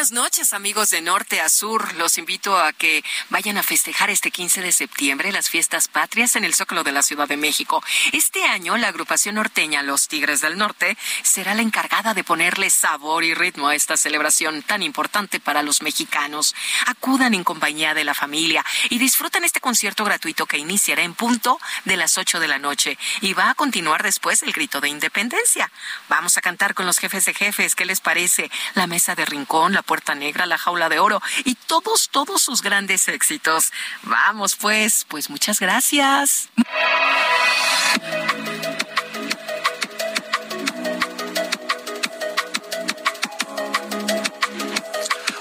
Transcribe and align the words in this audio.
Buenas 0.00 0.12
noches, 0.12 0.54
amigos 0.54 0.88
de 0.88 1.02
norte 1.02 1.42
a 1.42 1.50
sur. 1.50 1.94
Los 1.96 2.16
invito 2.16 2.58
a 2.58 2.72
que 2.72 3.04
vayan 3.28 3.58
a 3.58 3.62
festejar 3.62 4.08
este 4.08 4.30
15 4.30 4.62
de 4.62 4.72
septiembre 4.72 5.30
las 5.30 5.50
fiestas 5.50 5.88
patrias 5.88 6.36
en 6.36 6.44
el 6.44 6.54
Zócalo 6.54 6.84
de 6.84 6.92
la 6.92 7.02
Ciudad 7.02 7.28
de 7.28 7.36
México. 7.36 7.84
Este 8.12 8.44
año, 8.44 8.78
la 8.78 8.88
agrupación 8.88 9.34
norteña 9.34 9.82
Los 9.82 10.08
Tigres 10.08 10.40
del 10.40 10.56
Norte 10.56 10.96
será 11.22 11.54
la 11.54 11.60
encargada 11.60 12.14
de 12.14 12.24
ponerle 12.24 12.70
sabor 12.70 13.24
y 13.24 13.34
ritmo 13.34 13.68
a 13.68 13.74
esta 13.74 13.98
celebración 13.98 14.62
tan 14.62 14.82
importante 14.82 15.38
para 15.38 15.62
los 15.62 15.82
mexicanos. 15.82 16.54
Acudan 16.86 17.34
en 17.34 17.44
compañía 17.44 17.92
de 17.92 18.04
la 18.04 18.14
familia 18.14 18.64
y 18.88 18.96
disfruten 18.96 19.44
este 19.44 19.60
concierto 19.60 20.02
gratuito 20.04 20.46
que 20.46 20.56
iniciará 20.56 21.02
en 21.02 21.12
punto 21.12 21.60
de 21.84 21.98
las 21.98 22.16
8 22.16 22.40
de 22.40 22.48
la 22.48 22.58
noche 22.58 22.96
y 23.20 23.34
va 23.34 23.50
a 23.50 23.54
continuar 23.54 24.02
después 24.02 24.42
el 24.44 24.52
grito 24.52 24.80
de 24.80 24.88
independencia. 24.88 25.70
Vamos 26.08 26.38
a 26.38 26.40
cantar 26.40 26.72
con 26.72 26.86
los 26.86 26.96
jefes 26.96 27.26
de 27.26 27.34
jefes. 27.34 27.74
¿Qué 27.74 27.84
les 27.84 28.00
parece? 28.00 28.50
La 28.72 28.86
mesa 28.86 29.14
de 29.14 29.26
rincón 29.26 29.74
la 29.74 29.82
Puerta 29.90 30.14
Negra, 30.14 30.46
La 30.46 30.56
Jaula 30.56 30.88
de 30.88 31.00
Oro 31.00 31.20
y 31.44 31.56
todos, 31.56 32.10
todos 32.10 32.40
sus 32.40 32.62
grandes 32.62 33.08
éxitos. 33.08 33.72
Vamos 34.04 34.54
pues, 34.54 35.04
pues 35.08 35.28
muchas 35.28 35.58
gracias. 35.58 36.48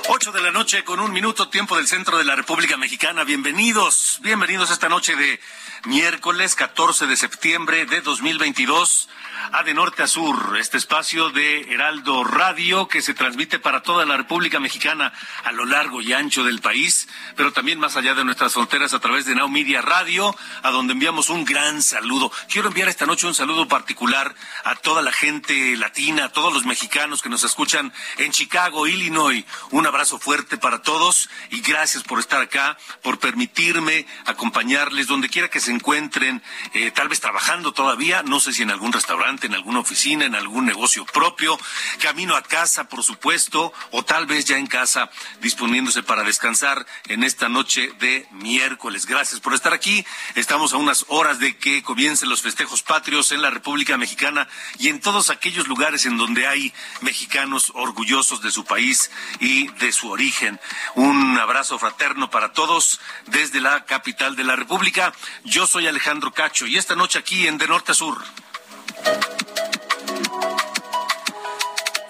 Ocho 0.07 0.31
de 0.31 0.41
la 0.41 0.49
noche 0.49 0.83
con 0.83 0.99
un 0.99 1.13
minuto 1.13 1.49
tiempo 1.49 1.77
del 1.77 1.85
centro 1.85 2.17
de 2.17 2.23
la 2.23 2.35
República 2.35 2.75
Mexicana. 2.75 3.23
Bienvenidos, 3.23 4.17
bienvenidos 4.23 4.71
esta 4.71 4.89
noche 4.89 5.15
de 5.15 5.39
miércoles 5.85 6.55
14 6.55 7.05
de 7.05 7.17
septiembre 7.17 7.85
de 7.85 8.01
2022 8.01 9.09
a 9.51 9.63
de 9.63 9.73
norte 9.73 10.03
a 10.03 10.07
sur, 10.07 10.57
este 10.59 10.77
espacio 10.77 11.29
de 11.29 11.73
Heraldo 11.73 12.23
Radio 12.23 12.87
que 12.87 13.01
se 13.01 13.13
transmite 13.13 13.59
para 13.59 13.81
toda 13.81 14.05
la 14.05 14.17
República 14.17 14.59
Mexicana 14.59 15.13
a 15.43 15.51
lo 15.51 15.65
largo 15.65 16.01
y 16.01 16.13
ancho 16.13 16.43
del 16.43 16.61
país, 16.61 17.07
pero 17.35 17.51
también 17.51 17.79
más 17.79 17.95
allá 17.95 18.13
de 18.13 18.23
nuestras 18.23 18.53
fronteras 18.53 18.93
a 18.93 18.99
través 18.99 19.25
de 19.25 19.35
Now 19.35 19.49
Media 19.49 19.81
Radio, 19.81 20.35
a 20.63 20.71
donde 20.71 20.93
enviamos 20.93 21.29
un 21.29 21.45
gran 21.45 21.81
saludo. 21.81 22.31
Quiero 22.49 22.67
enviar 22.67 22.89
esta 22.89 23.05
noche 23.05 23.27
un 23.27 23.35
saludo 23.35 23.67
particular 23.67 24.33
a 24.63 24.75
toda 24.75 25.01
la 25.01 25.11
gente 25.11 25.75
latina, 25.77 26.25
a 26.25 26.31
todos 26.31 26.53
los 26.53 26.65
mexicanos 26.65 27.21
que 27.21 27.29
nos 27.29 27.43
escuchan 27.43 27.93
en 28.17 28.31
Chicago, 28.31 28.87
Illinois. 28.87 29.45
Un 29.71 29.87
abrazo 29.87 30.19
fuerte 30.19 30.57
para 30.57 30.81
todos 30.81 31.29
y 31.49 31.61
gracias 31.61 32.03
por 32.03 32.19
estar 32.19 32.41
acá, 32.41 32.77
por 33.01 33.19
permitirme 33.19 34.05
acompañarles 34.25 35.07
donde 35.07 35.29
quiera 35.29 35.49
que 35.49 35.59
se 35.59 35.71
encuentren, 35.71 36.41
eh, 36.73 36.91
tal 36.91 37.07
vez 37.09 37.19
trabajando 37.19 37.71
todavía, 37.71 38.23
no 38.23 38.39
sé 38.39 38.53
si 38.53 38.63
en 38.63 38.71
algún 38.71 38.91
restaurante, 38.91 39.28
en 39.29 39.53
alguna 39.53 39.79
oficina, 39.79 40.25
en 40.25 40.35
algún 40.35 40.65
negocio 40.65 41.05
propio, 41.05 41.59
camino 41.99 42.35
a 42.35 42.41
casa, 42.41 42.89
por 42.89 43.03
supuesto, 43.03 43.71
o 43.91 44.03
tal 44.03 44.25
vez 44.25 44.45
ya 44.45 44.57
en 44.57 44.67
casa 44.67 45.09
disponiéndose 45.41 46.01
para 46.03 46.23
descansar 46.23 46.85
en 47.07 47.23
esta 47.23 47.47
noche 47.47 47.91
de 47.99 48.27
miércoles. 48.31 49.05
Gracias 49.05 49.39
por 49.39 49.53
estar 49.53 49.73
aquí. 49.73 50.05
Estamos 50.35 50.73
a 50.73 50.77
unas 50.77 51.05
horas 51.09 51.39
de 51.39 51.57
que 51.57 51.83
comiencen 51.83 52.29
los 52.29 52.41
festejos 52.41 52.81
patrios 52.81 53.31
en 53.31 53.41
la 53.41 53.49
República 53.49 53.97
Mexicana 53.97 54.47
y 54.79 54.89
en 54.89 54.99
todos 54.99 55.29
aquellos 55.29 55.67
lugares 55.67 56.05
en 56.05 56.17
donde 56.17 56.47
hay 56.47 56.73
mexicanos 57.01 57.71
orgullosos 57.75 58.41
de 58.41 58.51
su 58.51 58.65
país 58.65 59.11
y 59.39 59.67
de 59.67 59.91
su 59.91 60.09
origen. 60.09 60.59
Un 60.95 61.37
abrazo 61.37 61.77
fraterno 61.77 62.29
para 62.29 62.53
todos 62.53 62.99
desde 63.27 63.61
la 63.61 63.85
capital 63.85 64.35
de 64.35 64.43
la 64.43 64.55
República. 64.55 65.13
Yo 65.43 65.67
soy 65.67 65.87
Alejandro 65.87 66.31
Cacho 66.33 66.65
y 66.65 66.77
esta 66.77 66.95
noche 66.95 67.19
aquí 67.19 67.47
en 67.47 67.57
De 67.57 67.67
Norte 67.67 67.91
a 67.91 67.95
Sur. 67.95 68.23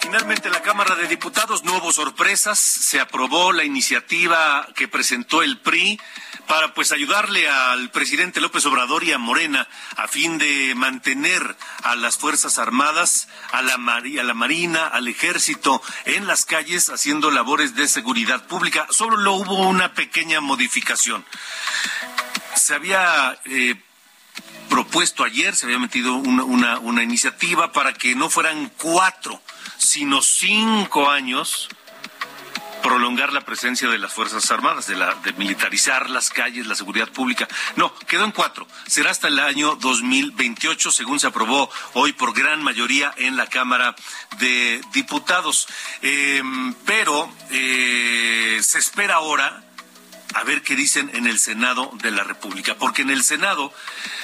Finalmente, 0.09 0.47
en 0.47 0.53
la 0.53 0.63
Cámara 0.63 0.95
de 0.95 1.07
Diputados 1.07 1.63
no 1.63 1.77
hubo 1.77 1.91
sorpresas. 1.91 2.57
Se 2.57 2.99
aprobó 2.99 3.51
la 3.51 3.63
iniciativa 3.63 4.67
que 4.75 4.87
presentó 4.87 5.43
el 5.43 5.59
PRI 5.59 5.99
para 6.47 6.73
pues 6.73 6.91
ayudarle 6.91 7.47
al 7.47 7.91
presidente 7.91 8.41
López 8.41 8.65
Obrador 8.65 9.03
y 9.03 9.11
a 9.11 9.19
Morena 9.19 9.67
a 9.97 10.07
fin 10.07 10.39
de 10.39 10.73
mantener 10.73 11.55
a 11.83 11.95
las 11.95 12.17
Fuerzas 12.17 12.57
Armadas, 12.57 13.27
a 13.51 13.61
la, 13.61 13.75
a 13.75 14.23
la 14.23 14.33
Marina, 14.33 14.87
al 14.87 15.07
Ejército 15.07 15.79
en 16.05 16.25
las 16.25 16.45
calles 16.45 16.89
haciendo 16.89 17.29
labores 17.29 17.75
de 17.75 17.87
seguridad 17.87 18.47
pública. 18.47 18.87
Solo 18.89 19.33
hubo 19.33 19.67
una 19.67 19.93
pequeña 19.93 20.41
modificación. 20.41 21.23
Se 22.55 22.73
había 22.73 23.39
eh, 23.45 23.75
propuesto 24.79 25.25
ayer, 25.25 25.57
se 25.57 25.65
había 25.65 25.77
metido 25.77 26.15
una, 26.15 26.79
una, 26.79 27.03
iniciativa 27.03 27.73
para 27.73 27.93
que 27.93 28.15
no 28.15 28.29
fueran 28.29 28.71
cuatro, 28.77 29.41
sino 29.77 30.21
cinco 30.21 31.09
años 31.09 31.67
prolongar 32.81 33.33
la 33.33 33.41
presencia 33.41 33.89
de 33.89 33.97
las 33.97 34.13
Fuerzas 34.13 34.49
Armadas, 34.51 34.87
de, 34.87 34.95
la, 34.95 35.15
de 35.15 35.33
militarizar 35.33 36.09
las 36.09 36.29
calles, 36.29 36.65
la 36.65 36.75
seguridad 36.75 37.09
pública. 37.09 37.45
No, 37.75 37.93
quedó 38.07 38.23
en 38.23 38.31
cuatro. 38.31 38.69
Será 38.87 39.11
hasta 39.11 39.27
el 39.27 39.39
año 39.39 39.75
2028, 39.75 40.91
según 40.91 41.19
se 41.19 41.27
aprobó 41.27 41.69
hoy 41.95 42.13
por 42.13 42.33
gran 42.33 42.63
mayoría 42.63 43.13
en 43.17 43.35
la 43.35 43.47
Cámara 43.47 43.97
de 44.39 44.79
Diputados. 44.93 45.67
Eh, 46.01 46.41
pero 46.85 47.29
eh, 47.51 48.59
se 48.61 48.79
espera 48.79 49.15
ahora 49.15 49.61
a 50.35 50.43
ver 50.43 50.61
qué 50.61 50.75
dicen 50.75 51.09
en 51.13 51.27
el 51.27 51.39
Senado 51.39 51.91
de 52.01 52.11
la 52.11 52.23
República, 52.23 52.75
porque 52.75 53.01
en 53.01 53.09
el 53.09 53.23
Senado 53.23 53.73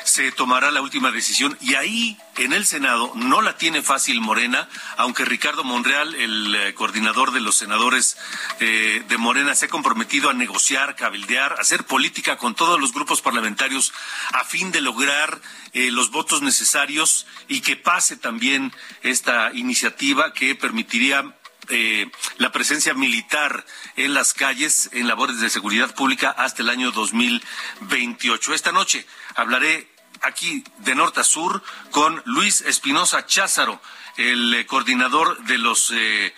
se 0.03 0.31
tomará 0.31 0.71
la 0.71 0.81
última 0.81 1.11
decisión 1.11 1.57
y 1.61 1.75
ahí 1.75 2.17
en 2.38 2.53
el 2.53 2.66
Senado 2.66 3.11
no 3.16 3.41
la 3.41 3.57
tiene 3.57 3.81
fácil 3.81 4.21
Morena, 4.21 4.69
aunque 4.97 5.25
Ricardo 5.25 5.63
Monreal, 5.63 6.13
el 6.16 6.55
eh, 6.55 6.73
coordinador 6.75 7.31
de 7.31 7.41
los 7.41 7.55
senadores 7.55 8.17
eh, 8.59 9.03
de 9.07 9.17
Morena, 9.17 9.55
se 9.55 9.66
ha 9.66 9.69
comprometido 9.69 10.29
a 10.29 10.33
negociar, 10.33 10.95
cabildear, 10.95 11.55
hacer 11.59 11.85
política 11.85 12.37
con 12.37 12.55
todos 12.55 12.79
los 12.79 12.93
grupos 12.93 13.22
parlamentarios 13.22 13.93
a 14.33 14.43
fin 14.43 14.72
de 14.72 14.81
lograr 14.81 15.41
eh, 15.73 15.91
los 15.91 16.11
votos 16.11 16.41
necesarios 16.41 17.25
y 17.47 17.61
que 17.61 17.75
pase 17.75 18.17
también 18.17 18.73
esta 19.01 19.51
iniciativa 19.53 20.33
que 20.33 20.55
permitiría 20.55 21.35
eh, 21.70 22.09
la 22.38 22.52
presencia 22.52 22.94
militar 22.94 23.66
en 23.96 24.14
las 24.14 24.34
calles 24.34 24.90
en 24.94 25.08
labores 25.08 25.40
de 25.40 25.50
seguridad 25.50 25.94
pública 25.94 26.29
hasta 26.29 26.62
el 26.62 26.70
año 26.70 26.91
2028. 26.91 28.53
Esta 28.53 28.72
noche 28.72 29.06
hablaré 29.35 29.88
aquí 30.22 30.64
de 30.79 30.96
norte 30.96 31.20
a 31.20 31.23
sur 31.23 31.64
con 31.91 32.22
Luis 32.26 32.62
Espinosa 32.62 33.26
Cházaro, 33.26 33.82
el 34.17 34.53
eh, 34.53 34.66
coordinador 34.66 35.44
de 35.46 35.58
los 35.58 35.91
eh, 35.91 36.34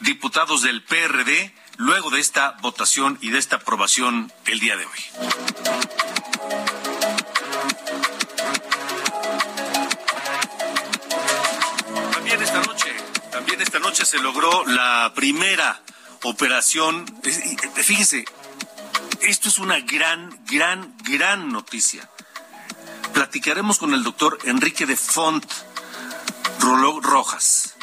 diputados 0.00 0.62
del 0.62 0.82
PRD, 0.82 1.54
luego 1.76 2.10
de 2.10 2.20
esta 2.20 2.52
votación 2.60 3.18
y 3.20 3.30
de 3.30 3.38
esta 3.38 3.56
aprobación 3.56 4.32
el 4.46 4.60
día 4.60 4.76
de 4.76 4.86
hoy. 4.86 6.33
Se 14.02 14.18
logró 14.18 14.66
la 14.66 15.12
primera 15.14 15.80
operación. 16.22 17.06
Fíjense, 17.76 18.24
esto 19.20 19.48
es 19.48 19.58
una 19.58 19.78
gran, 19.80 20.40
gran, 20.46 20.96
gran 21.04 21.52
noticia. 21.52 22.10
Platicaremos 23.12 23.78
con 23.78 23.94
el 23.94 24.02
doctor 24.02 24.38
Enrique 24.44 24.84
de 24.84 24.96
Font 24.96 25.46
Rojas. 26.58 27.76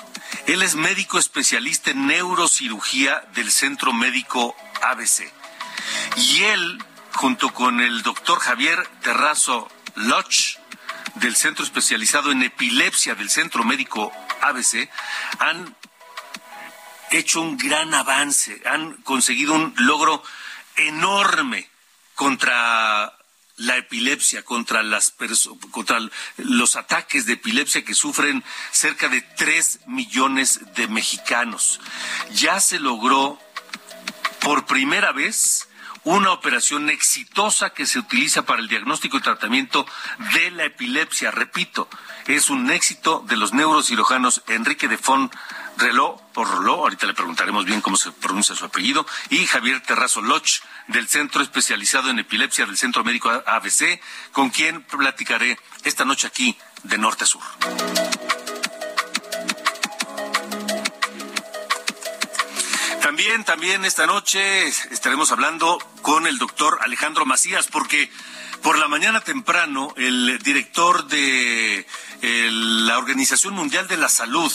Él 0.47 0.61
es 0.63 0.75
médico 0.75 1.17
especialista 1.17 1.91
en 1.91 2.07
neurocirugía 2.07 3.23
del 3.33 3.49
Centro 3.49 3.93
Médico 3.93 4.55
ABC. 4.81 5.31
Y 6.17 6.43
él, 6.43 6.83
junto 7.13 7.53
con 7.53 7.79
el 7.79 8.01
doctor 8.01 8.39
Javier 8.39 8.85
Terrazo 9.01 9.69
Loch, 9.95 10.57
del 11.15 11.35
Centro 11.35 11.63
Especializado 11.63 12.31
en 12.31 12.43
Epilepsia 12.43 13.15
del 13.15 13.29
Centro 13.29 13.63
Médico 13.63 14.11
ABC, 14.41 14.89
han 15.39 15.75
hecho 17.11 17.41
un 17.41 17.57
gran 17.57 17.93
avance, 17.93 18.61
han 18.65 18.93
conseguido 19.03 19.53
un 19.53 19.73
logro 19.77 20.23
enorme 20.75 21.69
contra 22.15 23.17
la 23.57 23.77
epilepsia, 23.77 24.43
contra, 24.43 24.81
las 24.81 25.13
contra 25.71 25.99
los 26.37 26.75
ataques 26.75 27.25
de 27.25 27.33
epilepsia 27.33 27.83
que 27.83 27.93
sufren 27.93 28.43
cerca 28.71 29.07
de 29.07 29.21
3 29.21 29.81
millones 29.87 30.61
de 30.75 30.87
mexicanos. 30.87 31.79
Ya 32.33 32.59
se 32.59 32.79
logró 32.79 33.39
por 34.39 34.65
primera 34.65 35.11
vez 35.11 35.67
una 36.03 36.31
operación 36.31 36.89
exitosa 36.89 37.71
que 37.71 37.85
se 37.85 37.99
utiliza 37.99 38.43
para 38.43 38.61
el 38.61 38.67
diagnóstico 38.67 39.17
y 39.17 39.21
tratamiento 39.21 39.85
de 40.33 40.49
la 40.51 40.65
epilepsia. 40.65 41.29
Repito, 41.29 41.87
es 42.25 42.49
un 42.49 42.71
éxito 42.71 43.23
de 43.27 43.37
los 43.37 43.53
neurocirujanos 43.53 44.41
Enrique 44.47 44.87
de 44.87 44.97
Fon 44.97 45.29
Reló, 45.81 46.21
por 46.33 46.47
Reló, 46.47 46.75
ahorita 46.75 47.07
le 47.07 47.15
preguntaremos 47.15 47.65
bien 47.65 47.81
cómo 47.81 47.97
se 47.97 48.11
pronuncia 48.11 48.53
su 48.53 48.65
apellido, 48.65 49.03
y 49.31 49.47
Javier 49.47 49.81
Terrazo 49.81 50.21
Loch, 50.21 50.61
del 50.87 51.07
Centro 51.07 51.41
Especializado 51.41 52.11
en 52.11 52.19
Epilepsia 52.19 52.67
del 52.67 52.77
Centro 52.77 53.03
Médico 53.03 53.31
ABC, 53.31 53.99
con 54.31 54.51
quien 54.51 54.83
platicaré 54.83 55.57
esta 55.83 56.05
noche 56.05 56.27
aquí 56.27 56.55
de 56.83 56.99
norte 56.99 57.23
a 57.23 57.27
sur. 57.27 57.41
También, 63.21 63.43
también 63.43 63.85
esta 63.85 64.07
noche 64.07 64.67
estaremos 64.67 65.31
hablando 65.31 65.77
con 66.01 66.25
el 66.25 66.39
doctor 66.39 66.79
Alejandro 66.81 67.23
Macías, 67.23 67.67
porque 67.67 68.09
por 68.63 68.79
la 68.79 68.87
mañana 68.87 69.21
temprano 69.21 69.93
el 69.95 70.39
director 70.39 71.05
de 71.05 71.85
la 72.23 72.97
Organización 72.97 73.53
Mundial 73.53 73.87
de 73.87 73.97
la 73.97 74.09
Salud, 74.09 74.51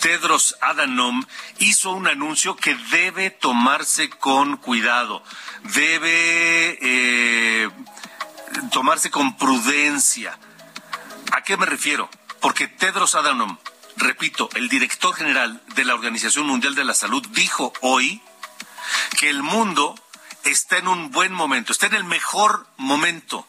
Tedros 0.00 0.56
Adhanom, 0.60 1.24
hizo 1.60 1.92
un 1.92 2.08
anuncio 2.08 2.56
que 2.56 2.74
debe 2.90 3.30
tomarse 3.30 4.10
con 4.10 4.56
cuidado, 4.56 5.22
debe 5.62 6.78
eh, 6.82 7.70
tomarse 8.72 9.12
con 9.12 9.36
prudencia. 9.36 10.36
¿A 11.30 11.44
qué 11.44 11.56
me 11.56 11.64
refiero? 11.64 12.10
Porque 12.40 12.66
Tedros 12.66 13.14
Adhanom 13.14 13.56
repito, 14.00 14.48
el 14.54 14.68
director 14.68 15.14
general 15.14 15.62
de 15.74 15.84
la 15.84 15.94
Organización 15.94 16.46
Mundial 16.46 16.74
de 16.74 16.84
la 16.84 16.94
Salud 16.94 17.26
dijo 17.30 17.72
hoy 17.80 18.20
que 19.18 19.28
el 19.28 19.42
mundo 19.42 19.94
está 20.44 20.78
en 20.78 20.88
un 20.88 21.10
buen 21.10 21.32
momento, 21.32 21.72
está 21.72 21.86
en 21.86 21.94
el 21.94 22.04
mejor 22.04 22.66
momento 22.76 23.46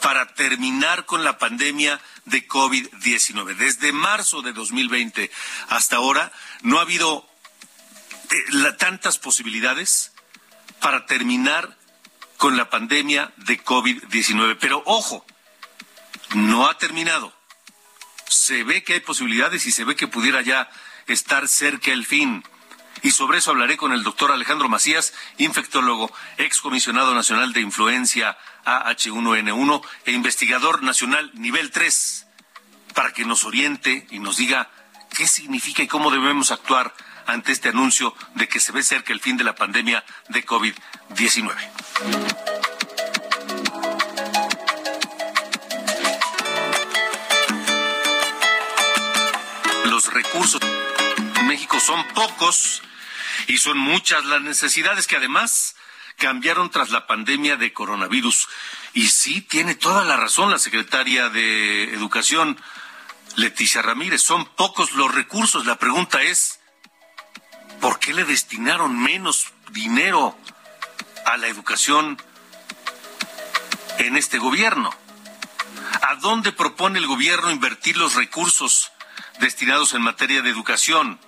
para 0.00 0.34
terminar 0.34 1.04
con 1.04 1.24
la 1.24 1.38
pandemia 1.38 2.00
de 2.24 2.46
COVID-19. 2.48 3.56
Desde 3.56 3.92
marzo 3.92 4.42
de 4.42 4.52
2020 4.52 5.30
hasta 5.68 5.96
ahora 5.96 6.32
no 6.62 6.78
ha 6.78 6.82
habido 6.82 7.28
eh, 8.30 8.72
tantas 8.78 9.18
posibilidades 9.18 10.12
para 10.80 11.06
terminar 11.06 11.76
con 12.38 12.56
la 12.56 12.70
pandemia 12.70 13.32
de 13.36 13.62
COVID-19. 13.62 14.56
Pero 14.58 14.82
ojo, 14.86 15.24
no 16.34 16.68
ha 16.68 16.78
terminado 16.78 17.39
se 18.30 18.62
ve 18.64 18.84
que 18.84 18.94
hay 18.94 19.00
posibilidades 19.00 19.66
y 19.66 19.72
se 19.72 19.84
ve 19.84 19.96
que 19.96 20.06
pudiera 20.06 20.40
ya 20.40 20.70
estar 21.06 21.48
cerca 21.48 21.92
el 21.92 22.06
fin. 22.06 22.44
Y 23.02 23.10
sobre 23.10 23.38
eso 23.38 23.50
hablaré 23.50 23.76
con 23.76 23.92
el 23.92 24.02
doctor 24.02 24.30
Alejandro 24.30 24.68
Macías, 24.68 25.12
infectólogo, 25.38 26.12
excomisionado 26.36 27.14
nacional 27.14 27.52
de 27.52 27.60
influencia 27.60 28.36
AH1N1 28.64 29.82
e 30.04 30.12
investigador 30.12 30.82
nacional 30.82 31.30
nivel 31.34 31.70
3, 31.70 32.26
para 32.94 33.12
que 33.12 33.24
nos 33.24 33.44
oriente 33.44 34.06
y 34.10 34.18
nos 34.18 34.36
diga 34.36 34.70
qué 35.16 35.26
significa 35.26 35.82
y 35.82 35.88
cómo 35.88 36.10
debemos 36.10 36.50
actuar 36.50 36.94
ante 37.26 37.52
este 37.52 37.70
anuncio 37.70 38.14
de 38.34 38.48
que 38.48 38.60
se 38.60 38.72
ve 38.72 38.82
cerca 38.82 39.12
el 39.12 39.20
fin 39.20 39.36
de 39.36 39.44
la 39.44 39.54
pandemia 39.54 40.04
de 40.28 40.44
COVID-19. 40.44 42.59
Recursos 50.06 50.60
en 51.36 51.46
México 51.46 51.78
son 51.80 52.06
pocos 52.08 52.82
y 53.46 53.58
son 53.58 53.78
muchas 53.78 54.24
las 54.24 54.40
necesidades 54.42 55.06
que 55.06 55.16
además 55.16 55.74
cambiaron 56.16 56.70
tras 56.70 56.90
la 56.90 57.06
pandemia 57.06 57.56
de 57.56 57.72
coronavirus. 57.72 58.48
Y 58.92 59.08
sí, 59.08 59.40
tiene 59.40 59.74
toda 59.74 60.04
la 60.04 60.16
razón 60.16 60.50
la 60.50 60.58
secretaria 60.58 61.28
de 61.28 61.94
Educación, 61.94 62.60
Leticia 63.36 63.82
Ramírez, 63.82 64.22
son 64.22 64.44
pocos 64.44 64.92
los 64.92 65.12
recursos. 65.14 65.66
La 65.66 65.76
pregunta 65.76 66.22
es, 66.22 66.60
¿por 67.80 67.98
qué 67.98 68.12
le 68.12 68.24
destinaron 68.24 69.00
menos 69.00 69.52
dinero 69.70 70.36
a 71.26 71.36
la 71.36 71.48
educación 71.48 72.20
en 73.98 74.16
este 74.16 74.38
gobierno? 74.38 74.90
¿A 76.02 76.16
dónde 76.16 76.52
propone 76.52 76.98
el 76.98 77.06
gobierno 77.06 77.50
invertir 77.50 77.96
los 77.96 78.14
recursos 78.14 78.92
destinados 79.40 79.94
en 79.94 80.02
materia 80.02 80.42
de 80.42 80.50
educación. 80.50 81.18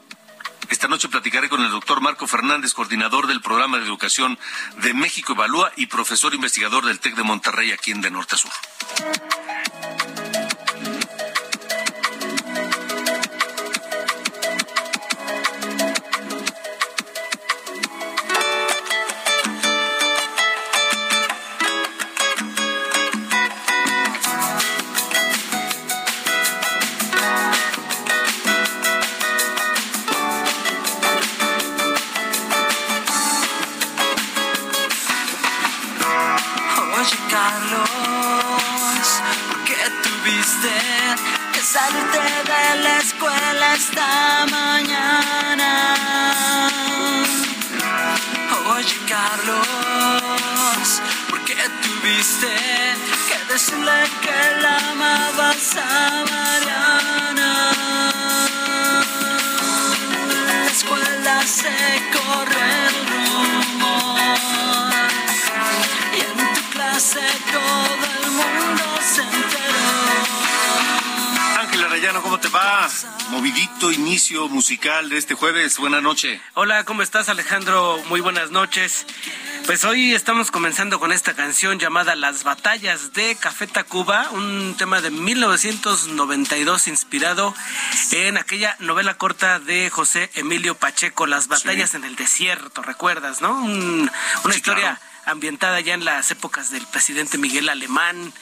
Esta 0.70 0.88
noche 0.88 1.08
platicaré 1.08 1.48
con 1.48 1.62
el 1.62 1.70
doctor 1.70 2.00
Marco 2.00 2.26
Fernández, 2.26 2.72
coordinador 2.74 3.26
del 3.26 3.40
programa 3.40 3.78
de 3.78 3.84
educación 3.84 4.38
de 4.82 4.94
México 4.94 5.32
Evalúa 5.32 5.72
y 5.76 5.86
profesor 5.86 6.34
investigador 6.34 6.84
del 6.86 7.00
TEC 7.00 7.16
de 7.16 7.22
Monterrey 7.22 7.72
aquí 7.72 7.90
en 7.90 8.00
De 8.00 8.10
Norte 8.10 8.36
a 8.36 8.38
Sur. 8.38 8.52
Hola, 76.54 76.84
¿cómo 76.84 77.02
estás 77.02 77.28
Alejandro? 77.28 78.00
Muy 78.08 78.20
buenas 78.20 78.50
noches. 78.50 79.06
Pues 79.66 79.84
hoy 79.84 80.14
estamos 80.14 80.52
comenzando 80.52 81.00
con 81.00 81.10
esta 81.10 81.34
canción 81.34 81.80
llamada 81.80 82.14
Las 82.14 82.44
batallas 82.44 83.12
de 83.12 83.34
Café 83.34 83.66
Tacuba, 83.66 84.28
un 84.30 84.76
tema 84.76 85.00
de 85.00 85.10
1992 85.10 86.86
inspirado 86.86 87.54
en 88.12 88.36
aquella 88.36 88.76
novela 88.78 89.14
corta 89.14 89.58
de 89.58 89.90
José 89.90 90.30
Emilio 90.34 90.76
Pacheco, 90.76 91.26
Las 91.26 91.48
batallas 91.48 91.94
en 91.94 92.04
el 92.04 92.14
desierto, 92.14 92.82
¿recuerdas, 92.82 93.40
no? 93.40 93.60
una 93.60 94.54
historia 94.54 95.00
ambientada 95.24 95.80
ya 95.80 95.94
en 95.94 96.04
las 96.04 96.30
épocas 96.30 96.70
del 96.70 96.86
presidente 96.86 97.38
Miguel 97.38 97.68
Alemán 97.68 98.32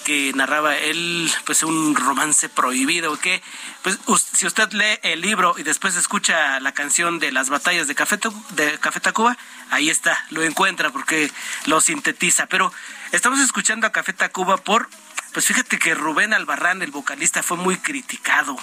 que 0.00 0.32
narraba 0.34 0.76
él 0.76 1.30
pues 1.44 1.62
un 1.62 1.94
romance 1.94 2.48
prohibido 2.48 3.18
que 3.18 3.42
pues 3.82 3.98
si 4.34 4.46
usted 4.46 4.72
lee 4.72 4.98
el 5.02 5.20
libro 5.20 5.54
y 5.58 5.62
después 5.62 5.96
escucha 5.96 6.60
la 6.60 6.72
canción 6.72 7.18
de 7.18 7.32
las 7.32 7.50
batallas 7.50 7.88
de 7.88 7.94
Café 7.94 8.18
de 8.50 8.78
Café 8.78 9.00
Tacuba 9.00 9.36
ahí 9.70 9.90
está 9.90 10.24
lo 10.30 10.42
encuentra 10.42 10.90
porque 10.90 11.30
lo 11.66 11.80
sintetiza 11.80 12.46
pero 12.46 12.72
estamos 13.12 13.40
escuchando 13.40 13.86
a 13.86 13.92
Café 13.92 14.12
Tacuba 14.12 14.56
por 14.56 14.88
Pues 15.32 15.46
fíjate 15.46 15.78
que 15.78 15.94
Rubén 15.94 16.32
Albarrán, 16.32 16.82
el 16.82 16.90
vocalista, 16.90 17.42
fue 17.42 17.58
muy 17.58 17.76
criticado. 17.76 18.56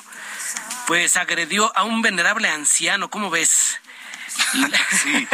Pues 0.87 1.15
agredió 1.15 1.71
a 1.77 1.83
un 1.83 2.01
venerable 2.01 2.49
anciano, 2.49 3.09
¿cómo 3.09 3.29
ves? 3.29 3.79
sí, 5.03 5.27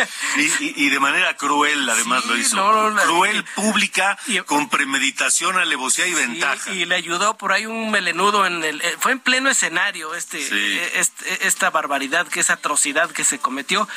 y, 0.77 0.89
de 0.89 0.99
manera 0.99 1.35
cruel 1.35 1.89
además 1.89 2.25
lo 2.25 2.37
hizo. 2.37 2.93
cruel, 3.05 3.43
pública, 3.55 4.17
con 4.45 4.69
premeditación, 4.69 5.57
alevosía 5.57 6.07
y 6.07 6.13
ventaja. 6.13 6.71
Y 6.71 6.85
le 6.85 6.95
ayudó 6.95 7.37
por 7.37 7.51
ahí 7.51 7.65
un 7.65 7.91
melenudo 7.91 8.45
en 8.45 8.63
el... 8.63 8.81
Eh, 8.81 8.95
fue 8.99 9.11
en 9.11 9.19
pleno 9.19 9.49
escenario 9.49 10.15
este, 10.15 10.39
eh, 10.39 10.91
este, 10.95 11.47
esta 11.47 11.69
barbaridad, 11.69 12.27
que 12.27 12.39
esa 12.39 12.53
atrocidad 12.53 13.11
que 13.11 13.23
se 13.23 13.39
cometió, 13.39 13.87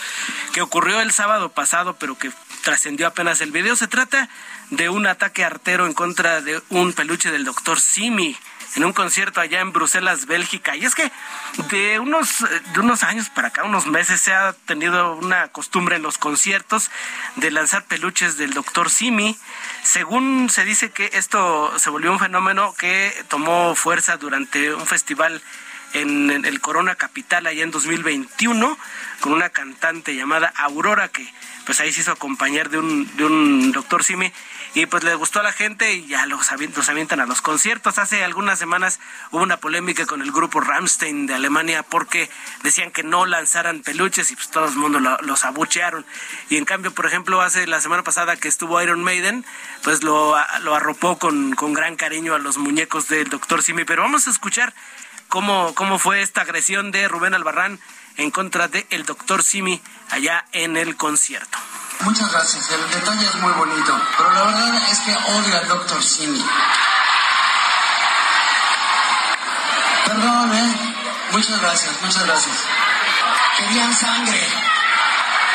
que 0.53 0.63
ocurrió 0.63 1.01
el 1.01 1.13
sábado 1.13 1.51
pasado, 1.51 1.97
pero 1.99 2.19
que 2.19 2.31
trascendió 2.63 3.07
apenas 3.07 3.41
el 3.41 3.53
video. 3.53 3.77
Se 3.77 3.89
trata 3.89 4.29
de 4.71 4.89
un 4.89 5.07
ataque 5.07 5.45
artero 5.45 5.87
en 5.87 5.95
contra 5.95 6.41
de 6.41 6.63
un 6.71 6.93
peluche 6.93 7.31
del 7.31 7.45
doctor 7.45 7.81
Simi 7.81 8.37
en 8.77 8.85
un 8.85 8.93
concierto 8.93 9.41
allá 9.41 9.61
en 9.61 9.73
Bruselas, 9.73 10.27
Bélgica. 10.27 10.77
Y 10.77 10.85
es 10.85 10.95
que 10.95 11.11
de 11.71 11.99
unos, 11.99 12.45
de 12.73 12.81
unos 12.81 13.03
años 13.03 13.29
para 13.31 13.49
acá, 13.49 13.65
unos 13.65 13.87
meses, 13.87 14.21
se 14.21 14.33
ha 14.33 14.53
tenido 14.67 15.15
una 15.17 15.49
costumbre 15.49 15.97
en 15.97 16.03
los 16.03 16.19
conciertos 16.19 16.91
de 17.37 17.51
lanzar 17.51 17.85
peluches 17.85 18.37
del 18.37 18.53
doctor 18.53 18.91
Simi. 18.91 19.37
Según 19.83 20.51
se 20.51 20.65
dice 20.65 20.91
que 20.91 21.11
esto 21.15 21.73
se 21.79 21.91
volvió 21.91 22.13
un 22.13 22.19
fenómeno 22.19 22.75
que 22.77 23.15
tomó 23.29 23.75
fuerza 23.75 24.17
durante 24.17 24.75
un 24.75 24.87
festival 24.87 25.43
en 25.95 26.45
el 26.45 26.61
Corona 26.61 26.97
Capital 26.97 27.47
allá 27.47 27.63
en 27.63 27.71
2021 27.71 28.77
con 29.21 29.33
una 29.33 29.51
cantante 29.51 30.17
llamada 30.17 30.53
Aurora 30.57 31.09
que 31.09 31.33
pues 31.65 31.81
ahí 31.81 31.93
se 31.93 32.01
hizo 32.01 32.11
acompañar 32.13 32.69
de 32.69 32.79
un, 32.79 33.17
de 33.17 33.25
un 33.25 33.73
doctor 33.73 34.03
Simi 34.03 34.33
y 34.75 34.87
pues 34.87 35.05
le 35.05 35.15
gustó 35.15 35.39
a 35.39 35.45
la 35.45 35.53
gente 35.53 35.93
y 35.93 36.07
ya 36.07 36.27
los, 36.27 36.51
los 36.51 36.89
avientan 36.89 37.21
a 37.21 37.27
los 37.27 37.41
conciertos. 37.41 37.99
Hace 37.99 38.25
algunas 38.25 38.59
semanas 38.59 38.99
hubo 39.31 39.43
una 39.43 39.59
polémica 39.59 40.05
con 40.05 40.21
el 40.21 40.33
grupo 40.33 40.61
Ramstein 40.61 41.27
de 41.27 41.35
Alemania 41.35 41.85
porque 41.85 42.29
decían 42.65 42.91
que 42.91 43.05
no 43.05 43.25
lanzaran 43.25 43.83
peluches 43.83 44.33
y 44.33 44.35
pues 44.35 44.51
todo 44.51 44.67
el 44.67 44.75
mundo 44.75 44.99
los 44.99 45.45
abuchearon. 45.45 46.05
Y 46.51 46.57
en 46.57 46.65
cambio, 46.65 46.93
por 46.93 47.07
ejemplo, 47.07 47.41
hace 47.41 47.69
la 47.69 47.81
semana 47.81 48.03
pasada 48.03 48.37
que 48.37 48.49
estuvo 48.49 48.83
Iron 48.83 49.05
Maiden, 49.05 49.45
pues 49.85 50.03
lo, 50.03 50.35
lo 50.63 50.75
arropó 50.75 51.19
con, 51.19 51.55
con 51.55 51.73
gran 51.73 51.95
cariño 51.95 52.35
a 52.35 52.41
los 52.41 52.59
muñecos 52.59 53.07
del 53.07 53.29
doctor 53.29 53.63
Simi. 53.63 53.85
Pero 53.85 54.03
vamos 54.03 54.27
a 54.27 54.31
escuchar 54.31 54.75
cómo, 55.29 55.73
cómo 55.77 56.01
fue 56.01 56.21
esta 56.21 56.41
agresión 56.41 56.91
de 56.91 57.07
Rubén 57.07 57.35
Albarrán 57.35 57.79
en 58.17 58.33
contra 58.33 58.67
del 58.67 58.87
el 58.91 59.05
doctor 59.05 59.45
Simi 59.45 59.81
allá 60.11 60.47
en 60.51 60.77
el 60.77 60.97
concierto. 60.97 61.59
Muchas 62.01 62.33
gracias, 62.33 62.71
el 62.71 62.91
detalle 62.91 63.27
es 63.27 63.35
muy 63.37 63.53
bonito, 63.53 64.01
pero 64.17 64.31
la 64.33 64.43
verdad 64.45 64.91
es 64.91 65.01
que 65.01 65.15
odio 65.15 65.57
al 65.57 65.69
doctor 65.69 66.03
Simi. 66.03 66.45
Perdón, 70.07 70.55
¿eh? 70.55 70.95
Muchas 71.33 71.61
gracias, 71.61 72.03
muchas 72.03 72.27
gracias. 72.27 72.57
Querían 73.59 73.95
sangre. 73.95 74.41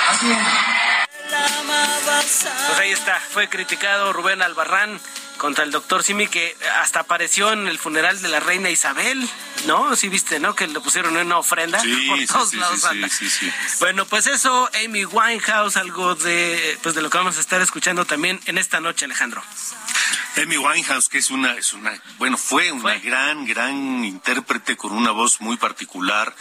Así 0.10 0.31
es. 0.31 0.69
Pues 2.67 2.79
ahí 2.79 2.91
está, 2.91 3.19
fue 3.19 3.50
criticado 3.50 4.13
Rubén 4.13 4.41
Albarrán 4.41 5.00
contra 5.39 5.63
el 5.63 5.72
doctor 5.72 6.03
Simi 6.03 6.27
que 6.27 6.55
hasta 6.79 7.00
apareció 7.00 7.51
en 7.51 7.67
el 7.67 7.79
funeral 7.79 8.22
de 8.22 8.27
la 8.27 8.39
reina 8.39 8.69
Isabel, 8.69 9.27
¿no? 9.65 9.96
Sí 9.96 10.10
viste, 10.10 10.39
¿no? 10.39 10.53
Que 10.53 10.67
le 10.67 10.79
pusieron 10.79 11.17
una 11.17 11.38
ofrenda 11.39 11.79
sí, 11.79 12.08
por 12.08 12.24
todos 12.27 12.53
lados. 12.53 13.12
Sí, 13.12 13.27
sí, 13.27 13.51
bueno, 13.79 14.05
pues 14.05 14.27
eso, 14.27 14.69
Amy 14.86 15.05
Winehouse, 15.05 15.77
algo 15.77 16.13
de, 16.13 16.77
pues 16.84 16.93
de 16.93 17.01
lo 17.01 17.10
que 17.10 17.17
vamos 17.17 17.38
a 17.38 17.39
estar 17.39 17.60
escuchando 17.62 18.05
también 18.05 18.39
en 18.46 18.60
esta 18.60 18.79
noche, 18.79 19.05
Alejandro. 19.05 19.41
Amy 20.38 20.58
Winehouse, 20.58 21.10
que 21.10 21.17
es 21.17 21.31
una, 21.31 21.53
es 21.53 21.74
una, 21.74 22.00
bueno, 22.17 22.38
fue 22.38 22.72
una 22.72 23.00
gran, 23.00 23.46
gran 23.46 24.05
intérprete 24.05 24.77
con 24.77 24.91
una 24.91 25.12
voz 25.12 25.41
muy 25.41 25.58
particular 25.58 26.36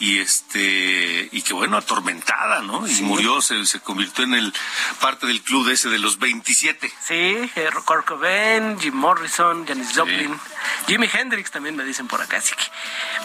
y 0.00 0.18
este 0.18 1.28
y 1.32 1.42
que 1.42 1.52
bueno 1.52 1.76
atormentada 1.76 2.62
no 2.62 2.86
y 2.86 3.02
murió 3.02 3.40
se, 3.42 3.66
se 3.66 3.80
convirtió 3.80 4.24
en 4.24 4.34
el 4.34 4.54
parte 5.00 5.26
del 5.26 5.42
club 5.42 5.68
ese 5.68 5.88
de 5.88 5.98
los 5.98 6.18
27 6.18 6.92
sí 7.04 7.14
eh, 7.14 7.68
Kurt 7.84 8.06
Cobain 8.06 8.78
Jim 8.78 8.94
Morrison 8.94 9.66
Janis 9.66 9.92
Joplin 9.94 10.38
Jimi 10.86 11.08
Hendrix 11.12 11.50
también 11.50 11.74
me 11.74 11.84
dicen 11.84 12.06
por 12.06 12.20
acá 12.22 12.36
así 12.36 12.54
que 12.54 12.64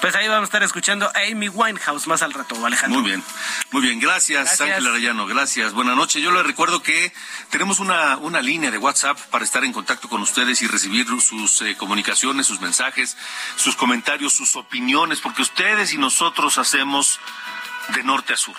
pues 0.01 0.15
ahí 0.15 0.27
vamos 0.27 0.43
a 0.43 0.45
estar 0.45 0.63
escuchando 0.63 1.05
a 1.07 1.31
Amy 1.31 1.47
Winehouse 1.49 2.07
más 2.07 2.21
al 2.23 2.33
rato 2.33 2.65
Alejandro. 2.65 2.99
Muy 2.99 3.09
bien 3.09 3.23
muy 3.71 3.81
bien 3.81 3.99
gracias, 3.99 4.59
Ángel 4.59 4.87
Arellano 4.87 5.27
gracias 5.27 5.73
buenas 5.73 5.95
noches 5.95 6.23
yo 6.23 6.31
les 6.31 6.45
recuerdo 6.45 6.81
que 6.81 7.13
tenemos 7.51 7.79
una 7.79 8.17
una 8.17 8.41
línea 8.41 8.71
de 8.71 8.79
WhatsApp 8.79 9.19
para 9.29 9.45
estar 9.45 9.63
en 9.63 9.73
contacto 9.73 10.09
con 10.09 10.21
ustedes 10.21 10.61
y 10.63 10.67
recibir 10.67 11.05
sus 11.21 11.61
eh, 11.61 11.75
comunicaciones 11.77 12.47
sus 12.47 12.61
mensajes 12.61 13.15
sus 13.57 13.75
comentarios 13.75 14.33
sus 14.33 14.55
opiniones 14.55 15.19
porque 15.19 15.43
ustedes 15.43 15.93
y 15.93 15.97
nosotros 15.97 16.57
hacemos 16.63 17.19
de 17.89 18.03
norte 18.03 18.33
a 18.33 18.37
sur. 18.37 18.55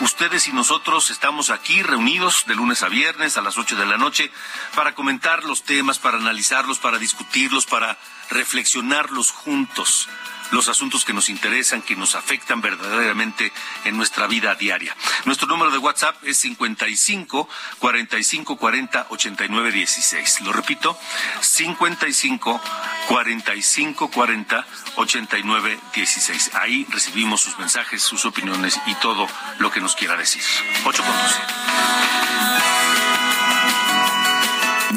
Ustedes 0.00 0.46
y 0.48 0.52
nosotros 0.52 1.10
estamos 1.10 1.48
aquí 1.48 1.82
reunidos 1.82 2.44
de 2.46 2.54
lunes 2.54 2.82
a 2.82 2.88
viernes 2.88 3.38
a 3.38 3.40
las 3.40 3.56
8 3.56 3.76
de 3.76 3.86
la 3.86 3.96
noche 3.96 4.30
para 4.74 4.94
comentar 4.94 5.44
los 5.44 5.62
temas, 5.62 5.98
para 5.98 6.18
analizarlos, 6.18 6.78
para 6.80 6.98
discutirlos, 6.98 7.64
para 7.64 7.96
reflexionarlos 8.30 9.30
juntos 9.30 10.08
los 10.50 10.68
asuntos 10.68 11.04
que 11.04 11.12
nos 11.12 11.28
interesan, 11.28 11.82
que 11.82 11.96
nos 11.96 12.14
afectan 12.14 12.60
verdaderamente 12.60 13.52
en 13.84 13.96
nuestra 13.96 14.26
vida 14.26 14.54
diaria. 14.54 14.96
Nuestro 15.24 15.48
número 15.48 15.70
de 15.70 15.78
WhatsApp 15.78 16.16
es 16.24 16.38
55 16.38 17.48
45 17.78 18.56
40 18.56 19.06
89 19.10 19.72
16. 19.72 20.40
Lo 20.42 20.52
repito, 20.52 20.98
55 21.40 22.60
45 23.08 24.10
40 24.10 24.66
89 24.96 25.78
16. 25.94 26.50
Ahí 26.54 26.86
recibimos 26.90 27.40
sus 27.40 27.58
mensajes, 27.58 28.02
sus 28.02 28.24
opiniones 28.24 28.80
y 28.86 28.94
todo 28.96 29.26
lo 29.58 29.70
que 29.70 29.80
nos 29.80 29.94
quiera 29.96 30.16
decir. 30.16 30.42
8 30.84 31.02
con 31.02 31.14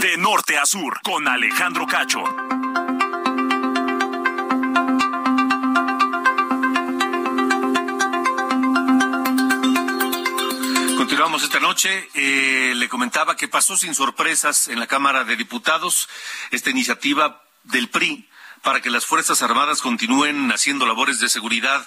De 0.02 0.18
norte 0.18 0.58
a 0.58 0.66
sur, 0.66 1.00
con 1.02 1.28
Alejandro 1.28 1.86
Cacho. 1.88 2.24
Continuamos 11.20 11.44
esta 11.44 11.60
noche. 11.60 12.08
Eh, 12.14 12.72
le 12.78 12.88
comentaba 12.88 13.36
que 13.36 13.50
pasó 13.50 13.76
sin 13.76 13.94
sorpresas 13.94 14.70
en 14.70 14.80
la 14.80 14.88
Cámara 14.88 15.26
de 15.26 15.36
Diputados 15.36 16.08
esta 16.50 16.70
iniciativa 16.70 17.44
del 17.64 17.90
PRI 17.90 18.30
para 18.62 18.82
que 18.82 18.90
las 18.90 19.06
Fuerzas 19.06 19.42
Armadas 19.42 19.82
continúen 19.82 20.50
haciendo 20.54 20.86
labores 20.86 21.20
de 21.20 21.28
seguridad 21.28 21.86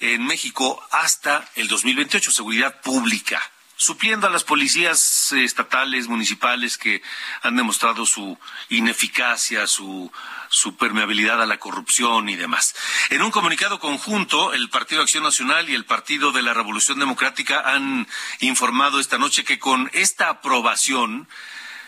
en 0.00 0.26
México 0.26 0.84
hasta 0.90 1.48
el 1.54 1.68
2028, 1.68 2.32
seguridad 2.32 2.80
pública 2.80 3.40
supliendo 3.82 4.28
a 4.28 4.30
las 4.30 4.44
policías 4.44 5.32
estatales, 5.32 6.06
municipales 6.06 6.78
que 6.78 7.02
han 7.42 7.56
demostrado 7.56 8.06
su 8.06 8.38
ineficacia, 8.68 9.66
su, 9.66 10.12
su 10.48 10.76
permeabilidad 10.76 11.42
a 11.42 11.46
la 11.46 11.58
corrupción 11.58 12.28
y 12.28 12.36
demás. 12.36 12.76
En 13.10 13.22
un 13.22 13.32
comunicado 13.32 13.80
conjunto, 13.80 14.52
el 14.52 14.70
Partido 14.70 15.02
Acción 15.02 15.24
Nacional 15.24 15.68
y 15.68 15.74
el 15.74 15.84
Partido 15.84 16.30
de 16.30 16.42
la 16.42 16.54
Revolución 16.54 17.00
Democrática 17.00 17.60
han 17.74 18.06
informado 18.38 19.00
esta 19.00 19.18
noche 19.18 19.42
que 19.42 19.58
con 19.58 19.90
esta 19.94 20.28
aprobación 20.28 21.26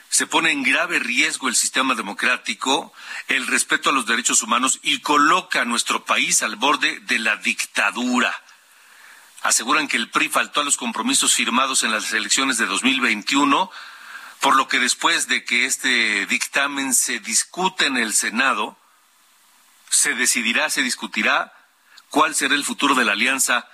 se 0.08 0.26
pone 0.26 0.50
en 0.50 0.64
grave 0.64 0.98
riesgo 0.98 1.48
el 1.48 1.54
sistema 1.54 1.94
democrático, 1.94 2.92
el 3.28 3.46
respeto 3.46 3.90
a 3.90 3.92
los 3.92 4.06
derechos 4.06 4.42
humanos 4.42 4.80
y 4.82 4.98
coloca 4.98 5.60
a 5.60 5.64
nuestro 5.64 6.04
país 6.04 6.42
al 6.42 6.56
borde 6.56 6.98
de 7.00 7.20
la 7.20 7.36
dictadura 7.36 8.43
aseguran 9.44 9.88
que 9.88 9.98
el 9.98 10.10
PRI 10.10 10.30
faltó 10.30 10.62
a 10.62 10.64
los 10.64 10.78
compromisos 10.78 11.34
firmados 11.34 11.84
en 11.84 11.92
las 11.92 12.10
elecciones 12.12 12.56
de 12.56 12.64
2021, 12.64 13.70
por 14.40 14.56
lo 14.56 14.68
que 14.68 14.78
después 14.78 15.28
de 15.28 15.44
que 15.44 15.66
este 15.66 16.26
dictamen 16.26 16.94
se 16.94 17.20
discute 17.20 17.86
en 17.86 17.98
el 17.98 18.14
Senado, 18.14 18.76
se 19.90 20.14
decidirá, 20.14 20.70
se 20.70 20.82
discutirá 20.82 21.52
cuál 22.08 22.34
será 22.34 22.54
el 22.54 22.64
futuro 22.64 22.94
de 22.94 23.04
la 23.04 23.12
alianza 23.12 23.68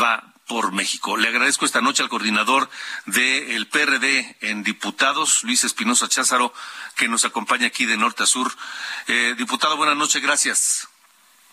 va 0.00 0.32
por 0.46 0.70
México. 0.70 1.16
Le 1.16 1.28
agradezco 1.28 1.66
esta 1.66 1.80
noche 1.80 2.04
al 2.04 2.08
coordinador 2.08 2.70
del 3.06 3.66
PRD 3.66 4.36
en 4.42 4.62
diputados, 4.62 5.42
Luis 5.42 5.64
Espinosa 5.64 6.08
Cházaro, 6.08 6.54
que 6.94 7.08
nos 7.08 7.24
acompaña 7.24 7.66
aquí 7.66 7.84
de 7.84 7.96
norte 7.96 8.22
a 8.22 8.26
sur. 8.26 8.56
Eh, 9.08 9.34
diputado, 9.36 9.76
buenas 9.76 9.96
noches, 9.96 10.22
gracias. 10.22 10.88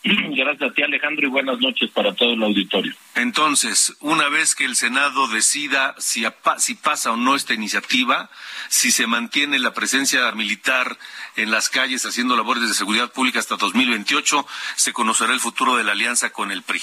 Gracias 0.35 0.69
a 0.69 0.73
ti, 0.73 0.81
Alejandro, 0.81 1.27
y 1.27 1.29
buenas 1.29 1.59
noches 1.59 1.89
para 1.91 2.13
todo 2.13 2.33
el 2.33 2.43
auditorio. 2.43 2.93
Entonces, 3.15 3.95
una 4.01 4.27
vez 4.27 4.53
que 4.53 4.65
el 4.65 4.75
Senado 4.75 5.27
decida 5.27 5.95
si, 5.97 6.25
si 6.57 6.75
pasa 6.75 7.11
o 7.11 7.15
no 7.15 7.35
esta 7.35 7.53
iniciativa, 7.53 8.29
si 8.67 8.91
se 8.91 9.07
mantiene 9.07 9.59
la 9.59 9.73
presencia 9.73 10.29
militar 10.33 10.97
en 11.37 11.51
las 11.51 11.69
calles 11.69 12.05
haciendo 12.05 12.35
labores 12.35 12.67
de 12.67 12.73
seguridad 12.73 13.13
pública 13.13 13.39
hasta 13.39 13.55
2028, 13.55 14.45
se 14.75 14.91
conocerá 14.91 15.33
el 15.33 15.39
futuro 15.39 15.77
de 15.77 15.85
la 15.85 15.93
alianza 15.93 16.31
con 16.31 16.51
el 16.51 16.63
PRI. 16.63 16.81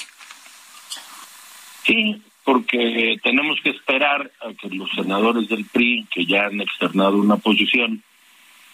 Sí, 1.85 2.21
porque 2.43 3.17
tenemos 3.23 3.59
que 3.61 3.69
esperar 3.69 4.31
a 4.41 4.53
que 4.53 4.75
los 4.75 4.89
senadores 4.91 5.47
del 5.47 5.65
PRI, 5.65 6.07
que 6.11 6.25
ya 6.25 6.47
han 6.47 6.59
externado 6.59 7.17
una 7.17 7.37
posición, 7.37 8.03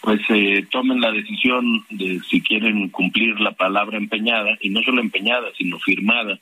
pues 0.08 0.22
eh, 0.30 0.66
tomen 0.72 1.02
la 1.02 1.12
decisión 1.12 1.84
de 1.90 2.22
si 2.30 2.40
quieren 2.42 2.88
cumplir 2.88 3.42
la 3.42 3.52
palabra 3.52 3.98
empeñada, 3.98 4.58
y 4.62 4.70
no 4.70 4.82
solo 4.82 5.02
empeñada, 5.02 5.50
sino 5.58 5.78
firmada 5.80 6.40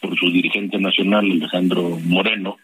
por 0.00 0.18
su 0.18 0.28
dirigente 0.32 0.76
nacional, 0.80 1.30
Alejandro 1.30 2.00
Moreno, 2.02 2.56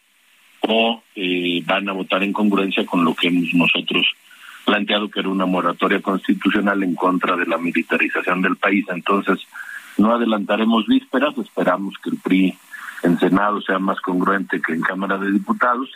o 0.63 1.01
eh, 1.15 1.63
van 1.65 1.89
a 1.89 1.93
votar 1.93 2.25
en 2.25 2.33
congruencia 2.33 2.85
con 2.85 3.05
lo 3.05 3.15
que 3.15 3.29
hemos 3.29 3.55
nosotros 3.55 4.05
planteado 4.65 5.09
que 5.09 5.21
era 5.21 5.29
una 5.29 5.47
moratoria 5.47 6.03
constitucional 6.03 6.83
en 6.83 6.97
contra 6.97 7.37
de 7.37 7.47
la 7.47 7.59
militarización 7.59 8.43
del 8.43 8.57
país. 8.57 8.85
Entonces, 8.89 9.47
no 9.97 10.13
adelantaremos 10.13 10.89
vísperas, 10.89 11.39
esperamos 11.39 11.95
que 12.03 12.11
el 12.11 12.17
PRI 12.17 12.59
en 13.05 13.17
Senado 13.21 13.61
sea 13.61 13.79
más 13.79 14.01
congruente 14.01 14.61
que 14.61 14.73
en 14.73 14.81
Cámara 14.81 15.19
de 15.19 15.31
Diputados 15.31 15.89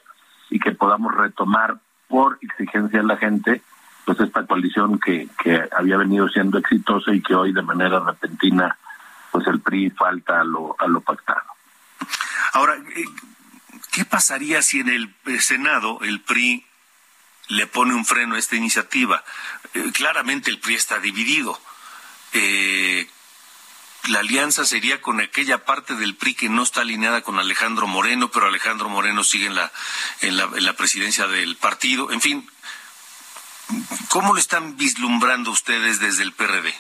y 0.50 0.60
que 0.60 0.70
podamos 0.70 1.12
retomar 1.16 1.78
por 2.06 2.38
exigencia 2.42 3.00
de 3.00 3.06
la 3.08 3.16
gente 3.16 3.60
pues 4.06 4.18
esta 4.20 4.46
coalición 4.46 4.98
que, 4.98 5.28
había 5.76 5.98
venido 5.98 6.28
siendo 6.28 6.58
exitosa 6.58 7.12
y 7.12 7.20
que 7.20 7.34
hoy 7.34 7.52
de 7.52 7.60
manera 7.60 8.00
repentina 8.00 8.78
pues 9.30 9.46
el 9.48 9.60
PRI 9.60 9.90
falta 9.90 10.40
a 10.40 10.44
lo, 10.44 10.74
a 10.78 10.86
lo 10.86 11.02
pactado. 11.02 11.44
Ahora, 12.54 12.76
eh, 12.76 13.04
¿qué 13.92 14.06
pasaría 14.06 14.62
si 14.62 14.80
en 14.80 14.88
el 14.88 15.40
Senado 15.40 15.98
el 16.00 16.22
PRI 16.22 16.64
le 17.48 17.66
pone 17.66 17.94
un 17.94 18.04
freno 18.04 18.34
a 18.34 18.38
esta 18.38 18.56
iniciativa. 18.56 19.24
Eh, 19.74 19.90
claramente 19.92 20.50
el 20.50 20.58
PRI 20.58 20.74
está 20.74 20.98
dividido. 20.98 21.60
Eh, 22.32 23.08
la 24.08 24.20
alianza 24.20 24.64
sería 24.64 25.00
con 25.00 25.20
aquella 25.20 25.64
parte 25.64 25.94
del 25.94 26.14
PRI 26.14 26.34
que 26.34 26.48
no 26.48 26.62
está 26.62 26.82
alineada 26.82 27.22
con 27.22 27.38
Alejandro 27.38 27.86
Moreno, 27.86 28.30
pero 28.30 28.46
Alejandro 28.46 28.88
Moreno 28.88 29.24
sigue 29.24 29.46
en 29.46 29.54
la, 29.54 29.72
en 30.20 30.36
la 30.36 30.72
presidencia 30.74 31.26
del 31.26 31.56
partido. 31.56 32.12
En 32.12 32.20
fin, 32.20 32.48
¿cómo 34.10 34.32
lo 34.32 34.38
están 34.38 34.76
vislumbrando 34.76 35.50
ustedes 35.50 36.00
desde 36.00 36.22
el 36.22 36.32
PRD? 36.32 36.72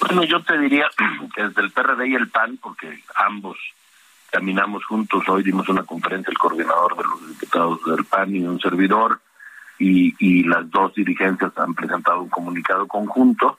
Bueno, 0.00 0.24
yo 0.24 0.42
te 0.42 0.58
diría 0.58 0.88
que 1.34 1.42
desde 1.42 1.62
el 1.62 1.70
PRD 1.70 2.08
y 2.08 2.14
el 2.14 2.28
PAN, 2.28 2.58
porque 2.60 3.02
ambos 3.14 3.56
caminamos 4.30 4.84
juntos. 4.84 5.22
Hoy 5.28 5.42
dimos 5.42 5.68
una 5.68 5.84
conferencia 5.84 6.30
el 6.30 6.38
coordinador 6.38 6.96
de 6.96 7.04
los 7.04 7.28
diputados 7.28 7.84
del 7.84 8.04
PAN 8.04 8.34
y 8.34 8.44
un 8.44 8.60
servidor, 8.60 9.20
y, 9.78 10.14
y 10.18 10.44
las 10.44 10.70
dos 10.70 10.94
dirigencias 10.94 11.52
han 11.56 11.74
presentado 11.74 12.22
un 12.22 12.28
comunicado 12.28 12.86
conjunto. 12.86 13.58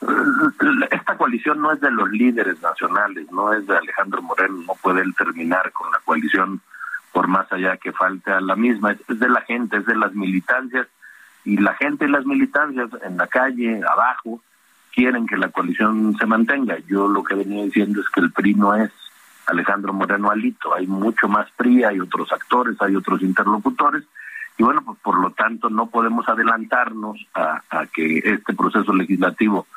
Esta 0.90 1.16
coalición 1.16 1.60
no 1.60 1.72
es 1.72 1.80
de 1.80 1.90
los 1.90 2.10
líderes 2.10 2.60
nacionales, 2.60 3.30
no 3.30 3.52
es 3.52 3.66
de 3.66 3.76
Alejandro 3.76 4.22
Moreno, 4.22 4.64
no 4.66 4.74
puede 4.74 5.02
él 5.02 5.14
terminar 5.14 5.72
con 5.72 5.90
la 5.90 5.98
coalición 6.04 6.60
por 7.12 7.28
más 7.28 7.50
allá 7.50 7.78
que 7.78 7.92
falte 7.92 8.30
a 8.30 8.42
la 8.42 8.56
misma, 8.56 8.92
es 8.92 9.18
de 9.18 9.28
la 9.30 9.40
gente, 9.40 9.78
es 9.78 9.86
de 9.86 9.96
las 9.96 10.12
militancias, 10.12 10.86
y 11.46 11.56
la 11.58 11.74
gente 11.74 12.04
y 12.04 12.08
las 12.08 12.26
militancias 12.26 12.90
en 13.04 13.16
la 13.16 13.28
calle, 13.28 13.80
abajo, 13.88 14.40
quieren 14.92 15.28
que 15.28 15.36
la 15.36 15.48
coalición 15.48 16.16
se 16.18 16.26
mantenga. 16.26 16.76
Yo 16.88 17.06
lo 17.06 17.22
que 17.22 17.36
venía 17.36 17.64
diciendo 17.64 18.00
es 18.00 18.08
que 18.08 18.20
el 18.20 18.32
PRI 18.32 18.54
no 18.54 18.74
es 18.74 18.90
Alejandro 19.46 19.92
Moreno 19.92 20.30
Alito. 20.30 20.74
Hay 20.74 20.88
mucho 20.88 21.28
más 21.28 21.48
PRI, 21.52 21.84
hay 21.84 22.00
otros 22.00 22.32
actores, 22.32 22.76
hay 22.82 22.96
otros 22.96 23.22
interlocutores. 23.22 24.02
Y 24.58 24.64
bueno, 24.64 24.82
pues 24.84 24.98
por 24.98 25.20
lo 25.20 25.30
tanto 25.30 25.70
no 25.70 25.86
podemos 25.86 26.28
adelantarnos 26.28 27.24
a, 27.34 27.62
que 27.94 28.18
este 28.24 28.52
proceso 28.52 28.92
legislativo 28.92 29.68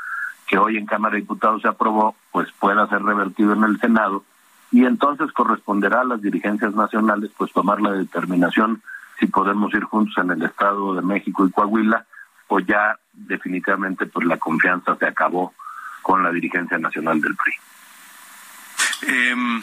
que 0.47 0.57
hoy 0.57 0.77
en 0.77 0.87
Cámara 0.87 1.13
de 1.13 1.21
Diputados 1.21 1.61
se 1.61 1.67
aprobó, 1.67 2.15
pues 2.31 2.51
pueda 2.53 2.87
ser 2.87 3.03
revertido 3.03 3.53
en 3.53 3.63
el 3.63 3.79
Senado. 3.79 4.23
Y 4.71 4.85
entonces 4.85 5.31
corresponderá 5.33 6.01
a 6.01 6.05
las 6.05 6.21
dirigencias 6.23 6.73
nacionales 6.73 7.29
pues 7.37 7.53
tomar 7.53 7.79
la 7.79 7.91
determinación 7.91 8.81
si 9.19 9.27
podemos 9.27 9.73
ir 9.73 9.83
juntos 9.83 10.15
en 10.17 10.31
el 10.31 10.43
Estado 10.43 10.95
de 10.95 11.01
México 11.01 11.45
y 11.45 11.51
Coahuila 11.51 12.05
o 12.47 12.59
ya 12.59 12.97
definitivamente 13.13 14.05
pues 14.05 14.25
la 14.25 14.37
confianza 14.37 14.95
se 14.95 15.05
acabó 15.05 15.53
con 16.01 16.23
la 16.23 16.31
dirigencia 16.31 16.77
nacional 16.77 17.21
del 17.21 17.35
PRI. 17.35 17.53
Eh, 19.01 19.61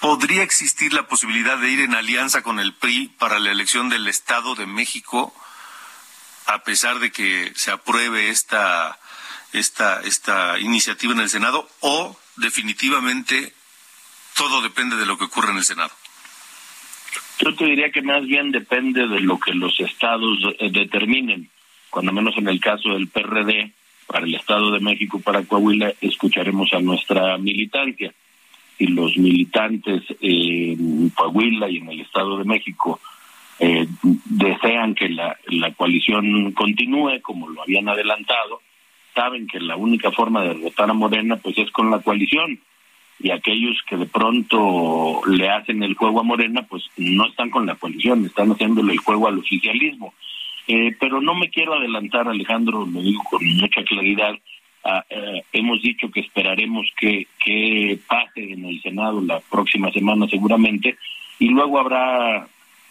¿Podría 0.00 0.42
existir 0.42 0.92
la 0.92 1.08
posibilidad 1.08 1.58
de 1.58 1.70
ir 1.70 1.80
en 1.80 1.94
alianza 1.94 2.42
con 2.42 2.60
el 2.60 2.72
PRI 2.74 3.08
para 3.18 3.40
la 3.40 3.50
elección 3.50 3.88
del 3.88 4.06
Estado 4.06 4.54
de 4.54 4.66
México, 4.66 5.34
a 6.46 6.62
pesar 6.62 7.00
de 7.00 7.10
que 7.10 7.52
se 7.56 7.72
apruebe 7.72 8.28
esta, 8.28 8.96
esta, 9.52 10.00
esta 10.02 10.58
iniciativa 10.60 11.12
en 11.14 11.20
el 11.20 11.28
Senado, 11.28 11.68
o 11.80 12.16
definitivamente 12.36 13.52
todo 14.36 14.62
depende 14.62 14.96
de 14.96 15.06
lo 15.06 15.18
que 15.18 15.24
ocurre 15.24 15.50
en 15.50 15.56
el 15.56 15.64
Senado? 15.64 15.90
Yo 17.40 17.54
te 17.54 17.66
diría 17.66 17.90
que 17.90 18.02
más 18.02 18.26
bien 18.26 18.50
depende 18.50 19.06
de 19.06 19.20
lo 19.20 19.38
que 19.38 19.54
los 19.54 19.78
estados 19.80 20.38
eh, 20.58 20.70
determinen. 20.70 21.48
Cuando 21.90 22.12
menos 22.12 22.36
en 22.36 22.48
el 22.48 22.60
caso 22.60 22.90
del 22.90 23.08
PRD, 23.08 23.72
para 24.06 24.24
el 24.24 24.34
Estado 24.34 24.70
de 24.70 24.80
México, 24.80 25.20
para 25.20 25.44
Coahuila, 25.44 25.92
escucharemos 26.00 26.72
a 26.72 26.80
nuestra 26.80 27.36
militancia. 27.38 28.12
Y 28.78 28.88
los 28.88 29.16
militantes 29.16 30.02
en 30.20 31.10
Coahuila 31.10 31.68
y 31.68 31.78
en 31.78 31.88
el 31.90 32.00
Estado 32.00 32.38
de 32.38 32.44
México 32.44 33.00
eh, 33.60 33.86
desean 34.02 34.94
que 34.94 35.08
la, 35.08 35.36
la 35.46 35.72
coalición 35.72 36.52
continúe 36.52 37.20
como 37.22 37.48
lo 37.48 37.62
habían 37.62 37.88
adelantado, 37.88 38.62
saben 39.14 39.46
que 39.46 39.58
la 39.58 39.76
única 39.76 40.12
forma 40.12 40.42
de 40.42 40.54
derrotar 40.54 40.88
a 40.90 40.94
Morena 40.94 41.36
pues 41.36 41.58
es 41.58 41.70
con 41.72 41.90
la 41.90 41.98
coalición 41.98 42.60
y 43.20 43.30
aquellos 43.30 43.76
que 43.88 43.96
de 43.96 44.06
pronto 44.06 45.20
le 45.26 45.48
hacen 45.50 45.82
el 45.82 45.94
juego 45.94 46.20
a 46.20 46.24
Morena 46.24 46.62
pues 46.68 46.84
no 46.96 47.26
están 47.26 47.50
con 47.50 47.66
la 47.66 47.74
coalición, 47.74 48.24
están 48.24 48.50
haciéndole 48.50 48.92
el 48.92 48.98
juego 48.98 49.26
al 49.26 49.38
oficialismo. 49.38 50.14
Eh, 50.68 50.94
pero 51.00 51.20
no 51.20 51.34
me 51.34 51.48
quiero 51.48 51.74
adelantar, 51.74 52.28
Alejandro, 52.28 52.86
lo 52.86 53.00
digo 53.00 53.22
con 53.24 53.44
mucha 53.56 53.82
claridad. 53.84 54.34
Ah, 54.84 55.04
eh, 55.10 55.42
hemos 55.52 55.82
dicho 55.82 56.10
que 56.10 56.20
esperaremos 56.20 56.86
que, 56.98 57.26
que 57.44 57.98
pase 58.06 58.52
en 58.52 58.64
el 58.64 58.80
Senado 58.82 59.20
la 59.20 59.40
próxima 59.40 59.90
semana 59.90 60.28
seguramente 60.28 60.96
y 61.38 61.48
luego 61.48 61.80
habrá 61.80 62.46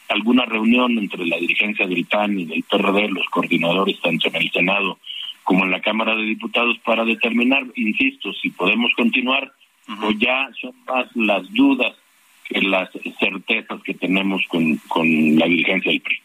alguna 0.10 0.46
reunión 0.46 0.98
entre 0.98 1.26
la 1.26 1.38
dirigencia 1.38 1.88
del 1.88 2.06
PAN 2.06 2.40
y 2.40 2.46
del 2.46 2.64
PRD, 2.64 3.10
los 3.10 3.28
coordinadores 3.30 4.00
tanto 4.02 4.28
en 4.30 4.36
el 4.36 4.52
Senado 4.52 5.00
como 5.44 5.64
en 5.64 5.72
la 5.72 5.80
Cámara 5.80 6.16
de 6.16 6.24
Diputados 6.24 6.78
para 6.80 7.06
determinar, 7.06 7.64
insisto, 7.76 8.34
si 8.34 8.50
podemos 8.50 8.92
continuar 8.98 9.54
o 9.88 10.12
ya 10.12 10.50
son 10.60 10.74
más 10.86 11.08
las 11.16 11.52
dudas 11.54 11.96
que 12.44 12.62
las 12.62 12.90
certezas 13.20 13.82
que 13.84 13.94
tenemos 13.94 14.42
con, 14.48 14.78
con 14.88 15.38
la 15.38 15.46
dirigencia 15.46 15.92
del 15.92 16.02
PRI. 16.02 16.22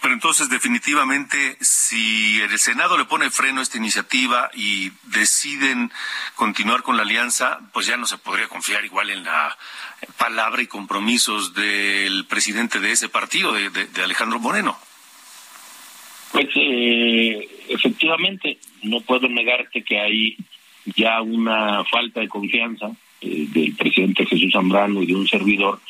Pero 0.00 0.14
entonces, 0.14 0.48
definitivamente, 0.48 1.58
si 1.60 2.40
el 2.40 2.58
Senado 2.58 2.96
le 2.96 3.04
pone 3.04 3.30
freno 3.30 3.60
a 3.60 3.62
esta 3.62 3.76
iniciativa 3.76 4.50
y 4.54 4.90
deciden 5.04 5.90
continuar 6.36 6.82
con 6.82 6.96
la 6.96 7.02
alianza, 7.02 7.60
pues 7.74 7.86
ya 7.86 7.98
no 7.98 8.06
se 8.06 8.16
podría 8.16 8.48
confiar 8.48 8.84
igual 8.86 9.10
en 9.10 9.24
la 9.24 9.56
palabra 10.16 10.62
y 10.62 10.66
compromisos 10.66 11.52
del 11.54 12.24
presidente 12.26 12.80
de 12.80 12.92
ese 12.92 13.10
partido, 13.10 13.52
de, 13.52 14.02
Alejandro 14.02 14.38
Moreno. 14.38 14.78
Pues 16.32 16.48
eh, 16.54 17.48
efectivamente, 17.68 18.58
no 18.82 19.00
puedo 19.02 19.28
negarte 19.28 19.82
que 19.82 20.00
hay 20.00 20.36
ya 20.94 21.20
una 21.22 21.84
falta 21.84 22.20
de 22.20 22.28
confianza 22.28 22.92
eh, 23.20 23.46
del 23.48 23.74
presidente 23.74 24.26
Jesús 24.26 24.52
Zambrano 24.52 25.02
y 25.02 25.06
de 25.06 25.14
un 25.14 25.26
servidor 25.26 25.80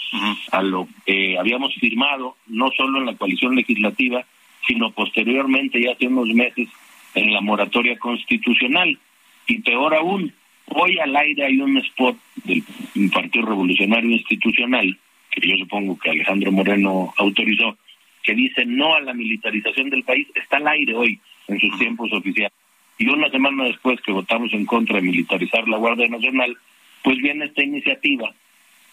a 0.52 0.62
lo 0.62 0.88
que 1.04 1.37
habíamos 1.38 1.74
firmado, 1.74 2.37
no 2.46 2.70
solo 2.76 3.00
en 3.00 3.06
la 3.06 3.16
coalición 3.16 3.54
legislativa, 3.56 4.24
sino 4.66 4.90
posteriormente, 4.90 5.80
ya 5.80 5.92
hace 5.92 6.06
unos 6.06 6.28
meses, 6.28 6.68
en 7.14 7.32
la 7.32 7.40
moratoria 7.40 7.98
constitucional. 7.98 8.98
Y 9.46 9.61
peor 9.61 9.94
aún, 9.94 10.32
hoy 10.66 10.98
al 10.98 11.16
aire 11.16 11.46
hay 11.46 11.61
un 11.61 11.76
spot 11.78 12.16
del 12.44 12.62
Partido 13.11 13.46
Revolucionario 13.46 14.11
Institucional, 14.11 14.98
que 15.30 15.48
yo 15.48 15.56
supongo 15.56 15.98
que 15.98 16.11
Alejandro 16.11 16.52
Moreno 16.52 17.12
autorizó, 17.16 17.76
que 18.22 18.35
dice 18.35 18.64
no 18.66 18.94
a 18.94 19.00
la 19.00 19.14
militarización 19.14 19.90
del 19.90 20.04
país, 20.04 20.26
está 20.35 20.56
al 20.59 20.68
aire 20.68 20.94
hoy 20.94 21.18
en 21.48 21.61
sus 21.61 21.78
tiempos 21.78 22.12
oficiales. 22.12 22.52
Y 22.98 23.09
una 23.09 23.30
semana 23.30 23.64
después 23.64 24.00
que 24.00 24.12
votamos 24.12 24.52
en 24.52 24.64
contra 24.64 24.96
de 24.96 25.02
militarizar 25.02 25.68
la 25.68 25.76
Guardia 25.76 26.09
Nacional, 26.09 26.56
pues 27.02 27.18
viene 27.18 27.46
esta 27.46 27.62
iniciativa 27.62 28.32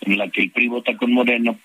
en 0.02 0.18
la 0.18 0.30
que 0.30 0.42
el 0.42 0.52
PRI 0.52 0.68
vota 0.68 0.96
con 0.98 1.14
Moreno, 1.14 1.58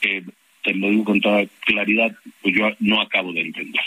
que 0.00 0.24
te 0.62 0.74
lo 0.74 0.88
digo 0.88 1.04
con 1.04 1.20
toda 1.20 1.44
claridad, 1.60 2.12
pues 2.40 2.54
yo 2.54 2.70
no 2.80 3.00
acabo 3.00 3.32
de 3.32 3.42
entender. 3.42 3.82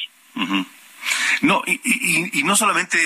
No, 1.41 1.61
y, 1.65 2.39
y, 2.39 2.43
no 2.43 2.55
solamente 2.55 2.97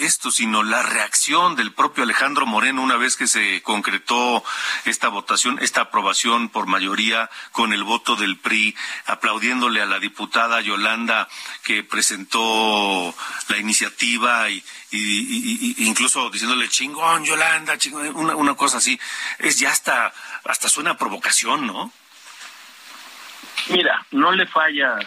esto, 0.00 0.30
sino 0.30 0.62
la 0.62 0.82
reacción 0.82 1.56
del 1.56 1.72
propio 1.72 2.04
Alejandro 2.04 2.46
Moreno 2.46 2.82
una 2.82 2.96
vez 2.96 3.16
que 3.16 3.26
se 3.26 3.62
concretó 3.62 4.44
esta 4.84 5.08
votación, 5.08 5.58
esta 5.60 5.82
aprobación 5.82 6.48
por 6.48 6.66
mayoría 6.66 7.30
con 7.52 7.72
el 7.72 7.84
voto 7.84 8.16
del 8.16 8.38
PRI, 8.38 8.76
aplaudiéndole 9.06 9.82
a 9.82 9.86
la 9.86 9.98
diputada 9.98 10.60
Yolanda 10.60 11.28
que 11.62 11.82
presentó 11.82 13.14
la 13.48 13.58
iniciativa 13.58 14.48
y, 14.50 14.62
incluso 15.78 16.30
diciéndole 16.30 16.68
chingón 16.68 17.24
Yolanda, 17.24 17.76
chingón, 17.78 18.14
una, 18.16 18.36
una 18.36 18.54
cosa 18.54 18.78
así, 18.78 18.98
es 19.38 19.58
ya 19.58 19.70
hasta 19.70 20.12
hasta 20.44 20.68
suena 20.68 20.96
provocación, 20.96 21.66
¿no? 21.66 21.92
Mira, 23.68 24.06
no 24.12 24.32
le 24.32 24.46
falla 24.46 24.98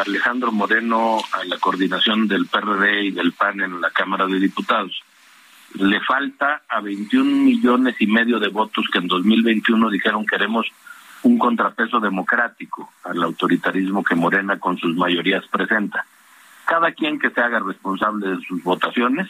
Alejandro 0.00 0.50
Moreno 0.52 1.18
a 1.32 1.44
la 1.44 1.58
coordinación 1.58 2.26
del 2.26 2.46
PRD 2.46 3.04
y 3.04 3.10
del 3.10 3.32
PAN 3.32 3.60
en 3.60 3.80
la 3.80 3.90
Cámara 3.90 4.26
de 4.26 4.40
Diputados. 4.40 5.02
Le 5.74 6.00
falta 6.00 6.62
a 6.68 6.80
21 6.80 7.24
millones 7.30 7.96
y 7.98 8.06
medio 8.06 8.38
de 8.38 8.48
votos 8.48 8.86
que 8.90 8.98
en 8.98 9.08
2021 9.08 9.90
dijeron 9.90 10.26
queremos 10.26 10.66
un 11.22 11.38
contrapeso 11.38 12.00
democrático 12.00 12.90
al 13.04 13.22
autoritarismo 13.22 14.02
que 14.02 14.14
Morena 14.14 14.58
con 14.58 14.78
sus 14.78 14.96
mayorías 14.96 15.44
presenta. 15.48 16.04
Cada 16.64 16.92
quien 16.92 17.18
que 17.18 17.30
se 17.30 17.40
haga 17.40 17.60
responsable 17.60 18.28
de 18.28 18.40
sus 18.44 18.62
votaciones, 18.62 19.28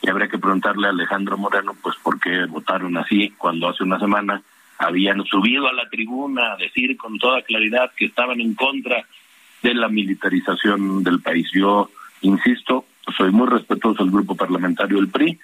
y 0.00 0.08
habría 0.08 0.28
que 0.28 0.38
preguntarle 0.38 0.86
a 0.86 0.90
Alejandro 0.90 1.36
Moreno, 1.36 1.76
pues 1.82 1.96
por 2.02 2.18
qué 2.18 2.46
votaron 2.46 2.96
así 2.96 3.34
cuando 3.36 3.68
hace 3.68 3.82
una 3.82 3.98
semana 3.98 4.42
habían 4.78 5.24
subido 5.24 5.68
a 5.68 5.72
la 5.72 5.88
tribuna 5.88 6.52
a 6.52 6.56
decir 6.56 6.96
con 6.96 7.18
toda 7.18 7.42
claridad 7.42 7.92
que 7.96 8.06
estaban 8.06 8.40
en 8.40 8.54
contra 8.54 9.04
de 9.62 9.74
la 9.74 9.88
militarización 9.88 11.02
del 11.02 11.20
país. 11.20 11.48
Yo 11.52 11.90
insisto, 12.20 12.86
soy 13.16 13.30
muy 13.30 13.48
respetuoso 13.48 14.02
del 14.02 14.12
grupo 14.12 14.34
parlamentario 14.34 14.98
del 14.98 15.08
PRI, 15.08 15.38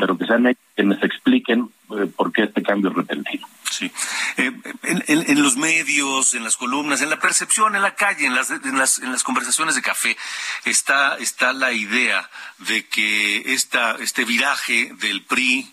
pero 0.00 0.18
que 0.18 0.26
sean 0.26 0.56
quienes 0.74 1.02
expliquen 1.04 1.70
eh, 1.90 2.10
por 2.16 2.32
qué 2.32 2.44
este 2.44 2.62
cambio 2.62 2.90
repentino. 2.90 3.46
Sí. 3.70 3.90
Eh, 4.36 4.52
en, 4.82 5.42
los 5.42 5.56
medios, 5.56 6.34
en 6.34 6.42
las 6.42 6.56
columnas, 6.56 7.00
en 7.00 7.10
la 7.10 7.20
percepción, 7.20 7.76
en 7.76 7.82
la 7.82 7.94
calle, 7.94 8.26
en 8.26 8.34
las, 8.34 8.50
en 8.50 8.76
las, 8.76 8.98
en 8.98 9.12
las 9.12 9.22
conversaciones 9.22 9.76
de 9.76 9.82
café, 9.82 10.16
está, 10.64 11.16
está 11.18 11.52
la 11.52 11.72
idea 11.72 12.28
de 12.58 12.86
que 12.86 13.54
esta, 13.54 13.92
este 14.00 14.24
viraje 14.24 14.92
del 14.98 15.22
PRI 15.22 15.70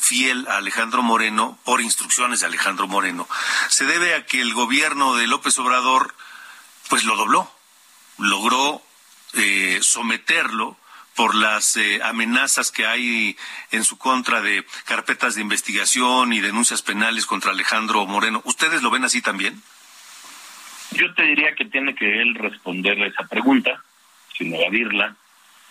fiel 0.00 0.46
a 0.48 0.56
Alejandro 0.56 1.02
Moreno 1.02 1.58
por 1.64 1.80
instrucciones 1.80 2.40
de 2.40 2.46
Alejandro 2.46 2.88
Moreno 2.88 3.28
se 3.68 3.84
debe 3.84 4.14
a 4.14 4.26
que 4.26 4.40
el 4.40 4.52
gobierno 4.52 5.14
de 5.14 5.26
López 5.26 5.56
Obrador 5.58 6.14
pues 6.88 7.04
lo 7.04 7.16
dobló, 7.16 7.50
logró 8.18 8.82
eh, 9.34 9.78
someterlo 9.80 10.76
por 11.14 11.34
las 11.34 11.76
eh, 11.76 12.00
amenazas 12.02 12.72
que 12.72 12.86
hay 12.86 13.36
en 13.70 13.84
su 13.84 13.98
contra 13.98 14.40
de 14.40 14.64
carpetas 14.84 15.36
de 15.36 15.42
investigación 15.42 16.32
y 16.32 16.40
denuncias 16.40 16.82
penales 16.82 17.26
contra 17.26 17.52
Alejandro 17.52 18.04
Moreno. 18.06 18.42
¿Ustedes 18.44 18.82
lo 18.82 18.90
ven 18.90 19.04
así 19.04 19.22
también? 19.22 19.62
Yo 20.92 21.12
te 21.14 21.22
diría 21.22 21.54
que 21.54 21.64
tiene 21.64 21.94
que 21.94 22.20
él 22.20 22.34
responder 22.34 23.00
a 23.00 23.06
esa 23.06 23.26
pregunta, 23.26 23.82
sin 24.36 24.54
evadirla. 24.54 25.16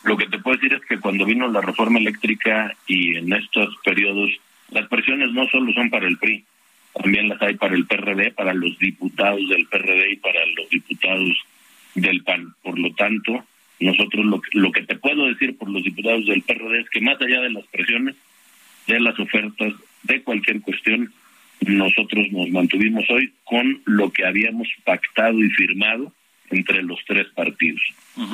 Lo 0.04 0.18
que 0.18 0.28
te 0.28 0.40
puedo 0.40 0.58
decir 0.58 0.74
es 0.74 0.86
que 0.86 1.00
cuando 1.00 1.26
vino 1.26 1.48
la 1.48 1.62
reforma 1.62 2.00
eléctrica 2.00 2.76
y 2.88 3.16
en 3.18 3.32
estos 3.32 3.76
periodos, 3.84 4.32
las 4.70 4.88
presiones 4.88 5.32
no 5.32 5.46
solo 5.48 5.72
son 5.74 5.90
para 5.90 6.08
el 6.08 6.18
PRI, 6.18 6.46
también 6.94 7.30
las 7.30 7.42
hay 7.42 7.56
para 7.56 7.76
el 7.76 7.86
PRD, 7.86 8.32
para 8.32 8.54
los 8.54 8.78
diputados 8.80 9.48
del 9.50 9.66
PRD 9.68 10.12
y 10.12 10.16
para 10.18 10.46
los 10.46 10.70
diputados 10.70 11.38
del 11.96 12.24
PAN. 12.24 12.54
Por 12.62 12.78
lo 12.78 12.94
tanto, 12.94 13.44
nosotros 13.80 14.26
lo, 14.26 14.42
lo 14.54 14.72
que 14.72 14.84
te 14.84 14.96
puedo 14.96 15.28
decir 15.28 15.58
por 15.58 15.70
los 15.70 15.84
diputados 15.84 16.26
del 16.26 16.44
PRD 16.44 16.82
es 16.82 16.90
que 16.90 17.02
más 17.02 17.20
allá 17.22 17.42
de 17.42 17.50
las 17.50 17.66
presiones, 17.68 18.16
de 18.88 19.00
las 19.00 19.18
ofertas, 19.20 19.74
de 20.04 20.22
cualquier 20.22 20.62
cuestión, 20.62 21.12
nosotros 21.62 22.28
nos 22.32 22.50
mantuvimos 22.50 23.10
hoy 23.10 23.34
con 23.44 23.82
lo 23.86 24.12
que 24.12 24.26
habíamos 24.26 24.68
pactado 24.84 25.40
y 25.40 25.50
firmado 25.50 26.12
entre 26.50 26.84
los 26.84 27.00
tres 27.06 27.28
partidos, 27.34 27.82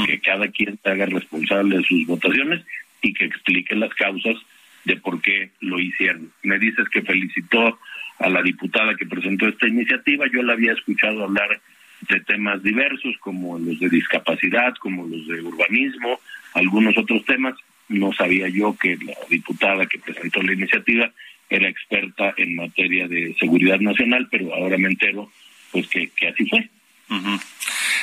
que 0.06 0.20
cada 0.20 0.48
quien 0.50 0.78
se 0.82 0.90
haga 0.90 1.06
responsable 1.06 1.78
de 1.78 1.84
sus 1.84 2.06
votaciones 2.06 2.66
y 3.02 3.14
que 3.14 3.26
explique 3.26 3.76
las 3.76 3.94
causas 3.94 4.36
de 4.86 4.98
por 4.98 5.22
qué 5.22 5.52
lo 5.62 5.80
hicieron. 5.80 6.32
Me 6.44 6.60
dices 6.60 6.90
que 6.90 7.02
felicitó 7.02 7.80
a 8.20 8.30
la 8.30 8.42
diputada 8.42 8.96
que 8.96 9.06
presentó 9.06 9.48
esta 9.48 9.68
iniciativa, 9.68 10.26
yo 10.32 10.44
la 10.44 10.54
había 10.54 10.74
escuchado 10.74 11.24
hablar 11.24 11.60
de 12.08 12.20
temas 12.22 12.62
diversos 12.64 13.16
como 13.20 13.58
los 13.58 13.80
de 13.80 13.90
discapacidad, 13.90 14.74
como 14.76 15.08
los 15.08 15.28
de 15.28 15.42
urbanismo, 15.42 16.20
algunos 16.54 16.98
otros 16.98 17.26
temas. 17.26 17.56
No 17.88 18.14
sabía 18.14 18.48
yo 18.50 18.76
que 18.78 18.98
la 18.98 19.14
diputada 19.30 19.86
que 19.86 20.00
presentó 20.00 20.42
la 20.42 20.54
iniciativa 20.54 21.12
era 21.50 21.68
experta 21.68 22.34
en 22.38 22.56
materia 22.56 23.08
de 23.08 23.36
seguridad 23.40 23.80
nacional, 23.80 24.28
pero 24.30 24.54
ahora 24.54 24.78
me 24.78 24.90
entero 24.90 25.32
pues 25.72 25.88
que, 25.88 26.10
que 26.10 26.28
así 26.28 26.48
fue. 26.48 26.70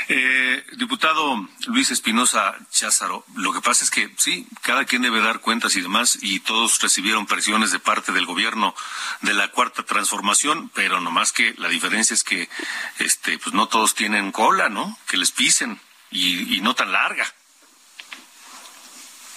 Eh, 0.09 0.64
diputado 0.77 1.49
Luis 1.66 1.90
Espinosa 1.90 2.57
Cházaro, 2.71 3.25
lo 3.37 3.53
que 3.53 3.61
pasa 3.61 3.85
es 3.85 3.90
que 3.90 4.09
sí, 4.16 4.47
cada 4.62 4.85
quien 4.85 5.03
debe 5.03 5.21
dar 5.21 5.40
cuentas 5.40 5.77
y 5.77 5.81
demás, 5.81 6.19
y 6.23 6.40
todos 6.40 6.81
recibieron 6.81 7.27
presiones 7.27 7.73
de 7.73 7.79
parte 7.79 8.12
del 8.12 8.27
gobierno 8.27 8.75
de 9.23 9.35
la 9.35 9.49
cuarta 9.49 9.83
transformación, 9.85 10.71
pero 10.75 11.01
nomás 11.01 11.33
que 11.33 11.55
la 11.59 11.69
diferencia 11.69 12.14
es 12.14 12.25
que 12.25 12.49
este, 12.99 13.38
pues 13.38 13.55
no 13.55 13.69
todos 13.69 13.95
tienen 13.95 14.33
cola, 14.33 14.69
¿no? 14.69 14.99
Que 15.09 15.16
les 15.16 15.31
pisen 15.31 15.81
y, 16.11 16.57
y 16.57 16.61
no 16.61 16.75
tan 16.75 16.92
larga. 16.92 17.27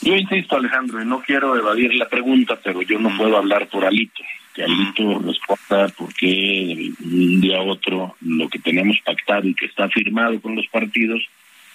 Yo 0.02 0.16
insisto, 0.16 0.56
Alejandro, 0.56 1.02
y 1.02 1.06
no 1.06 1.22
quiero 1.22 1.56
evadir 1.58 1.94
la 1.96 2.08
pregunta, 2.08 2.60
pero 2.64 2.82
yo 2.82 3.00
no 3.00 3.16
puedo 3.18 3.38
hablar 3.38 3.68
por 3.68 3.86
Alito 3.86 4.24
que 4.54 4.64
Alito 4.64 5.20
responda 5.20 5.88
por 5.90 6.14
qué 6.14 6.92
un 7.04 7.42
día 7.42 7.58
a 7.58 7.64
otro 7.64 8.16
lo 8.22 8.50
que 8.50 8.60
teníamos 8.60 9.00
pactado 9.06 9.48
y 9.48 9.54
que 9.54 9.66
está 9.66 9.90
firmado 9.90 10.40
con 10.42 10.56
los 10.56 10.68
partidos, 10.68 11.22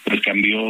pues 0.04 0.20
cambió 0.20 0.60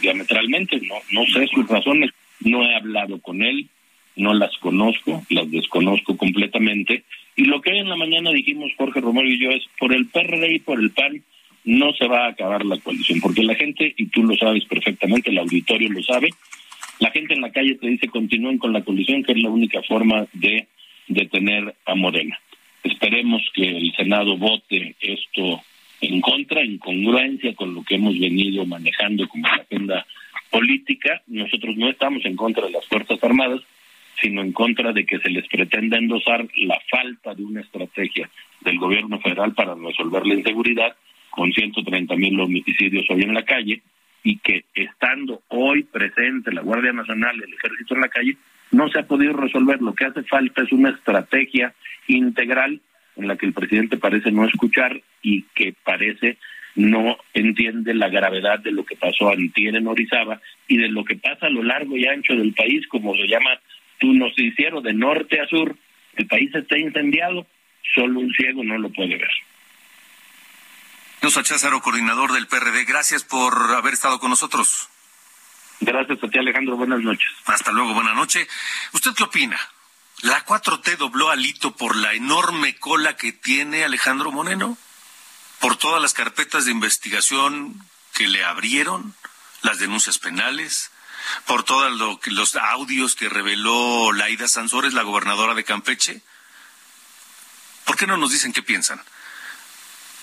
diametralmente. 0.00 0.80
No, 0.80 0.96
no 1.12 1.26
sé 1.26 1.46
sus 1.48 1.66
razones, 1.68 2.10
no 2.40 2.62
he 2.62 2.74
hablado 2.74 3.20
con 3.20 3.42
él, 3.42 3.68
no 4.16 4.34
las 4.34 4.56
conozco, 4.58 5.22
las 5.30 5.50
desconozco 5.50 6.16
completamente. 6.16 7.04
Y 7.36 7.44
lo 7.44 7.60
que 7.60 7.70
hoy 7.70 7.78
en 7.78 7.88
la 7.88 7.96
mañana 7.96 8.30
dijimos 8.32 8.72
Jorge 8.76 9.00
Romero 9.00 9.28
y 9.28 9.38
yo 9.38 9.50
es, 9.50 9.64
por 9.78 9.92
el 9.92 10.06
PRD 10.06 10.54
y 10.54 10.58
por 10.58 10.80
el 10.80 10.90
PAN 10.90 11.22
no 11.64 11.92
se 11.92 12.06
va 12.08 12.26
a 12.26 12.30
acabar 12.30 12.64
la 12.64 12.78
coalición, 12.78 13.20
porque 13.20 13.42
la 13.42 13.54
gente, 13.54 13.94
y 13.96 14.06
tú 14.06 14.22
lo 14.24 14.36
sabes 14.36 14.64
perfectamente, 14.64 15.30
el 15.30 15.38
auditorio 15.38 15.90
lo 15.90 16.02
sabe, 16.02 16.30
la 16.98 17.10
gente 17.10 17.34
en 17.34 17.42
la 17.42 17.52
calle 17.52 17.74
te 17.76 17.86
dice 17.86 18.08
continúen 18.08 18.58
con 18.58 18.72
la 18.72 18.82
coalición, 18.82 19.22
que 19.22 19.32
es 19.32 19.42
la 19.42 19.50
única 19.50 19.82
forma 19.82 20.26
de 20.32 20.66
detener 21.08 21.74
a 21.86 21.94
Morena. 21.94 22.38
Esperemos 22.84 23.42
que 23.54 23.68
el 23.76 23.92
Senado 23.96 24.36
vote 24.36 24.94
esto 25.00 25.62
en 26.00 26.20
contra, 26.20 26.62
en 26.62 26.78
congruencia 26.78 27.54
con 27.54 27.74
lo 27.74 27.82
que 27.82 27.96
hemos 27.96 28.18
venido 28.18 28.64
manejando 28.66 29.26
como 29.28 29.46
agenda 29.48 30.06
política. 30.50 31.22
Nosotros 31.26 31.76
no 31.76 31.90
estamos 31.90 32.24
en 32.24 32.36
contra 32.36 32.66
de 32.66 32.72
las 32.72 32.86
Fuerzas 32.86 33.22
Armadas, 33.22 33.60
sino 34.20 34.42
en 34.42 34.52
contra 34.52 34.92
de 34.92 35.04
que 35.04 35.18
se 35.18 35.30
les 35.30 35.46
pretenda 35.48 35.98
endosar 35.98 36.46
la 36.56 36.80
falta 36.90 37.34
de 37.34 37.44
una 37.44 37.60
estrategia 37.60 38.30
del 38.60 38.78
gobierno 38.78 39.20
federal 39.20 39.54
para 39.54 39.74
resolver 39.74 40.26
la 40.26 40.34
inseguridad 40.34 40.96
con 41.30 41.52
130 41.52 42.16
mil 42.16 42.40
homicidios 42.40 43.06
hoy 43.10 43.22
en 43.22 43.34
la 43.34 43.44
calle 43.44 43.82
y 44.24 44.38
que 44.38 44.64
estando 44.74 45.42
hoy 45.48 45.84
presente 45.84 46.52
la 46.52 46.62
Guardia 46.62 46.92
Nacional 46.92 47.36
el 47.36 47.54
Ejército 47.54 47.94
en 47.94 48.00
la 48.00 48.08
calle, 48.08 48.36
no 48.70 48.88
se 48.88 48.98
ha 48.98 49.06
podido 49.06 49.32
resolver. 49.34 49.80
Lo 49.80 49.94
que 49.94 50.06
hace 50.06 50.22
falta 50.24 50.62
es 50.62 50.72
una 50.72 50.90
estrategia 50.90 51.74
integral 52.06 52.80
en 53.16 53.28
la 53.28 53.36
que 53.36 53.46
el 53.46 53.52
presidente 53.52 53.96
parece 53.96 54.30
no 54.30 54.44
escuchar 54.44 55.00
y 55.22 55.42
que 55.54 55.74
parece 55.84 56.38
no 56.76 57.16
entiende 57.34 57.92
la 57.92 58.08
gravedad 58.08 58.60
de 58.60 58.70
lo 58.70 58.84
que 58.84 58.96
pasó 58.96 59.30
antier 59.30 59.74
en 59.74 59.88
Orizaba 59.88 60.40
y 60.68 60.76
de 60.76 60.88
lo 60.88 61.04
que 61.04 61.16
pasa 61.16 61.46
a 61.46 61.50
lo 61.50 61.62
largo 61.62 61.96
y 61.96 62.06
ancho 62.06 62.34
del 62.34 62.54
país, 62.54 62.86
como 62.86 63.14
se 63.14 63.26
llama 63.26 63.58
tu 63.98 64.12
noticiero 64.12 64.80
de 64.80 64.94
norte 64.94 65.40
a 65.40 65.46
sur. 65.48 65.76
El 66.14 66.26
país 66.26 66.54
está 66.54 66.78
incendiado, 66.78 67.46
solo 67.94 68.20
un 68.20 68.32
ciego 68.32 68.62
no 68.62 68.78
lo 68.78 68.90
puede 68.90 69.16
ver. 69.16 69.30
Rosa 71.20 71.42
Cházaro, 71.42 71.80
coordinador 71.80 72.32
del 72.32 72.46
PRD, 72.46 72.84
gracias 72.84 73.24
por 73.24 73.52
haber 73.74 73.94
estado 73.94 74.20
con 74.20 74.30
nosotros. 74.30 74.88
Gracias 75.80 76.22
a 76.22 76.28
ti, 76.28 76.38
Alejandro. 76.38 76.76
Buenas 76.76 77.00
noches. 77.00 77.28
Hasta 77.46 77.72
luego, 77.72 77.94
buenas 77.94 78.14
noches. 78.14 78.48
¿Usted 78.92 79.12
qué 79.14 79.24
opina? 79.24 79.58
¿La 80.22 80.44
4T 80.44 80.96
dobló 80.96 81.30
alito 81.30 81.76
por 81.76 81.94
la 81.94 82.12
enorme 82.14 82.76
cola 82.76 83.16
que 83.16 83.32
tiene 83.32 83.84
Alejandro 83.84 84.32
Moreno? 84.32 84.76
¿Por 85.60 85.76
todas 85.76 86.02
las 86.02 86.14
carpetas 86.14 86.64
de 86.64 86.72
investigación 86.72 87.84
que 88.14 88.26
le 88.26 88.44
abrieron? 88.44 89.14
¿Las 89.62 89.78
denuncias 89.78 90.18
penales? 90.18 90.90
¿Por 91.46 91.62
todos 91.62 91.92
los 92.26 92.56
audios 92.56 93.14
que 93.14 93.28
reveló 93.28 94.12
Laida 94.12 94.48
Sansores, 94.48 94.94
la 94.94 95.02
gobernadora 95.02 95.54
de 95.54 95.64
Campeche? 95.64 96.22
¿Por 97.84 97.96
qué 97.96 98.06
no 98.06 98.16
nos 98.16 98.32
dicen 98.32 98.52
qué 98.52 98.62
piensan? 98.62 99.00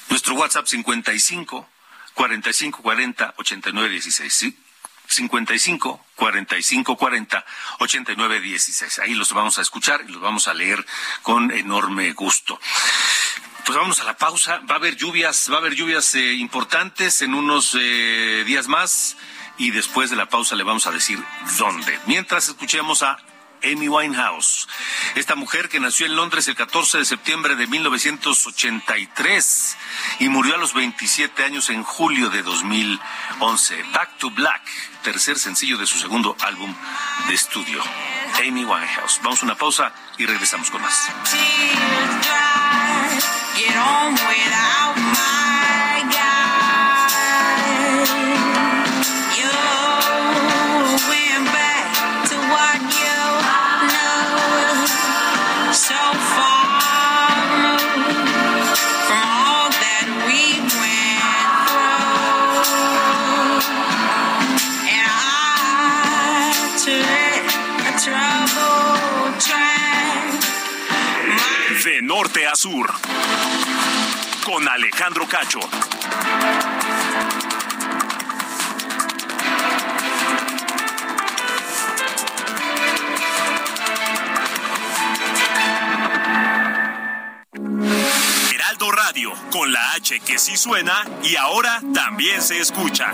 Nuestro 0.09 0.35
WhatsApp 0.35 0.67
55 0.67 1.69
45 2.13 2.81
40 2.81 3.33
89 3.37 3.89
16. 3.89 4.33
¿sí? 4.33 4.57
55 5.07 6.05
45 6.15 6.97
40 6.97 7.45
89 7.79 8.39
16. 8.41 8.99
Ahí 8.99 9.13
los 9.13 9.33
vamos 9.33 9.57
a 9.57 9.61
escuchar 9.61 10.03
y 10.07 10.11
los 10.11 10.21
vamos 10.21 10.47
a 10.47 10.53
leer 10.53 10.85
con 11.21 11.51
enorme 11.51 12.13
gusto. 12.13 12.59
Pues 13.65 13.77
vamos 13.77 13.99
a 13.99 14.03
la 14.03 14.17
pausa. 14.17 14.59
Va 14.69 14.75
a 14.75 14.77
haber 14.77 14.95
lluvias, 14.95 15.49
va 15.49 15.55
a 15.55 15.59
haber 15.59 15.73
lluvias 15.73 16.13
eh, 16.15 16.33
importantes 16.33 17.21
en 17.21 17.33
unos 17.33 17.75
eh, 17.79 18.43
días 18.45 18.67
más 18.67 19.17
y 19.57 19.71
después 19.71 20.09
de 20.09 20.15
la 20.15 20.29
pausa 20.29 20.55
le 20.55 20.63
vamos 20.63 20.87
a 20.87 20.91
decir 20.91 21.23
dónde. 21.57 21.99
Mientras 22.05 22.47
escuchemos 22.47 23.03
a 23.03 23.17
Amy 23.71 23.87
Winehouse. 23.87 24.67
Esta 25.15 25.35
mujer 25.35 25.69
que 25.69 25.79
nació 25.79 26.05
en 26.05 26.15
Londres 26.15 26.47
el 26.47 26.55
14 26.55 26.99
de 26.99 27.05
septiembre 27.05 27.55
de 27.55 27.65
1983 27.67 29.77
y 30.19 30.29
murió 30.29 30.55
a 30.55 30.57
los 30.57 30.73
27 30.73 31.43
años 31.43 31.69
en 31.69 31.83
julio 31.83 32.29
de 32.29 32.43
2011. 32.43 33.83
Back 33.93 34.17
to 34.17 34.29
Black, 34.31 34.61
tercer 35.03 35.39
sencillo 35.39 35.77
de 35.77 35.87
su 35.87 35.97
segundo 35.97 36.35
álbum 36.41 36.73
de 37.27 37.33
estudio. 37.33 37.81
Amy 38.39 38.65
Winehouse. 38.65 39.21
Vamos 39.23 39.41
a 39.41 39.45
una 39.45 39.55
pausa 39.55 39.93
y 40.17 40.25
regresamos 40.25 40.69
con 40.69 40.81
más. 40.81 41.09
Norte 72.05 72.45
a 72.45 72.55
sur. 72.55 72.93
Con 74.43 74.67
Alejandro 74.69 75.27
Cacho. 75.27 75.59
Heraldo 88.53 88.91
Radio, 88.91 89.33
con 89.51 89.71
la 89.71 89.93
H 89.93 90.19
que 90.19 90.37
sí 90.37 90.57
suena 90.57 91.03
y 91.23 91.35
ahora 91.37 91.81
también 91.93 92.41
se 92.41 92.59
escucha. 92.59 93.13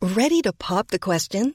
Ready 0.00 0.40
to 0.42 0.52
pop 0.54 0.88
the 0.88 0.98
question? 0.98 1.54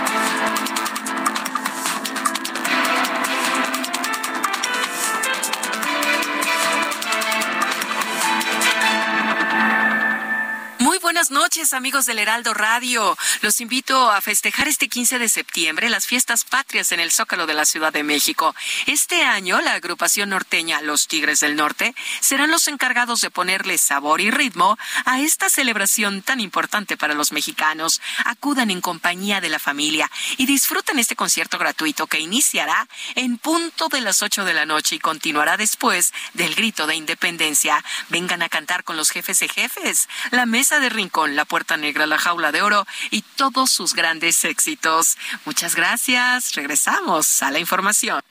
Buenas 11.11 11.29
noches, 11.29 11.73
amigos 11.73 12.05
del 12.05 12.19
Heraldo 12.19 12.53
Radio. 12.53 13.17
Los 13.41 13.59
invito 13.59 14.09
a 14.09 14.21
festejar 14.21 14.69
este 14.69 14.87
15 14.87 15.19
de 15.19 15.27
septiembre 15.27 15.89
las 15.89 16.07
fiestas 16.07 16.45
patrias 16.45 16.93
en 16.93 17.01
el 17.01 17.11
Zócalo 17.11 17.47
de 17.47 17.53
la 17.53 17.65
Ciudad 17.65 17.91
de 17.91 18.01
México. 18.01 18.55
Este 18.85 19.23
año, 19.23 19.59
la 19.59 19.73
agrupación 19.73 20.29
norteña 20.29 20.81
Los 20.81 21.09
Tigres 21.09 21.41
del 21.41 21.57
Norte 21.57 21.93
serán 22.21 22.49
los 22.49 22.69
encargados 22.69 23.19
de 23.19 23.29
ponerle 23.29 23.77
sabor 23.77 24.21
y 24.21 24.31
ritmo 24.31 24.77
a 25.03 25.19
esta 25.19 25.49
celebración 25.49 26.21
tan 26.21 26.39
importante 26.39 26.95
para 26.95 27.13
los 27.13 27.33
mexicanos. 27.33 27.99
Acudan 28.23 28.71
en 28.71 28.79
compañía 28.79 29.41
de 29.41 29.49
la 29.49 29.59
familia 29.59 30.09
y 30.37 30.45
disfruten 30.45 30.97
este 30.97 31.17
concierto 31.17 31.57
gratuito 31.57 32.07
que 32.07 32.21
iniciará 32.21 32.87
en 33.15 33.37
punto 33.37 33.89
de 33.89 33.99
las 33.99 34.21
8 34.21 34.45
de 34.45 34.53
la 34.53 34.65
noche 34.65 34.95
y 34.95 34.99
continuará 34.99 35.57
después 35.57 36.13
del 36.35 36.55
grito 36.55 36.87
de 36.87 36.95
independencia. 36.95 37.83
Vengan 38.07 38.43
a 38.43 38.47
cantar 38.47 38.85
con 38.85 38.95
los 38.95 39.09
jefes 39.09 39.39
de 39.39 39.49
jefes. 39.49 40.07
La 40.29 40.45
mesa 40.45 40.79
de 40.79 41.00
Rincón, 41.01 41.35
La 41.35 41.45
Puerta 41.45 41.77
Negra, 41.77 42.05
La 42.05 42.19
Jaula 42.19 42.51
de 42.51 42.61
Oro 42.61 42.85
y 43.09 43.23
todos 43.23 43.71
sus 43.71 43.95
grandes 43.95 44.45
éxitos. 44.45 45.17
Muchas 45.45 45.73
gracias. 45.73 46.53
Regresamos 46.53 47.41
a 47.41 47.49
la 47.49 47.57
información. 47.57 48.21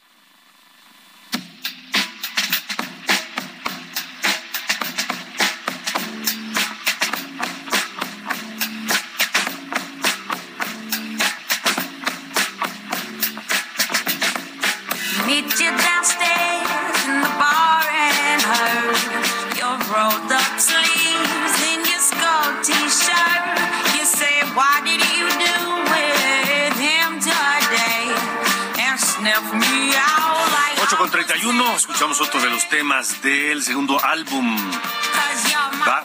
Con 31.10 31.24
31, 31.24 31.76
escuchamos 31.76 32.20
otro 32.20 32.40
de 32.40 32.50
los 32.50 32.68
temas 32.68 33.22
del 33.22 33.62
segundo 33.62 34.02
álbum 34.04 34.56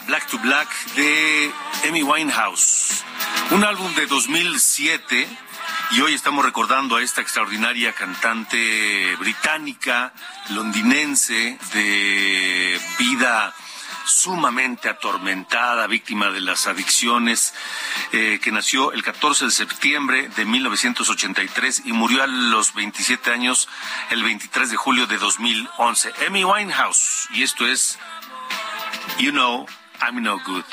Black 0.06 0.26
to 0.28 0.38
Black 0.38 0.68
de 0.94 1.52
Amy 1.88 2.02
Winehouse. 2.02 3.04
Un 3.50 3.64
álbum 3.64 3.94
de 3.94 4.06
2007 4.06 5.28
y 5.92 6.00
hoy 6.00 6.14
estamos 6.14 6.44
recordando 6.44 6.96
a 6.96 7.02
esta 7.02 7.20
extraordinaria 7.20 7.92
cantante 7.92 9.14
británica, 9.16 10.12
londinense, 10.50 11.58
de 11.72 12.80
vida 12.98 13.54
sumamente 14.06 14.88
atormentada, 14.88 15.86
víctima 15.86 16.30
de 16.30 16.40
las 16.40 16.66
adicciones, 16.66 17.52
eh, 18.12 18.40
que 18.42 18.52
nació 18.52 18.92
el 18.92 19.02
14 19.02 19.46
de 19.46 19.50
septiembre 19.50 20.28
de 20.36 20.44
1983 20.44 21.82
y 21.84 21.92
murió 21.92 22.22
a 22.22 22.26
los 22.26 22.72
27 22.74 23.30
años 23.32 23.68
el 24.10 24.22
23 24.22 24.70
de 24.70 24.76
julio 24.76 25.06
de 25.06 25.18
2011. 25.18 26.12
Amy 26.26 26.44
Winehouse, 26.44 27.28
y 27.32 27.42
esto 27.42 27.66
es 27.66 27.98
You 29.18 29.32
Know 29.32 29.66
I'm 30.00 30.22
No 30.22 30.38
Good. 30.38 30.64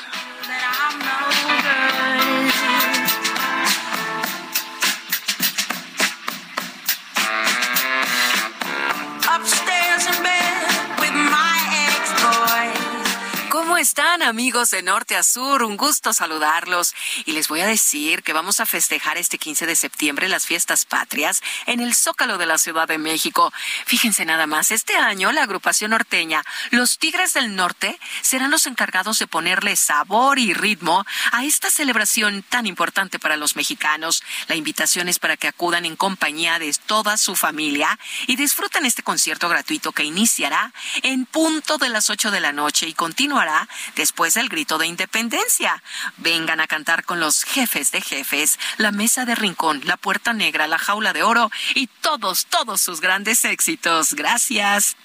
Están 13.84 14.22
amigos 14.22 14.70
de 14.70 14.80
norte 14.80 15.14
a 15.14 15.22
sur? 15.22 15.62
Un 15.62 15.76
gusto 15.76 16.14
saludarlos. 16.14 16.94
Y 17.26 17.32
les 17.32 17.48
voy 17.48 17.60
a 17.60 17.66
decir 17.66 18.22
que 18.22 18.32
vamos 18.32 18.58
a 18.58 18.64
festejar 18.64 19.18
este 19.18 19.36
15 19.36 19.66
de 19.66 19.76
septiembre 19.76 20.30
las 20.30 20.46
fiestas 20.46 20.86
patrias 20.86 21.42
en 21.66 21.80
el 21.80 21.94
Zócalo 21.94 22.38
de 22.38 22.46
la 22.46 22.56
Ciudad 22.56 22.88
de 22.88 22.96
México. 22.96 23.52
Fíjense 23.84 24.24
nada 24.24 24.46
más, 24.46 24.70
este 24.70 24.96
año 24.96 25.32
la 25.32 25.42
agrupación 25.42 25.90
norteña, 25.90 26.42
los 26.70 26.96
Tigres 26.96 27.34
del 27.34 27.56
Norte, 27.56 28.00
serán 28.22 28.50
los 28.50 28.64
encargados 28.64 29.18
de 29.18 29.26
ponerle 29.26 29.76
sabor 29.76 30.38
y 30.38 30.54
ritmo 30.54 31.04
a 31.32 31.44
esta 31.44 31.68
celebración 31.68 32.42
tan 32.42 32.66
importante 32.66 33.18
para 33.18 33.36
los 33.36 33.54
mexicanos. 33.54 34.22
La 34.48 34.56
invitación 34.56 35.10
es 35.10 35.18
para 35.18 35.36
que 35.36 35.48
acudan 35.48 35.84
en 35.84 35.96
compañía 35.96 36.58
de 36.58 36.74
toda 36.86 37.18
su 37.18 37.36
familia 37.36 37.98
y 38.26 38.36
disfruten 38.36 38.86
este 38.86 39.02
concierto 39.02 39.50
gratuito 39.50 39.92
que 39.92 40.04
iniciará 40.04 40.72
en 41.02 41.26
punto 41.26 41.76
de 41.76 41.90
las 41.90 42.08
8 42.08 42.30
de 42.30 42.40
la 42.40 42.52
noche 42.52 42.88
y 42.88 42.94
continuará 42.94 43.68
después 43.96 44.34
del 44.34 44.48
grito 44.48 44.78
de 44.78 44.86
independencia. 44.86 45.82
Vengan 46.16 46.60
a 46.60 46.66
cantar 46.66 47.04
con 47.04 47.20
los 47.20 47.44
jefes 47.44 47.90
de 47.92 48.00
jefes, 48.00 48.58
la 48.76 48.92
mesa 48.92 49.24
de 49.24 49.34
rincón, 49.34 49.80
la 49.84 49.96
puerta 49.96 50.32
negra, 50.32 50.66
la 50.66 50.78
jaula 50.78 51.12
de 51.12 51.22
oro 51.22 51.50
y 51.74 51.86
todos, 51.86 52.46
todos 52.46 52.80
sus 52.80 53.00
grandes 53.00 53.44
éxitos. 53.44 54.14
Gracias. 54.14 54.96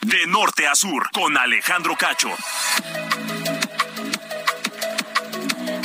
De 0.00 0.26
norte 0.26 0.66
a 0.66 0.74
sur, 0.74 1.10
con 1.12 1.36
Alejandro 1.36 1.96
Cacho. 1.96 2.30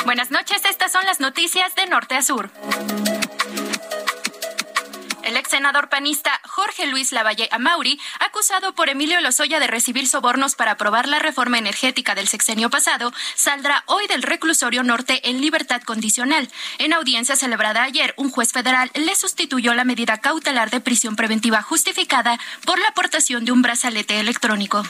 Buenas 0.06 0.32
noches, 0.32 0.65
estas 0.65 0.91
son 0.91 1.06
las 1.06 1.19
noticias 1.19 1.73
de 1.75 1.86
norte 1.88 2.15
a 2.15 2.21
sur. 2.21 2.51
El 5.32 5.38
ex 5.38 5.52
senador 5.52 5.88
panista 5.88 6.41
Jorge 6.44 6.88
Luis 6.88 7.13
Lavalle 7.13 7.48
Amauri, 7.54 7.98
acusado 8.20 8.76
por 8.76 8.89
Emilio 8.89 9.22
Lozoya 9.22 9.62
de 9.62 9.67
recibir 9.67 10.06
sobornos 10.06 10.56
para 10.56 10.72
aprobar 10.72 11.08
la 11.08 11.20
reforma 11.20 11.58
energética 11.58 12.15
del 12.15 12.28
sexenio 12.28 12.70
pasado, 12.70 13.13
saldrá 13.36 13.86
hoy 13.86 14.08
del 14.08 14.24
reclusorio 14.24 14.84
norte 14.84 15.30
en 15.30 15.39
libertad 15.39 15.84
condicional. 15.84 16.50
En 16.80 16.91
audiencia 16.91 17.38
celebrada 17.38 17.84
ayer, 17.84 18.13
un 18.17 18.30
juez 18.30 18.52
federal 18.52 18.91
le 18.94 19.15
sustituyó 19.15 19.74
la 19.74 19.86
medida 19.86 20.17
cautelar 20.17 20.70
de 20.70 20.82
prisión 20.82 21.15
preventiva 21.15 21.62
justificada 21.62 22.38
por 22.65 22.78
la 22.78 22.89
aportación 22.89 23.46
de 23.46 23.54
un 23.54 23.62
brazalete 23.62 24.20
electrónico. 24.20 24.84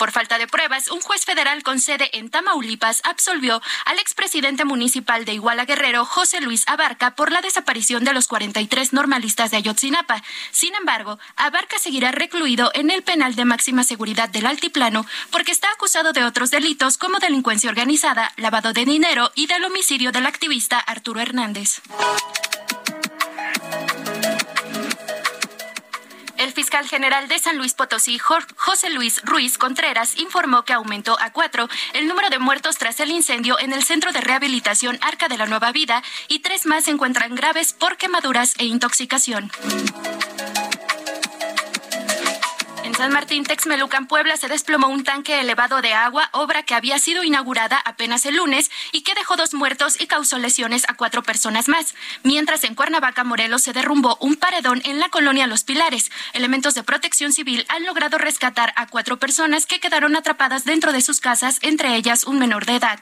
Por 0.00 0.12
falta 0.12 0.38
de 0.38 0.46
pruebas, 0.46 0.90
un 0.90 1.02
juez 1.02 1.26
federal 1.26 1.62
con 1.62 1.78
sede 1.78 2.08
en 2.14 2.30
Tamaulipas 2.30 3.02
absolvió 3.04 3.60
al 3.84 3.98
expresidente 3.98 4.64
municipal 4.64 5.26
de 5.26 5.34
Iguala 5.34 5.66
Guerrero, 5.66 6.06
José 6.06 6.40
Luis 6.40 6.64
Abarca, 6.68 7.14
por 7.14 7.30
la 7.30 7.42
desaparición 7.42 8.02
de 8.02 8.14
los 8.14 8.26
43 8.26 8.94
normalistas 8.94 9.50
de 9.50 9.58
Ayotzinapa. 9.58 10.22
Sin 10.52 10.74
embargo, 10.74 11.18
Abarca 11.36 11.78
seguirá 11.78 12.12
recluido 12.12 12.70
en 12.72 12.90
el 12.90 13.02
penal 13.02 13.34
de 13.34 13.44
máxima 13.44 13.84
seguridad 13.84 14.30
del 14.30 14.46
Altiplano 14.46 15.04
porque 15.30 15.52
está 15.52 15.70
acusado 15.70 16.14
de 16.14 16.24
otros 16.24 16.50
delitos 16.50 16.96
como 16.96 17.18
delincuencia 17.18 17.68
organizada, 17.68 18.32
lavado 18.38 18.72
de 18.72 18.86
dinero 18.86 19.30
y 19.34 19.48
del 19.48 19.66
homicidio 19.66 20.12
del 20.12 20.24
activista 20.24 20.78
Arturo 20.78 21.20
Hernández. 21.20 21.82
El 26.40 26.52
fiscal 26.52 26.88
general 26.88 27.28
de 27.28 27.38
San 27.38 27.58
Luis 27.58 27.74
Potosí, 27.74 28.18
José 28.18 28.88
Luis 28.88 29.20
Ruiz 29.24 29.58
Contreras, 29.58 30.18
informó 30.18 30.64
que 30.64 30.72
aumentó 30.72 31.18
a 31.20 31.34
cuatro 31.34 31.68
el 31.92 32.08
número 32.08 32.30
de 32.30 32.38
muertos 32.38 32.78
tras 32.78 32.98
el 33.00 33.10
incendio 33.10 33.58
en 33.58 33.74
el 33.74 33.82
centro 33.82 34.10
de 34.10 34.22
rehabilitación 34.22 34.98
Arca 35.02 35.28
de 35.28 35.36
la 35.36 35.44
Nueva 35.44 35.70
Vida 35.70 36.02
y 36.28 36.38
tres 36.38 36.64
más 36.64 36.84
se 36.84 36.92
encuentran 36.92 37.34
graves 37.34 37.74
por 37.74 37.98
quemaduras 37.98 38.54
e 38.56 38.64
intoxicación. 38.64 39.50
San 43.00 43.12
Martín 43.12 43.44
Texmelucan, 43.44 44.06
Puebla, 44.06 44.36
se 44.36 44.48
desplomó 44.48 44.88
un 44.88 45.04
tanque 45.04 45.40
elevado 45.40 45.80
de 45.80 45.94
agua, 45.94 46.28
obra 46.32 46.64
que 46.64 46.74
había 46.74 46.98
sido 46.98 47.24
inaugurada 47.24 47.80
apenas 47.86 48.26
el 48.26 48.36
lunes 48.36 48.70
y 48.92 49.04
que 49.04 49.14
dejó 49.14 49.36
dos 49.36 49.54
muertos 49.54 49.98
y 49.98 50.06
causó 50.06 50.36
lesiones 50.36 50.86
a 50.86 50.92
cuatro 50.92 51.22
personas 51.22 51.66
más. 51.66 51.94
Mientras 52.24 52.62
en 52.62 52.74
Cuernavaca, 52.74 53.24
Morelos, 53.24 53.62
se 53.62 53.72
derrumbó 53.72 54.18
un 54.20 54.36
paredón 54.36 54.82
en 54.84 54.98
la 54.98 55.08
colonia 55.08 55.46
Los 55.46 55.64
Pilares. 55.64 56.10
Elementos 56.34 56.74
de 56.74 56.82
protección 56.82 57.32
civil 57.32 57.64
han 57.70 57.86
logrado 57.86 58.18
rescatar 58.18 58.74
a 58.76 58.86
cuatro 58.86 59.18
personas 59.18 59.64
que 59.64 59.80
quedaron 59.80 60.14
atrapadas 60.14 60.66
dentro 60.66 60.92
de 60.92 61.00
sus 61.00 61.20
casas, 61.20 61.58
entre 61.62 61.96
ellas 61.96 62.24
un 62.24 62.38
menor 62.38 62.66
de 62.66 62.76
edad. 62.76 63.00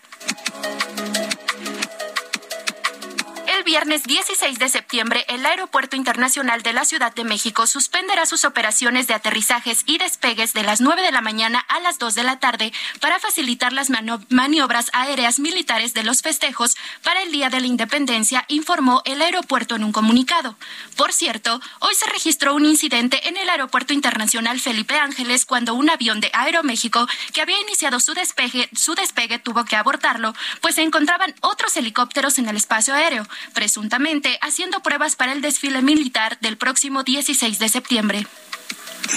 Viernes 3.69 4.05
16 4.05 4.59
de 4.59 4.71
septiembre, 4.71 5.27
el 5.29 5.45
Aeropuerto 5.45 5.95
Internacional 5.95 6.63
de 6.63 6.73
la 6.73 6.87
Ciudad 6.87 7.15
de 7.15 7.23
México 7.23 7.67
suspenderá 7.67 8.25
sus 8.25 8.47
operaciones 8.47 9.07
de 9.09 9.13
aterrizajes 9.13 9.83
y 9.85 9.99
despegues 9.99 10.55
de 10.55 10.63
las 10.63 10.81
9 10.81 11.03
de 11.03 11.13
la 11.13 11.21
mañana 11.21 11.63
a 11.69 11.79
las 11.81 11.99
2 11.99 12.15
de 12.15 12.23
la 12.23 12.41
tarde 12.41 12.73
para 12.99 13.19
facilitar 13.19 13.75
las 13.75 13.91
maniobras 14.31 14.89
aéreas 14.95 15.39
militares 15.39 15.93
de 15.93 16.03
los 16.03 16.23
festejos 16.23 16.79
para 17.03 17.21
el 17.21 17.31
Día 17.31 17.51
de 17.51 17.61
la 17.61 17.67
Independencia, 17.67 18.47
informó 18.49 19.03
el 19.05 19.21
aeropuerto 19.21 19.77
en 19.77 19.85
un 19.85 19.93
comunicado. 19.93 20.57
Por 20.97 21.13
cierto, 21.13 21.61
hoy 21.81 21.95
se 21.95 22.07
registró 22.07 22.55
un 22.55 22.65
incidente 22.65 23.29
en 23.29 23.37
el 23.37 23.51
Aeropuerto 23.51 23.93
Internacional 23.93 24.61
Felipe 24.61 24.99
Ángeles 24.99 25.45
cuando 25.45 25.75
un 25.75 25.91
avión 25.91 26.21
de 26.21 26.31
Aeroméxico 26.33 27.07
que 27.35 27.43
había 27.43 27.61
iniciado 27.61 28.01
su 28.01 28.15
despegue, 28.15 28.71
su 28.75 28.95
despegue 28.95 29.39
tuvo 29.39 29.67
que 29.67 29.77
abortarlo, 29.77 30.35
pues 30.63 30.77
se 30.77 30.83
encontraban 30.83 31.35
otros 31.43 31.77
helicópteros 31.77 32.39
en 32.39 32.49
el 32.49 32.57
espacio 32.57 32.95
aéreo 32.95 33.29
presuntamente 33.59 34.39
haciendo 34.41 34.79
pruebas 34.85 35.17
para 35.17 35.33
el 35.33 35.41
desfile 35.41 35.83
militar 35.83 36.39
del 36.39 36.57
próximo 36.57 37.03
16 37.03 37.59
de 37.59 37.69
septiembre. 37.69 38.27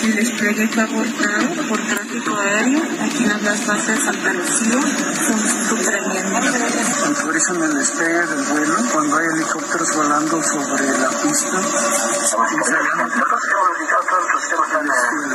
El 0.03 0.15
despliegue 0.15 0.67
fue 0.67 0.83
abortado 0.83 1.67
por 1.69 1.79
tráfico 1.87 2.35
aéreo. 2.35 2.81
Aquí 3.01 3.23
en 3.23 3.29
las 3.29 3.65
bases 3.67 3.87
de 3.87 3.97
Santa 3.97 4.33
Lucía 4.33 4.79
son 5.27 5.39
subterráneas. 5.69 7.05
Autorizan 7.05 7.63
el 7.63 7.73
despegue 7.75 8.25
del 8.25 8.43
vuelo 8.45 8.75
cuando 8.93 9.17
hay 9.17 9.25
helicópteros 9.35 9.95
volando 9.95 10.43
sobre 10.43 10.87
la 10.97 11.09
pista. 11.09 11.61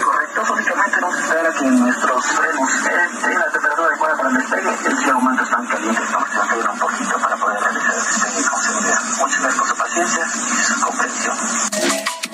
correctos, 0.02 0.50
únicamente 0.50 1.00
no 1.00 1.12
se 1.12 1.18
espera 1.20 1.52
que 1.52 1.70
nuestros 1.70 2.26
frenos 2.26 2.70
tengan 2.82 3.40
la 3.40 3.52
temperatura 3.52 3.86
adecuada 3.86 4.16
para 4.16 4.28
el 4.30 4.36
despegue. 4.36 4.70
El 4.86 4.96
cielo 4.98 5.14
aumenta 5.14 5.42
están 5.42 5.66
calientes, 5.66 6.04
estamos 6.04 6.28
a 6.34 6.70
un 6.72 6.78
poquito 6.78 7.18
para 7.18 7.36
poder 7.36 7.60
realizar 7.60 7.94
el 7.94 8.04
despegue 8.04 8.48
con 8.48 8.62
seguridad. 8.62 9.00
Muchas 9.18 9.40
gracias 9.42 9.58
por 9.58 9.68
su 9.68 9.76
paciencia 9.76 10.26
y 10.26 10.64
su 10.64 10.80
comprensión. 10.80 12.25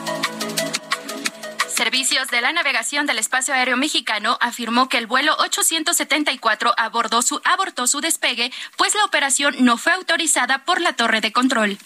Servicios 1.83 2.29
de 2.29 2.41
la 2.41 2.53
Navegación 2.53 3.07
del 3.07 3.19
Espacio 3.19 3.55
Aéreo 3.55 3.77
Mexicano 3.77 4.39
afirmó 4.41 4.89
que 4.89 4.99
el 4.99 5.09
vuelo 5.09 5.35
874 5.41 6.73
abordó 6.77 7.23
su, 7.23 7.41
abortó 7.43 7.89
su 7.89 8.01
despegue, 8.01 8.53
pues 8.77 8.95
la 8.95 9.05
operación 9.05 9.57
no 9.59 9.77
fue 9.77 9.91
autorizada 9.91 10.65
por 10.65 10.81
la 10.81 10.93
torre 10.93 11.21
de 11.21 11.33
control. 11.33 11.79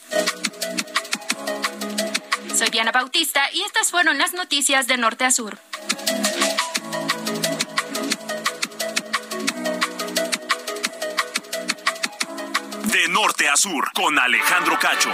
Soy 2.55 2.69
Diana 2.69 2.93
Bautista 2.93 3.51
y 3.55 3.63
estas 3.63 3.91
fueron 3.91 4.19
las 4.19 4.35
noticias 4.35 4.87
de 4.87 4.99
norte 4.99 5.25
a 5.25 5.31
sur. 5.31 5.59
De 12.85 13.09
norte 13.09 13.49
a 13.49 13.57
sur, 13.57 13.91
con 13.95 14.19
Alejandro 14.19 14.79
Cacho. 14.79 15.11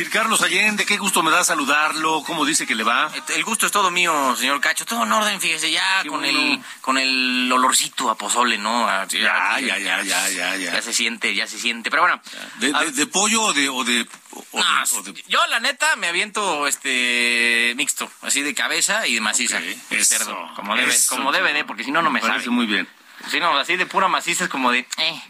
Sir 0.00 0.08
Carlos 0.08 0.40
Allende, 0.40 0.86
qué 0.86 0.96
gusto 0.96 1.22
me 1.22 1.30
da 1.30 1.44
saludarlo. 1.44 2.22
¿Cómo 2.24 2.46
dice 2.46 2.66
que 2.66 2.74
le 2.74 2.84
va? 2.84 3.12
El 3.34 3.44
gusto 3.44 3.66
es 3.66 3.72
todo 3.72 3.90
mío, 3.90 4.34
señor 4.34 4.58
Cacho. 4.58 4.86
Todo 4.86 5.02
en 5.02 5.12
orden, 5.12 5.38
fíjese, 5.42 5.70
ya 5.70 6.02
con 6.08 6.24
el 6.24 6.58
con 6.80 6.96
el 6.96 7.52
olorcito 7.52 8.08
a 8.08 8.16
pozole, 8.16 8.56
¿no? 8.56 8.86
ya, 9.08 9.60
ya, 9.60 9.76
ya, 9.76 10.02
ya, 10.02 10.28
ya, 10.30 10.56
ya. 10.56 10.80
se 10.80 10.94
siente, 10.94 11.34
ya 11.34 11.46
se 11.46 11.58
siente. 11.58 11.90
Pero 11.90 12.04
bueno. 12.04 12.22
¿De, 12.60 13.06
pollo 13.08 13.42
o 13.42 13.52
de, 13.52 13.68
o 13.68 13.84
de, 13.84 14.06
Yo, 15.28 15.46
la 15.48 15.60
neta, 15.60 15.94
me 15.96 16.06
aviento 16.06 16.66
este 16.66 17.74
mixto, 17.76 18.10
así 18.22 18.40
de 18.40 18.54
cabeza 18.54 19.06
y 19.06 19.16
de 19.16 19.20
maciza. 19.20 19.60
de 19.60 20.02
cerdo. 20.02 20.34
Como 20.56 20.76
debe, 20.76 20.96
como 21.10 21.30
debe 21.30 21.52
de, 21.52 21.66
porque 21.66 21.84
si 21.84 21.90
no, 21.90 22.00
no 22.00 22.10
me, 22.10 22.22
me 22.22 22.26
parece 22.26 22.48
muy 22.48 22.64
bien. 22.64 22.88
Si 23.30 23.38
no, 23.38 23.54
así 23.58 23.76
de 23.76 23.84
pura 23.84 24.08
maciza 24.08 24.44
es 24.44 24.50
como 24.50 24.72
de. 24.72 24.78
Eh, 24.96 25.22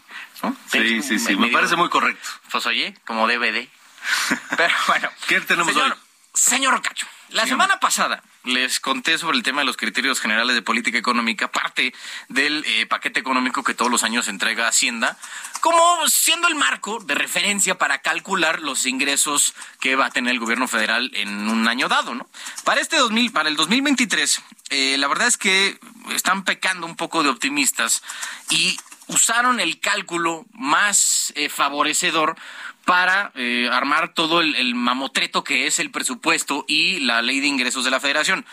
Sí, 0.71 1.03
sí, 1.03 1.19
sí, 1.19 1.35
me, 1.35 1.49
parece 1.49 1.75
muy 1.75 1.89
correcto. 1.89 2.27
Pues 2.51 2.65
oye, 2.65 2.95
como 3.05 3.27
debe 3.27 3.51
de. 3.51 3.69
Pero 4.57 4.73
bueno. 4.87 5.09
¿Qué 5.27 5.41
tenemos 5.41 5.73
señor, 5.73 5.91
hoy? 5.91 5.97
Señor 6.33 6.81
Cacho, 6.81 7.07
la 7.29 7.45
semana 7.45 7.79
pasada 7.79 8.23
les 8.43 8.79
conté 8.79 9.17
sobre 9.17 9.37
el 9.37 9.43
tema 9.43 9.61
de 9.61 9.65
los 9.65 9.77
criterios 9.77 10.19
generales 10.19 10.55
de 10.55 10.61
política 10.61 10.97
económica, 10.97 11.51
parte 11.51 11.93
del 12.29 12.63
eh, 12.65 12.85
paquete 12.87 13.19
económico 13.19 13.63
que 13.63 13.73
todos 13.73 13.91
los 13.91 14.03
años 14.03 14.27
entrega 14.27 14.67
Hacienda, 14.67 15.17
como 15.59 16.07
siendo 16.07 16.47
el 16.47 16.55
marco 16.55 16.99
de 16.99 17.15
referencia 17.15 17.77
para 17.77 18.01
calcular 18.01 18.61
los 18.61 18.85
ingresos 18.85 19.53
que 19.79 19.95
va 19.95 20.07
a 20.07 20.09
tener 20.09 20.31
el 20.31 20.39
gobierno 20.39 20.67
federal 20.67 21.11
en 21.13 21.49
un 21.49 21.67
año 21.67 21.87
dado, 21.87 22.15
¿no? 22.15 22.27
Para 22.63 22.81
este 22.81 22.97
2000, 22.97 23.31
para 23.31 23.49
el 23.49 23.55
2023, 23.55 24.41
eh, 24.69 24.97
la 24.97 25.07
verdad 25.07 25.27
es 25.27 25.37
que 25.37 25.79
están 26.15 26.43
pecando 26.43 26.87
un 26.87 26.95
poco 26.95 27.23
de 27.23 27.29
optimistas 27.29 28.01
y 28.49 28.79
usaron 29.07 29.59
el 29.59 29.79
cálculo 29.79 30.45
más 30.53 31.33
eh, 31.35 31.49
favorecedor 31.49 32.35
para 32.91 33.31
eh, 33.35 33.69
armar 33.71 34.13
todo 34.13 34.41
el, 34.41 34.75
mamotreto 34.75 35.45
que 35.45 35.65
es 35.65 35.79
el 35.79 35.91
presupuesto 35.91 36.65
y 36.67 36.99
la 36.99 37.21
ley 37.21 37.39
de 37.39 37.47
ingresos 37.47 37.85
de 37.85 37.89
la 37.89 38.01
federación. 38.01 38.45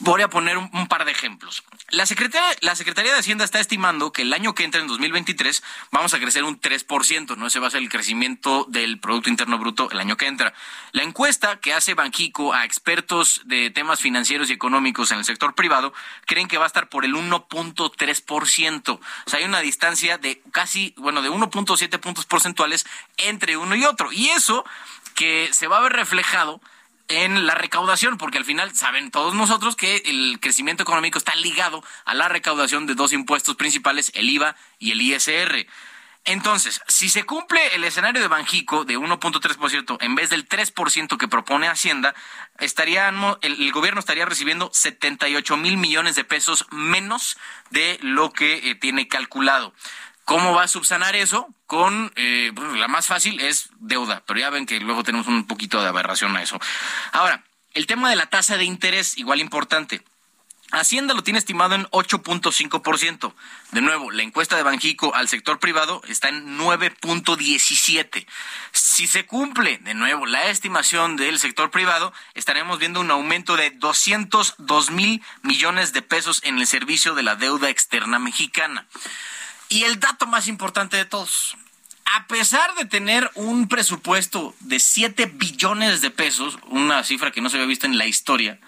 Voy 0.00 0.20
a 0.20 0.28
poner 0.28 0.58
un, 0.58 0.86
par 0.86 1.06
de 1.06 1.12
ejemplos. 1.12 1.64
La 1.92 2.06
Secretaría, 2.06 2.56
la 2.62 2.74
Secretaría 2.74 3.12
de 3.12 3.18
Hacienda 3.18 3.44
está 3.44 3.60
estimando 3.60 4.12
que 4.12 4.22
el 4.22 4.32
año 4.32 4.54
que 4.54 4.64
entra, 4.64 4.80
en 4.80 4.86
2023, 4.86 5.62
vamos 5.90 6.14
a 6.14 6.18
crecer 6.18 6.42
un 6.42 6.58
3%, 6.58 7.36
¿no? 7.36 7.46
Ese 7.46 7.58
va 7.58 7.66
a 7.66 7.70
ser 7.70 7.82
el 7.82 7.90
crecimiento 7.90 8.64
del 8.70 8.98
Producto 8.98 9.28
Interno 9.28 9.58
Bruto 9.58 9.90
el 9.90 10.00
año 10.00 10.16
que 10.16 10.26
entra. 10.26 10.54
La 10.92 11.02
encuesta 11.02 11.60
que 11.60 11.74
hace 11.74 11.92
Banquico 11.92 12.54
a 12.54 12.64
expertos 12.64 13.42
de 13.44 13.68
temas 13.68 14.00
financieros 14.00 14.48
y 14.48 14.54
económicos 14.54 15.12
en 15.12 15.18
el 15.18 15.26
sector 15.26 15.54
privado 15.54 15.92
creen 16.24 16.48
que 16.48 16.56
va 16.56 16.64
a 16.64 16.68
estar 16.68 16.88
por 16.88 17.04
el 17.04 17.14
1.3%. 17.14 18.88
O 18.88 19.00
sea, 19.26 19.40
hay 19.40 19.44
una 19.44 19.60
distancia 19.60 20.16
de 20.16 20.40
casi, 20.50 20.94
bueno, 20.96 21.20
de 21.20 21.28
1.7 21.28 22.00
puntos 22.00 22.24
porcentuales 22.24 22.86
entre 23.18 23.58
uno 23.58 23.76
y 23.76 23.84
otro. 23.84 24.10
Y 24.12 24.30
eso 24.30 24.64
que 25.14 25.50
se 25.52 25.66
va 25.66 25.76
a 25.76 25.82
ver 25.82 25.92
reflejado 25.92 26.62
en 27.08 27.46
la 27.46 27.54
recaudación, 27.54 28.18
porque 28.18 28.38
al 28.38 28.44
final 28.44 28.74
saben 28.74 29.10
todos 29.10 29.34
nosotros 29.34 29.76
que 29.76 30.02
el 30.06 30.38
crecimiento 30.40 30.82
económico 30.82 31.18
está 31.18 31.34
ligado 31.36 31.82
a 32.04 32.14
la 32.14 32.28
recaudación 32.28 32.86
de 32.86 32.94
dos 32.94 33.12
impuestos 33.12 33.56
principales, 33.56 34.12
el 34.14 34.30
IVA 34.30 34.56
y 34.78 34.92
el 34.92 35.02
ISR. 35.02 35.66
Entonces, 36.24 36.80
si 36.86 37.08
se 37.08 37.24
cumple 37.24 37.74
el 37.74 37.82
escenario 37.82 38.22
de 38.22 38.28
Banjico 38.28 38.84
de 38.84 38.96
1.3% 38.96 39.96
en 40.00 40.14
vez 40.14 40.30
del 40.30 40.48
3% 40.48 41.16
que 41.18 41.26
propone 41.26 41.66
Hacienda, 41.66 42.14
estaríamos, 42.60 43.38
el, 43.42 43.72
gobierno 43.72 43.98
estaría 43.98 44.24
recibiendo 44.24 44.70
78 44.72 45.56
mil 45.56 45.78
millones 45.78 46.14
de 46.14 46.22
pesos 46.22 46.66
menos 46.70 47.38
de 47.70 47.98
lo 48.02 48.32
que 48.32 48.70
eh, 48.70 48.74
tiene 48.76 49.08
calculado. 49.08 49.74
¿Cómo 50.24 50.54
va 50.54 50.64
a 50.64 50.68
subsanar 50.68 51.16
eso? 51.16 51.48
Con 51.66 52.12
eh, 52.16 52.52
pues, 52.54 52.72
la 52.74 52.88
más 52.88 53.06
fácil 53.06 53.40
es 53.40 53.70
deuda, 53.78 54.22
pero 54.26 54.40
ya 54.40 54.50
ven 54.50 54.66
que 54.66 54.78
luego 54.80 55.02
tenemos 55.02 55.26
un 55.26 55.46
poquito 55.46 55.80
de 55.82 55.88
aberración 55.88 56.36
a 56.36 56.42
eso. 56.42 56.60
Ahora, 57.12 57.42
el 57.74 57.86
tema 57.86 58.10
de 58.10 58.16
la 58.16 58.26
tasa 58.26 58.56
de 58.56 58.64
interés, 58.64 59.18
igual 59.18 59.40
importante. 59.40 60.02
Hacienda 60.72 61.12
lo 61.12 61.22
tiene 61.22 61.38
estimado 61.38 61.74
en 61.74 61.84
8.5%. 61.90 63.34
De 63.72 63.82
nuevo, 63.82 64.10
la 64.10 64.22
encuesta 64.22 64.56
de 64.56 64.62
Banjico 64.62 65.14
al 65.14 65.28
sector 65.28 65.58
privado 65.58 66.00
está 66.08 66.30
en 66.30 66.58
9.17. 66.58 68.26
Si 68.72 69.06
se 69.06 69.26
cumple, 69.26 69.76
de 69.78 69.92
nuevo, 69.92 70.24
la 70.24 70.46
estimación 70.46 71.16
del 71.16 71.38
sector 71.38 71.70
privado, 71.70 72.14
estaremos 72.32 72.78
viendo 72.78 73.00
un 73.00 73.10
aumento 73.10 73.56
de 73.56 73.68
202 73.68 74.90
mil 74.92 75.22
millones 75.42 75.92
de 75.92 76.00
pesos 76.00 76.40
en 76.42 76.58
el 76.58 76.66
servicio 76.66 77.14
de 77.14 77.22
la 77.22 77.36
deuda 77.36 77.68
externa 77.68 78.18
mexicana. 78.18 78.86
Y 79.72 79.84
el 79.84 79.98
dato 79.98 80.26
más 80.26 80.48
importante 80.48 80.98
de 80.98 81.06
todos, 81.06 81.56
a 82.04 82.26
pesar 82.26 82.74
de 82.74 82.84
tener 82.84 83.30
un 83.34 83.68
presupuesto 83.68 84.54
de 84.60 84.78
7 84.78 85.24
billones 85.32 86.02
de 86.02 86.10
pesos, 86.10 86.58
una 86.66 87.02
cifra 87.04 87.30
que 87.30 87.40
no 87.40 87.48
se 87.48 87.56
había 87.56 87.68
visto 87.68 87.86
en 87.86 87.96
la 87.96 88.04
historia, 88.04 88.60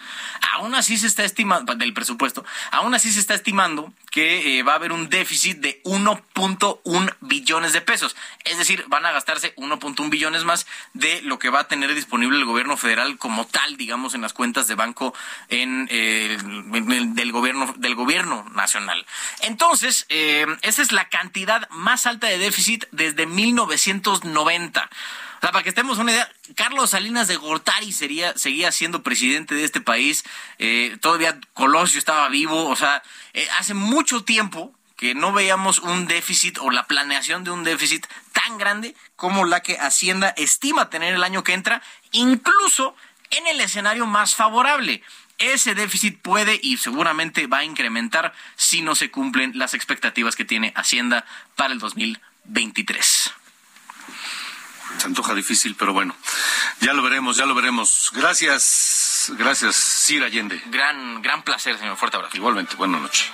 aún 0.55 0.75
así 0.75 0.97
se 0.97 1.07
está 1.07 1.23
estimando, 1.23 1.75
del 1.75 1.93
presupuesto, 1.93 2.43
aún 2.71 2.95
así 2.95 3.13
se 3.13 3.21
está 3.21 3.35
estimando 3.35 3.93
que 4.15 4.61
eh, 4.61 4.63
va 4.63 4.75
a 4.75 4.77
haber 4.77 4.93
un 4.93 5.09
déficit 5.09 5.59
de 5.59 5.83
1.1 5.83 7.17
billones 7.21 7.73
de 7.73 7.81
pesos. 7.81 8.15
Es 8.45 8.59
decir, 8.59 8.85
van 8.87 9.05
a 9.05 9.11
gastarse 9.11 9.57
1.1 9.57 10.09
billones 10.09 10.45
más 10.45 10.69
de 10.93 11.21
lo 11.23 11.41
que 11.41 11.51
va 11.51 11.59
a 11.59 11.67
tener 11.67 11.93
disponible 11.97 12.39
el 12.39 12.45
gobierno 12.45 12.77
federal 12.77 13.19
como 13.19 13.45
tal, 13.45 13.77
digamos, 13.77 14.15
en 14.15 14.21
las 14.21 14.33
cuentas 14.33 14.69
de 14.69 14.77
banco 14.77 15.15
en, 15.49 15.89
eh, 15.91 16.39
del 16.41 17.33
gobierno 17.33 17.75
del 17.77 17.97
gobierno 17.97 18.49
nacional. 18.55 19.05
Entonces, 19.41 20.07
eh, 20.11 20.47
esa 20.63 20.83
es 20.83 20.93
la 20.93 21.09
cantidad 21.09 21.69
más 21.71 22.07
alta 22.07 22.29
de 22.29 22.39
déficit 22.39 22.85
desde 22.93 23.27
1990 23.27 24.91
para 25.53 25.63
que 25.63 25.69
estemos 25.69 25.99
una 25.99 26.13
idea, 26.13 26.31
Carlos 26.55 26.91
Salinas 26.91 27.29
de 27.29 27.37
Gortari 27.37 27.93
sería, 27.93 28.37
seguía 28.37 28.73
siendo 28.73 29.03
presidente 29.03 29.55
de 29.55 29.65
este 29.65 29.81
país, 29.81 30.25
eh, 30.59 30.97
todavía 31.01 31.39
Colosio 31.53 31.99
estaba 31.99 32.29
vivo, 32.29 32.69
o 32.69 32.77
sea, 32.77 33.03
eh, 33.35 33.47
hace 33.59 33.75
mucho 33.75 34.25
tiempo 34.25 34.73
que 34.97 35.15
no 35.15 35.33
veíamos 35.33 35.81
un 35.81 36.07
déficit 36.07 36.59
o 36.59 36.71
la 36.71 36.87
planeación 36.87 37.45
de 37.45 37.51
un 37.51 37.65
déficit 37.65 38.07
tan 38.33 38.59
grande 38.59 38.95
como 39.17 39.45
la 39.45 39.61
que 39.61 39.77
Hacienda 39.79 40.29
estima 40.37 40.89
tener 40.89 41.15
el 41.15 41.25
año 41.25 41.45
que 41.45 41.53
entra, 41.53 41.83
incluso 42.13 42.97
en 43.31 43.47
el 43.47 43.61
escenario 43.61 44.07
más 44.07 44.35
favorable. 44.35 45.03
Ese 45.39 45.75
déficit 45.75 46.21
puede 46.21 46.59
y 46.63 46.79
seguramente 46.79 47.49
va 47.49 47.59
a 47.59 47.65
incrementar 47.65 48.33
si 48.57 48.83
no 48.83 48.95
se 48.95 49.11
cumplen 49.11 49.59
las 49.59 49.75
expectativas 49.75 50.37
que 50.37 50.45
tiene 50.45 50.73
Hacienda 50.77 51.27
para 51.57 51.75
el 51.75 51.81
2023. 51.81 53.44
Se 54.99 55.07
antoja 55.07 55.35
difícil, 55.35 55.75
pero 55.77 55.93
bueno, 55.93 56.15
ya 56.81 56.93
lo 56.93 57.03
veremos, 57.03 57.37
ya 57.37 57.47
lo 57.47 57.55
veremos. 57.55 58.11
Gracias, 58.15 59.33
gracias, 59.37 59.77
Sir 59.77 60.23
Allende. 60.23 60.63
Gran, 60.67 61.23
gran 61.23 61.43
placer, 61.43 61.79
señor. 61.79 61.97
Fuerte 61.97 62.17
abrazo. 62.17 62.37
Igualmente, 62.37 62.77
buenas 62.77 63.01
noches. 63.01 63.31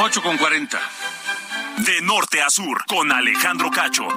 8 0.00 0.22
con 0.22 0.36
40. 0.36 0.80
De 1.78 2.00
norte 2.02 2.42
a 2.42 2.50
sur, 2.50 2.84
con 2.86 3.10
Alejandro 3.12 3.70
Cacho. 3.70 4.08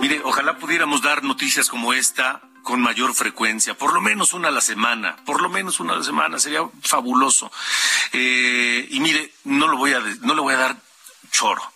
Mire, 0.00 0.20
ojalá 0.24 0.56
pudiéramos 0.58 1.02
dar 1.02 1.24
noticias 1.24 1.68
como 1.68 1.92
esta 1.92 2.40
con 2.62 2.80
mayor 2.80 3.14
frecuencia, 3.14 3.74
por 3.78 3.92
lo 3.94 4.00
menos 4.00 4.32
una 4.32 4.48
a 4.48 4.50
la 4.50 4.60
semana, 4.60 5.16
por 5.24 5.40
lo 5.40 5.48
menos 5.48 5.78
una 5.78 5.92
a 5.92 5.96
la 5.96 6.02
semana, 6.02 6.38
sería 6.40 6.60
fabuloso. 6.82 7.52
Eh, 8.12 8.88
y 8.90 8.98
mire, 8.98 9.32
no 9.44 9.68
lo 9.68 9.76
voy 9.76 9.92
a, 9.92 10.00
no 10.00 10.34
le 10.34 10.40
voy 10.40 10.54
a 10.54 10.58
dar 10.58 10.76
choro 11.30 11.75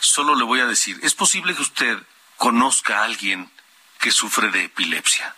Solo 0.00 0.34
le 0.34 0.44
voy 0.44 0.60
a 0.60 0.66
decir, 0.66 0.98
es 1.02 1.14
posible 1.14 1.54
que 1.54 1.62
usted 1.62 1.98
conozca 2.36 3.00
a 3.00 3.04
alguien 3.04 3.50
que 3.98 4.12
sufre 4.12 4.50
de 4.50 4.64
epilepsia. 4.64 5.34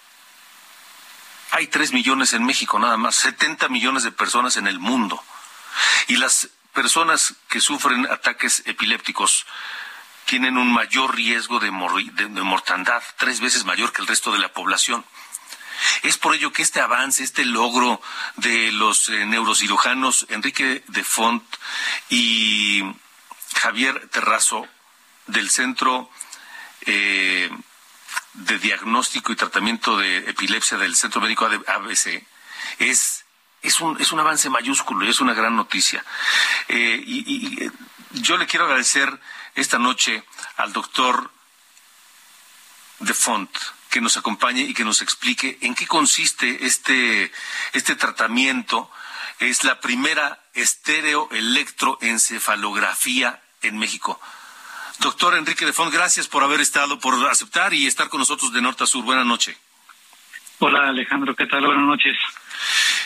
Hay 1.53 1.69
tres 1.69 1.93
millones 1.93 2.35
en 2.35 2.45
México 2.45 2.79
nada 2.79 2.97
más, 2.97 3.17
70 3.17 3.69
millones 3.69 4.03
de 4.03 4.13
personas 4.13 4.57
en 4.57 4.67
el 4.67 4.79
mundo. 4.79 5.23
Y 6.09 6.17
las 6.17 6.51
personas 6.73 7.35
que 7.49 7.61
sufren 7.61 8.07
ataques 8.07 8.63
epilépticos 8.67 9.47
tienen 10.27 10.59
un 10.59 10.71
mayor 10.71 11.17
riesgo 11.17 11.59
de, 11.59 11.71
mortandad, 11.71 13.03
tres 13.17 13.41
veces 13.41 13.65
mayor 13.65 13.93
que 13.93 14.03
el 14.03 14.07
resto 14.07 14.31
de 14.31 14.39
la 14.39 14.53
población. 14.53 15.05
Es 16.03 16.19
por 16.19 16.35
ello 16.35 16.53
que 16.53 16.63
este 16.63 16.81
avance, 16.81 17.25
este 17.25 17.45
logro 17.45 18.01
de 18.37 18.71
los 18.73 19.09
eh, 19.09 19.25
neurocirujanos 19.25 20.27
Enrique 20.29 20.85
de 20.89 21.05
Font 21.05 21.43
y 22.11 22.83
Javier 23.59 24.09
Terrazo 24.09 24.67
del 25.27 25.51
Centro 25.51 26.11
eh, 26.87 27.51
de 28.35 28.59
Diagnóstico 28.59 29.33
y 29.33 29.37
Tratamiento 29.37 29.97
de 29.97 30.31
Epilepsia 30.31 30.79
del 30.79 30.97
Centro 30.97 31.21
Médico 31.21 31.45
ABC 31.45 32.25
es, 32.79 33.25
es, 33.63 33.81
un, 33.81 34.01
es 34.01 34.13
un 34.13 34.21
avance 34.21 34.49
mayúsculo 34.49 35.05
y 35.05 35.11
es 35.11 35.21
una 35.21 35.35
gran 35.35 35.57
noticia. 35.57 36.05
Eh, 36.69 37.03
y, 37.05 37.65
y 37.65 37.71
yo 38.13 38.37
le 38.37 38.47
quiero 38.47 38.67
agradecer 38.67 39.21
esta 39.55 39.79
noche 39.79 40.23
al 40.57 40.73
doctor 40.73 41.33
de 43.01 43.15
Font 43.15 43.51
que 43.91 44.01
nos 44.01 44.17
acompañe 44.17 44.63
y 44.63 44.75
que 44.75 44.85
nos 44.85 45.03
explique 45.03 45.59
en 45.63 45.75
qué 45.75 45.87
consiste 45.87 46.67
este, 46.67 47.33
este 47.73 47.97
tratamiento. 47.97 48.89
Es 49.41 49.65
la 49.65 49.81
primera 49.81 50.41
estereoelectroencefalografía 50.55 53.43
en 53.63 53.79
México. 53.79 54.21
Doctor 55.01 55.37
Enrique 55.37 55.65
de 55.65 55.73
Font, 55.73 55.93
gracias 55.93 56.27
por 56.27 56.43
haber 56.43 56.61
estado, 56.61 56.99
por 56.99 57.15
aceptar 57.29 57.73
y 57.73 57.87
estar 57.87 58.09
con 58.09 58.19
nosotros 58.19 58.53
de 58.53 58.61
norte 58.61 58.85
a 58.85 58.87
sur. 58.87 59.05
Buenas 59.05 59.27
noches. 59.27 59.57
Hola 60.61 60.89
Alejandro, 60.89 61.37
¿qué 61.37 61.47
tal? 61.47 61.65
Buenas 61.65 61.85
noches. 61.85 62.17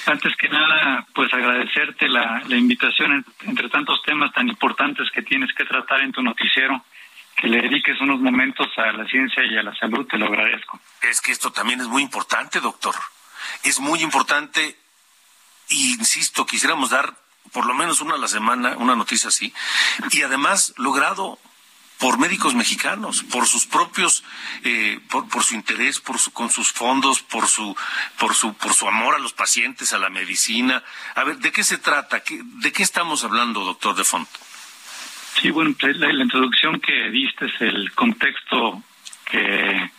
Antes 0.07 0.35
que 0.37 0.49
nada, 0.49 1.07
pues 1.15 1.33
agradecerte 1.35 2.09
la, 2.09 2.43
invitación 2.49 3.25
entre 3.43 3.69
tantos 3.69 4.03
temas 4.03 4.33
tan 4.33 4.49
importantes 4.49 5.11
que 5.11 5.23
tienes 5.23 5.53
que 5.55 5.65
tratar 5.67 6.01
en 6.01 6.13
tu 6.13 6.23
noticiero, 6.23 6.83
que 7.37 7.49
le 7.49 7.61
dediques 7.61 8.01
unos 8.01 8.21
momentos 8.21 8.67
a 8.79 8.93
la 8.93 9.07
ciencia 9.07 9.45
y 9.45 9.59
a 9.59 9.63
la 9.63 9.75
salud, 9.77 10.07
te 10.07 10.17
lo 10.17 10.27
agradezco. 10.27 10.81
Es 11.03 11.21
que 11.21 11.31
esto 11.31 11.53
también 11.53 11.81
es 11.81 11.89
muy 11.89 12.03
importante, 12.03 12.59
doctor. 12.61 12.95
Es 13.63 13.81
muy 13.81 14.01
importante, 14.01 14.79
e 15.69 15.75
insisto, 15.75 16.47
quisiéramos 16.47 16.91
dar 16.91 17.15
por 17.51 17.67
lo 17.67 17.75
menos 17.75 18.01
una 18.01 18.15
a 18.15 18.19
la 18.19 18.29
semana, 18.29 18.77
una 18.79 18.97
noticia 18.97 19.29
así, 19.29 19.53
y 20.11 20.23
además 20.23 20.75
logrado 20.77 21.39
por 22.03 22.19
médicos 22.19 22.57
mexicanos, 22.57 23.23
por 23.23 23.47
sus 23.47 23.65
propios, 23.67 24.25
eh, 24.65 24.99
por, 25.09 25.45
su 25.45 25.55
interés, 25.55 26.01
por 26.01 26.19
su, 26.19 26.33
con 26.33 26.51
sus 26.51 26.73
fondos, 26.73 27.23
por 27.23 27.47
su, 27.47 27.77
por 28.19 28.35
su, 28.35 28.55
por 28.55 28.75
su 28.75 28.89
amor 28.89 29.15
a 29.15 29.21
los 29.21 29.33
pacientes, 29.33 29.93
a 29.93 30.01
la 30.01 30.11
medicina. 30.11 30.83
A 31.15 31.23
ver, 31.23 31.37
¿de 31.39 31.53
qué 31.53 31.63
se 31.63 31.79
trata? 31.79 32.21
¿De 32.27 32.73
qué 32.73 32.83
estamos 32.83 33.23
hablando, 33.23 33.65
doctor 33.65 33.95
De 33.95 34.03
Font? 34.03 34.29
Sí, 35.41 35.51
bueno, 35.51 35.77
pues, 35.79 35.97
la, 35.97 36.11
introducción 36.11 36.81
que 36.81 37.11
diste 37.11 37.47
es 37.47 37.61
el 37.61 37.93
contexto 37.93 38.83
que, 39.25 39.91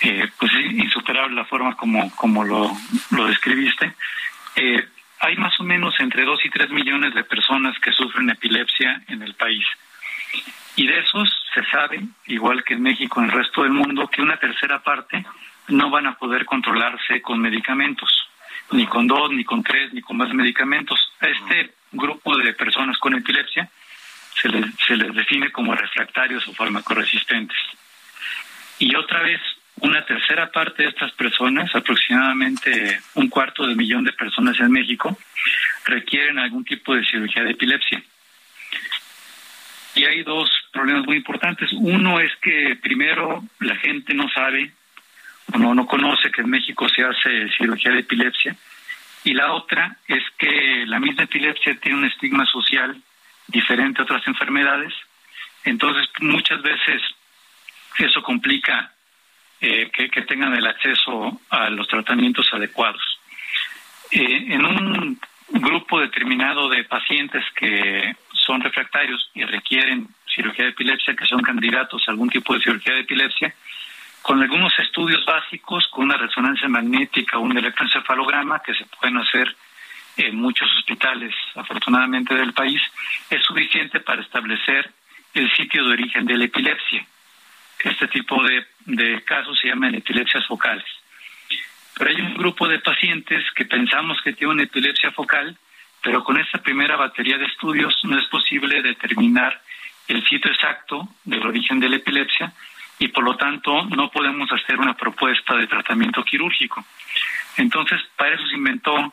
eh, 0.00 0.30
pues 0.38 0.52
es 0.54 0.72
insuperable 0.72 1.36
la 1.36 1.44
forma 1.44 1.76
como, 1.76 2.10
como 2.16 2.42
lo, 2.42 2.74
lo 3.10 3.26
describiste. 3.26 3.94
Eh, 4.56 4.88
hay 5.20 5.36
más 5.36 5.58
o 5.60 5.64
menos 5.64 5.94
entre 5.98 6.24
2 6.24 6.44
y 6.44 6.50
3 6.50 6.70
millones 6.70 7.14
de 7.14 7.24
personas 7.24 7.78
que 7.80 7.92
sufren 7.92 8.30
epilepsia 8.30 9.02
en 9.08 9.22
el 9.22 9.34
país. 9.34 9.64
Y 10.76 10.86
de 10.86 11.00
esos 11.00 11.28
se 11.54 11.64
sabe, 11.64 12.00
igual 12.26 12.62
que 12.62 12.74
en 12.74 12.82
México, 12.82 13.20
en 13.20 13.26
el 13.26 13.32
resto 13.32 13.62
del 13.62 13.72
mundo, 13.72 14.08
que 14.08 14.22
una 14.22 14.36
tercera 14.36 14.80
parte 14.82 15.24
no 15.68 15.90
van 15.90 16.06
a 16.06 16.14
poder 16.14 16.44
controlarse 16.44 17.20
con 17.20 17.40
medicamentos, 17.40 18.28
ni 18.70 18.86
con 18.86 19.06
dos, 19.06 19.30
ni 19.32 19.44
con 19.44 19.62
tres, 19.62 19.92
ni 19.92 20.00
con 20.00 20.16
más 20.16 20.32
medicamentos. 20.32 21.12
A 21.20 21.26
este 21.26 21.74
grupo 21.90 22.36
de 22.36 22.52
personas 22.54 22.96
con 22.98 23.14
epilepsia 23.14 23.68
se 24.40 24.48
les, 24.48 24.66
se 24.86 24.96
les 24.96 25.12
define 25.14 25.50
como 25.50 25.74
refractarios 25.74 26.46
o 26.46 26.54
farmacoresistentes. 26.54 27.58
Y 28.78 28.94
otra 28.94 29.22
vez, 29.22 29.40
una 29.80 30.04
tercera 30.04 30.50
parte 30.50 30.82
de 30.82 30.88
estas 30.88 31.12
personas, 31.12 31.74
aproximadamente 31.74 33.00
un 33.14 33.28
cuarto 33.28 33.66
de 33.66 33.74
millón 33.74 34.04
de 34.04 34.12
personas 34.12 34.58
en 34.60 34.70
México, 34.70 35.16
requieren 35.84 36.38
algún 36.38 36.64
tipo 36.64 36.94
de 36.94 37.04
cirugía 37.04 37.44
de 37.44 37.52
epilepsia. 37.52 38.02
Y 39.94 40.04
hay 40.04 40.22
dos 40.22 40.50
problemas 40.72 41.06
muy 41.06 41.16
importantes. 41.16 41.70
Uno 41.72 42.20
es 42.20 42.30
que 42.36 42.78
primero 42.80 43.42
la 43.60 43.76
gente 43.76 44.14
no 44.14 44.28
sabe 44.28 44.72
o 45.52 45.58
no, 45.58 45.74
no 45.74 45.86
conoce 45.86 46.30
que 46.30 46.42
en 46.42 46.50
México 46.50 46.88
se 46.88 47.04
hace 47.04 47.48
cirugía 47.56 47.92
de 47.92 48.00
epilepsia. 48.00 48.56
Y 49.24 49.34
la 49.34 49.52
otra 49.52 49.96
es 50.06 50.22
que 50.38 50.84
la 50.86 51.00
misma 51.00 51.24
epilepsia 51.24 51.76
tiene 51.80 51.98
un 51.98 52.04
estigma 52.04 52.46
social 52.46 52.96
diferente 53.48 54.00
a 54.00 54.04
otras 54.04 54.26
enfermedades. 54.26 54.94
Entonces, 55.64 56.08
muchas 56.20 56.62
veces 56.62 57.02
eso 57.98 58.22
complica 58.22 58.92
eh, 59.60 59.90
que, 59.90 60.22
tengan 60.22 60.54
el 60.54 60.66
acceso 60.66 61.40
a 61.50 61.70
los 61.70 61.88
tratamientos 61.88 62.48
adecuados. 62.52 63.02
Eh, 64.10 64.54
en 64.54 64.64
un 64.64 65.20
grupo 65.50 66.00
determinado 66.00 66.68
de 66.68 66.84
pacientes 66.84 67.44
que 67.56 68.14
son 68.32 68.60
refractarios 68.60 69.30
y 69.34 69.44
requieren 69.44 70.08
cirugía 70.34 70.66
de 70.66 70.70
epilepsia, 70.70 71.16
que 71.16 71.26
son 71.26 71.42
candidatos 71.42 72.02
a 72.06 72.12
algún 72.12 72.30
tipo 72.30 72.54
de 72.54 72.60
cirugía 72.60 72.94
de 72.94 73.00
epilepsia, 73.00 73.54
con 74.22 74.40
algunos 74.42 74.72
estudios 74.78 75.24
básicos, 75.24 75.88
con 75.88 76.04
una 76.04 76.16
resonancia 76.16 76.68
magnética, 76.68 77.38
un 77.38 77.56
electroencefalograma 77.56 78.60
que 78.62 78.74
se 78.74 78.84
pueden 78.86 79.16
hacer 79.16 79.54
en 80.16 80.36
muchos 80.36 80.68
hospitales, 80.76 81.34
afortunadamente 81.54 82.34
del 82.34 82.52
país, 82.52 82.80
es 83.30 83.42
suficiente 83.44 84.00
para 84.00 84.22
establecer 84.22 84.90
el 85.34 85.50
sitio 85.52 85.84
de 85.84 85.92
origen 85.92 86.26
de 86.26 86.36
la 86.36 86.44
epilepsia. 86.44 87.06
Este 87.84 88.08
tipo 88.08 88.42
de, 88.42 89.22
casos 89.24 89.58
se 89.60 89.68
llaman 89.68 89.94
epilepsias 89.94 90.46
focales. 90.46 90.86
Pero 91.96 92.10
hay 92.10 92.20
un 92.20 92.34
grupo 92.34 92.66
de 92.68 92.80
pacientes 92.80 93.44
que 93.54 93.64
pensamos 93.64 94.20
que 94.22 94.32
tienen 94.32 94.60
epilepsia 94.60 95.12
focal, 95.12 95.56
pero 96.02 96.22
con 96.24 96.38
esta 96.38 96.58
primera 96.58 96.96
batería 96.96 97.38
de 97.38 97.46
estudios 97.46 97.94
no 98.04 98.18
es 98.18 98.26
posible 98.26 98.82
determinar 98.82 99.60
el 100.06 100.26
sitio 100.26 100.50
exacto 100.50 101.08
del 101.24 101.46
origen 101.46 101.80
de 101.80 101.88
la 101.88 101.96
epilepsia 101.96 102.52
y 102.98 103.08
por 103.08 103.24
lo 103.24 103.36
tanto 103.36 103.84
no 103.84 104.10
podemos 104.10 104.50
hacer 104.50 104.78
una 104.78 104.96
propuesta 104.96 105.56
de 105.56 105.66
tratamiento 105.66 106.24
quirúrgico. 106.24 106.84
Entonces, 107.56 108.00
para 108.16 108.34
eso 108.34 108.46
se 108.46 108.56
inventó 108.56 109.12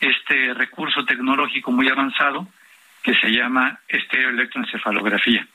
este 0.00 0.54
recurso 0.54 1.04
tecnológico 1.04 1.72
muy 1.72 1.88
avanzado 1.88 2.46
que 3.02 3.14
se 3.14 3.28
llama 3.30 3.80
estereoelectroencefalografía. 3.88 5.46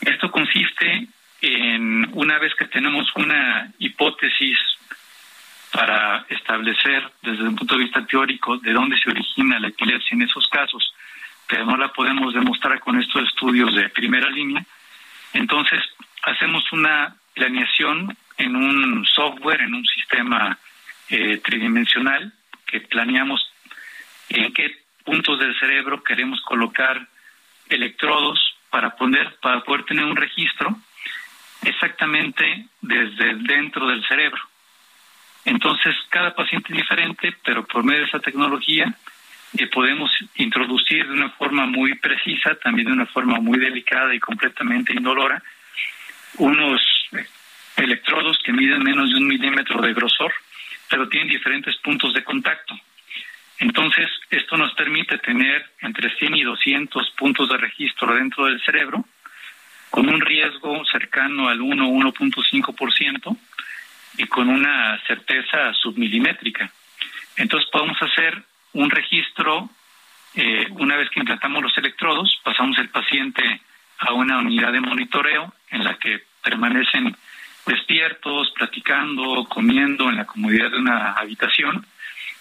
Esto 0.00 0.30
consiste 0.30 1.08
en, 1.42 2.08
una 2.12 2.38
vez 2.38 2.54
que 2.54 2.66
tenemos 2.66 3.12
una 3.16 3.70
hipótesis 3.78 4.56
para 5.72 6.24
establecer 6.28 7.10
desde 7.22 7.42
un 7.42 7.56
punto 7.56 7.74
de 7.76 7.84
vista 7.84 8.06
teórico 8.06 8.58
de 8.58 8.72
dónde 8.72 8.96
se 8.98 9.10
origina 9.10 9.58
la 9.58 9.68
epilepsia 9.68 10.14
en 10.14 10.22
esos 10.22 10.46
casos, 10.48 10.94
pero 11.48 11.66
no 11.66 11.76
la 11.76 11.88
podemos 11.92 12.32
demostrar 12.32 12.78
con 12.80 13.00
estos 13.00 13.24
estudios 13.24 13.74
de 13.74 13.88
primera 13.88 14.30
línea, 14.30 14.64
entonces 15.32 15.82
hacemos 16.22 16.70
una 16.72 17.16
planeación 17.34 18.16
en 18.38 18.54
un 18.54 19.04
software, 19.06 19.62
en 19.62 19.74
un 19.74 19.84
sistema 19.86 20.58
eh, 21.08 21.38
tridimensional, 21.38 22.32
que 22.66 22.80
planeamos 22.82 23.50
en 24.28 24.52
qué 24.52 24.78
puntos 25.04 25.38
del 25.40 25.58
cerebro 25.58 26.04
queremos 26.04 26.40
colocar 26.42 27.08
electrodos 27.68 28.56
para 28.70 28.94
poner 28.96 29.36
para 29.40 29.60
poder 29.62 29.84
tener 29.84 30.04
un 30.04 30.16
registro 30.16 30.76
exactamente 31.62 32.66
desde 32.80 33.34
dentro 33.36 33.86
del 33.86 34.06
cerebro. 34.06 34.40
Entonces, 35.44 35.94
cada 36.08 36.34
paciente 36.34 36.72
es 36.72 36.78
diferente, 36.78 37.36
pero 37.44 37.66
por 37.66 37.84
medio 37.84 38.00
de 38.00 38.06
esa 38.06 38.20
tecnología 38.20 38.94
eh, 39.58 39.66
podemos 39.66 40.10
introducir 40.36 41.06
de 41.06 41.12
una 41.12 41.30
forma 41.30 41.66
muy 41.66 41.94
precisa, 41.96 42.54
también 42.56 42.86
de 42.88 42.92
una 42.92 43.06
forma 43.06 43.38
muy 43.40 43.58
delicada 43.58 44.14
y 44.14 44.20
completamente 44.20 44.92
indolora, 44.92 45.42
unos 46.38 46.80
electrodos 47.76 48.38
que 48.44 48.52
miden 48.52 48.82
menos 48.82 49.10
de 49.10 49.16
un 49.16 49.26
milímetro 49.26 49.80
de 49.82 49.92
grosor, 49.92 50.32
pero 50.88 51.08
tienen 51.08 51.28
diferentes 51.28 51.76
puntos 51.78 52.14
de 52.14 52.22
contacto. 52.22 52.78
Entonces, 53.58 54.08
esto 54.30 54.56
nos 54.56 54.72
permite 54.74 55.18
tener 55.18 55.64
entre 55.80 56.10
100 56.16 56.36
y 56.36 56.42
200 56.42 57.10
puntos 57.10 57.48
de 57.48 57.58
registro 57.58 58.14
dentro 58.14 58.46
del 58.46 58.60
cerebro, 58.62 59.04
con 59.92 60.08
un 60.08 60.22
riesgo 60.22 60.82
cercano 60.86 61.48
al 61.48 61.60
1 61.60 61.86
1.5% 61.86 63.36
y 64.16 64.26
con 64.26 64.48
una 64.48 64.98
certeza 65.06 65.74
submilimétrica. 65.74 66.72
Entonces 67.36 67.68
podemos 67.70 68.00
hacer 68.00 68.42
un 68.72 68.88
registro, 68.88 69.68
eh, 70.34 70.66
una 70.70 70.96
vez 70.96 71.10
que 71.10 71.20
implantamos 71.20 71.62
los 71.62 71.76
electrodos, 71.76 72.40
pasamos 72.42 72.78
el 72.78 72.88
paciente 72.88 73.60
a 73.98 74.14
una 74.14 74.38
unidad 74.38 74.72
de 74.72 74.80
monitoreo 74.80 75.52
en 75.70 75.84
la 75.84 75.98
que 75.98 76.22
permanecen 76.42 77.14
despiertos, 77.66 78.50
platicando, 78.52 79.44
comiendo 79.44 80.08
en 80.08 80.16
la 80.16 80.24
comodidad 80.24 80.70
de 80.70 80.78
una 80.78 81.12
habitación, 81.12 81.84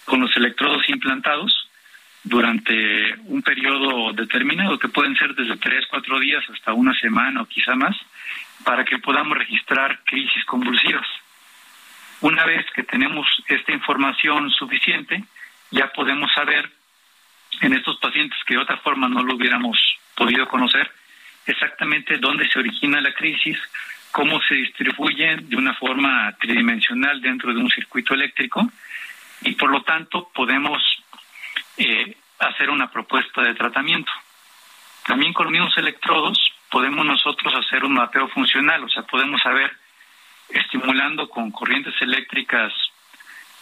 con 0.06 0.22
los 0.22 0.36
electrodos 0.38 0.88
implantados 0.88 1.68
durante 2.24 3.16
un 3.26 3.42
periodo 3.42 4.14
determinado, 4.14 4.78
que 4.78 4.90
pueden 4.90 5.16
ser 5.16 5.34
desde 5.34 5.58
tres, 5.58 5.86
cuatro 5.90 6.20
días 6.20 6.44
hasta 6.50 6.74
una 6.74 6.94
semana 6.94 7.42
o 7.42 7.46
quizá 7.46 7.76
más, 7.76 7.98
para 8.64 8.86
que 8.86 9.00
podamos 9.00 9.38
registrar 9.38 10.02
crisis 10.06 10.46
convulsivas. 10.46 11.08
Una 12.22 12.46
vez 12.46 12.66
que 12.76 12.84
tenemos 12.84 13.28
esta 13.48 13.72
información 13.72 14.52
suficiente, 14.52 15.24
ya 15.72 15.92
podemos 15.92 16.32
saber 16.34 16.70
en 17.62 17.74
estos 17.74 17.98
pacientes 17.98 18.38
que 18.46 18.54
de 18.54 18.62
otra 18.62 18.78
forma 18.78 19.10
no 19.10 19.24
lo 19.24 19.36
hubiéramos 19.36 19.78
podido 20.16 20.48
conocer, 20.48 20.92
exactamente 21.48 22.18
dónde 22.18 22.48
se 22.48 22.60
origina 22.60 23.02
la 23.02 23.14
crisis, 23.14 23.58
cómo 24.12 24.40
se 24.42 24.56
distribuye 24.56 25.38
de 25.38 25.56
una 25.56 25.74
forma 25.74 26.36
tridimensional 26.40 27.22
dentro 27.22 27.54
de 27.54 27.60
un 27.60 27.70
circuito 27.70 28.14
eléctrico 28.14 28.70
y 29.42 29.54
por 29.54 29.72
lo 29.72 29.82
tanto 29.82 30.30
podemos 30.34 30.82
eh, 31.78 32.18
hacer 32.40 32.70
una 32.70 32.90
propuesta 32.92 33.42
de 33.42 33.54
tratamiento. 33.54 34.12
También 35.06 35.34
con 35.34 35.46
los 35.46 35.52
mismos 35.52 35.78
electrodos 35.78 36.40
podemos 36.70 37.06
nosotros 37.06 37.54
hacer 37.56 37.84
un 37.84 37.94
mapeo 37.94 38.28
funcional, 38.30 38.84
o 38.84 38.90
sea, 38.90 39.04
podemos 39.04 39.42
saber, 39.42 39.72
estimulando 40.50 41.30
con 41.30 41.52
corrientes 41.52 41.94
eléctricas 42.02 42.72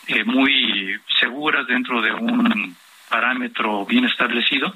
eh, 0.07 0.24
muy 0.24 0.99
seguras 1.20 1.68
dentro 1.68 2.01
de 2.01 2.14
un 2.14 2.76
parámetro 3.10 3.86
bien 3.86 4.05
establecido, 4.05 4.74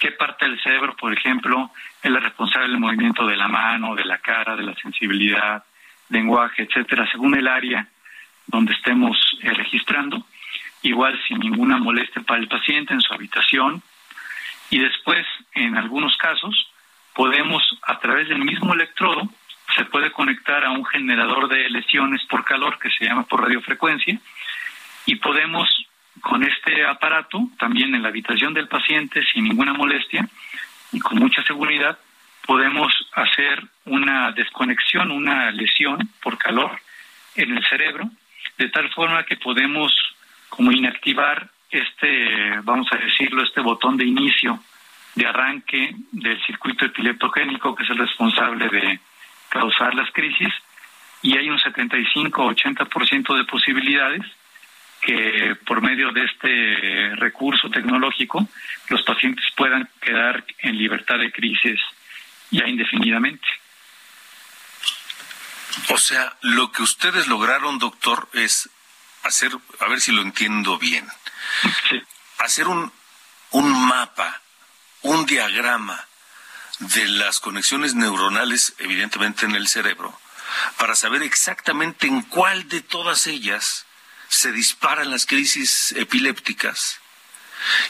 qué 0.00 0.12
parte 0.12 0.46
del 0.46 0.60
cerebro, 0.60 0.96
por 0.96 1.12
ejemplo, 1.12 1.70
es 2.02 2.10
la 2.10 2.20
responsable 2.20 2.68
del 2.68 2.78
movimiento 2.78 3.26
de 3.26 3.36
la 3.36 3.48
mano, 3.48 3.94
de 3.94 4.04
la 4.04 4.18
cara, 4.18 4.56
de 4.56 4.62
la 4.62 4.74
sensibilidad, 4.74 5.62
lenguaje, 6.08 6.62
etcétera, 6.62 7.08
según 7.10 7.36
el 7.36 7.46
área 7.46 7.86
donde 8.46 8.72
estemos 8.72 9.16
eh, 9.42 9.50
registrando, 9.50 10.26
igual 10.82 11.20
sin 11.26 11.38
ninguna 11.38 11.78
molestia 11.78 12.22
para 12.22 12.40
el 12.40 12.48
paciente 12.48 12.94
en 12.94 13.00
su 13.00 13.12
habitación. 13.12 13.82
Y 14.70 14.78
después, 14.78 15.26
en 15.54 15.76
algunos 15.76 16.16
casos, 16.16 16.70
podemos, 17.14 17.62
a 17.82 17.98
través 17.98 18.28
del 18.28 18.44
mismo 18.44 18.72
electrodo, 18.74 19.28
se 19.76 19.84
puede 19.84 20.10
conectar 20.10 20.64
a 20.64 20.70
un 20.70 20.84
generador 20.84 21.48
de 21.48 21.68
lesiones 21.70 22.24
por 22.26 22.44
calor 22.44 22.78
que 22.78 22.90
se 22.90 23.04
llama 23.04 23.24
por 23.24 23.42
radiofrecuencia 23.42 24.18
y 25.06 25.16
podemos 25.16 25.68
con 26.20 26.42
este 26.42 26.84
aparato, 26.84 27.48
también 27.58 27.94
en 27.94 28.02
la 28.02 28.08
habitación 28.08 28.52
del 28.52 28.68
paciente, 28.68 29.24
sin 29.32 29.44
ninguna 29.44 29.72
molestia 29.72 30.28
y 30.92 31.00
con 31.00 31.18
mucha 31.18 31.42
seguridad, 31.44 31.98
podemos 32.46 32.92
hacer 33.12 33.62
una 33.84 34.32
desconexión, 34.32 35.10
una 35.10 35.50
lesión 35.50 36.10
por 36.22 36.36
calor 36.36 36.80
en 37.36 37.56
el 37.56 37.64
cerebro, 37.66 38.10
de 38.58 38.68
tal 38.68 38.90
forma 38.90 39.24
que 39.24 39.36
podemos 39.36 39.92
como 40.50 40.70
inactivar 40.72 41.48
este, 41.70 42.60
vamos 42.62 42.88
a 42.92 42.96
decirlo, 42.96 43.42
este 43.42 43.60
botón 43.60 43.96
de 43.96 44.04
inicio, 44.04 44.62
de 45.14 45.26
arranque 45.26 45.94
del 46.12 46.44
circuito 46.44 46.84
epileptogénico, 46.84 47.74
que 47.74 47.84
es 47.84 47.90
el 47.90 47.98
responsable 47.98 48.68
de 48.68 49.00
causar 49.48 49.94
las 49.94 50.10
crisis, 50.12 50.52
y 51.22 51.36
hay 51.36 51.48
un 51.48 51.58
75-80% 51.58 53.36
de 53.36 53.44
posibilidades 53.44 54.22
que 55.00 55.56
por 55.66 55.80
medio 55.80 56.12
de 56.12 56.24
este 56.24 57.16
recurso 57.16 57.70
tecnológico 57.70 58.46
los 58.88 59.02
pacientes 59.02 59.44
puedan 59.56 59.88
quedar 60.00 60.44
en 60.58 60.76
libertad 60.76 61.18
de 61.18 61.32
crisis 61.32 61.80
ya 62.50 62.66
indefinidamente. 62.66 63.46
O 65.88 65.96
sea, 65.96 66.36
lo 66.42 66.70
que 66.72 66.82
ustedes 66.82 67.28
lograron, 67.28 67.78
doctor, 67.78 68.28
es 68.34 68.68
hacer, 69.22 69.52
a 69.78 69.88
ver 69.88 70.00
si 70.00 70.12
lo 70.12 70.22
entiendo 70.22 70.78
bien, 70.78 71.08
hacer 72.38 72.68
un, 72.68 72.92
un 73.50 73.86
mapa, 73.86 74.40
un 75.02 75.26
diagrama 75.26 76.06
de 76.78 77.06
las 77.08 77.40
conexiones 77.40 77.94
neuronales, 77.94 78.74
evidentemente 78.78 79.44
en 79.46 79.54
el 79.54 79.68
cerebro, 79.68 80.18
para 80.78 80.96
saber 80.96 81.22
exactamente 81.22 82.06
en 82.06 82.22
cuál 82.22 82.68
de 82.68 82.80
todas 82.80 83.26
ellas 83.26 83.86
se 84.28 84.52
disparan 84.52 85.10
las 85.10 85.26
crisis 85.26 85.92
epilépticas 85.92 87.00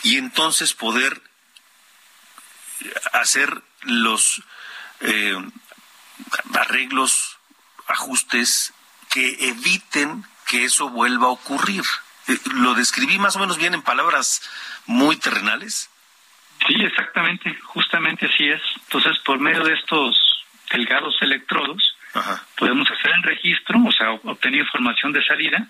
y 0.02 0.16
entonces 0.16 0.72
poder 0.72 1.22
hacer 3.12 3.62
los 3.82 4.42
eh, 5.00 5.36
arreglos, 6.54 7.38
ajustes 7.86 8.72
que 9.10 9.48
eviten 9.48 10.26
que 10.50 10.64
eso 10.64 10.88
vuelva 10.88 11.26
a 11.26 11.30
ocurrir. 11.30 11.84
Eh, 12.26 12.36
¿Lo 12.54 12.74
describí 12.74 13.18
más 13.18 13.36
o 13.36 13.38
menos 13.38 13.56
bien 13.56 13.72
en 13.72 13.82
palabras 13.82 14.42
muy 14.86 15.16
terrenales? 15.16 15.88
Sí, 16.66 16.74
exactamente, 16.82 17.56
justamente 17.62 18.26
así 18.26 18.48
es. 18.48 18.60
Entonces, 18.86 19.18
por 19.20 19.38
medio 19.38 19.62
de 19.62 19.74
estos 19.74 20.44
delgados 20.72 21.14
electrodos, 21.20 21.96
podemos 22.56 22.90
hacer 22.90 23.12
el 23.14 23.22
registro, 23.22 23.78
o 23.86 23.92
sea, 23.92 24.10
obtener 24.10 24.60
información 24.60 25.12
de 25.12 25.24
salida, 25.24 25.66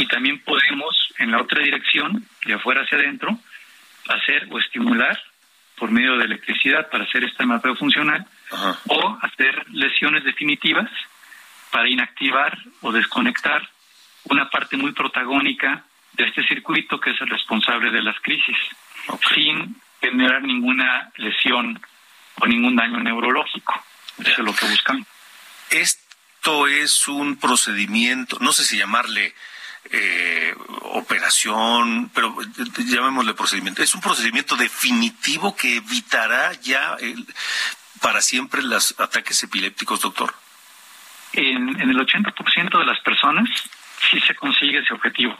y 0.00 0.06
también 0.06 0.40
podemos, 0.40 1.14
en 1.18 1.30
la 1.30 1.40
otra 1.40 1.62
dirección, 1.62 2.26
de 2.44 2.54
afuera 2.54 2.82
hacia 2.82 2.98
adentro, 2.98 3.38
hacer 4.08 4.48
o 4.50 4.58
estimular 4.58 5.16
por 5.76 5.92
medio 5.92 6.16
de 6.18 6.24
electricidad 6.24 6.90
para 6.90 7.04
hacer 7.04 7.22
este 7.22 7.46
mapeo 7.46 7.76
funcional, 7.76 8.26
o 8.88 9.18
hacer 9.22 9.64
lesiones 9.70 10.24
definitivas 10.24 10.90
para 11.70 11.88
inactivar 11.88 12.58
o 12.80 12.90
desconectar 12.90 13.68
una 14.30 14.48
parte 14.50 14.76
muy 14.76 14.92
protagónica 14.92 15.84
de 16.12 16.24
este 16.24 16.46
circuito 16.46 17.00
que 17.00 17.10
es 17.10 17.20
el 17.20 17.28
responsable 17.28 17.90
de 17.90 18.02
las 18.02 18.18
crisis, 18.20 18.56
sin 19.34 19.80
generar 20.00 20.42
ninguna 20.42 21.10
lesión 21.16 21.80
o 22.40 22.46
ningún 22.46 22.76
daño 22.76 22.98
neurológico. 23.00 23.82
Eso 24.18 24.30
es 24.30 24.38
lo 24.38 24.54
que 24.54 24.66
buscamos. 24.66 25.06
Esto 25.70 26.66
es 26.66 27.08
un 27.08 27.36
procedimiento, 27.36 28.38
no 28.40 28.52
sé 28.52 28.64
si 28.64 28.78
llamarle 28.78 29.34
eh, 29.90 30.54
operación, 30.82 32.10
pero 32.14 32.36
llamémosle 32.78 33.34
procedimiento. 33.34 33.82
Es 33.82 33.94
un 33.94 34.00
procedimiento 34.00 34.56
definitivo 34.56 35.56
que 35.56 35.76
evitará 35.76 36.52
ya 36.54 36.96
para 38.00 38.20
siempre 38.20 38.62
los 38.62 38.98
ataques 38.98 39.42
epilépticos, 39.42 40.00
doctor. 40.00 40.34
En, 41.32 41.80
en 41.80 41.90
el 41.90 41.98
80% 41.98 42.78
de 42.78 42.84
las 42.84 43.00
personas 43.00 43.48
sí 44.10 44.20
se 44.20 44.34
consigue 44.34 44.78
ese 44.78 44.94
objetivo. 44.94 45.36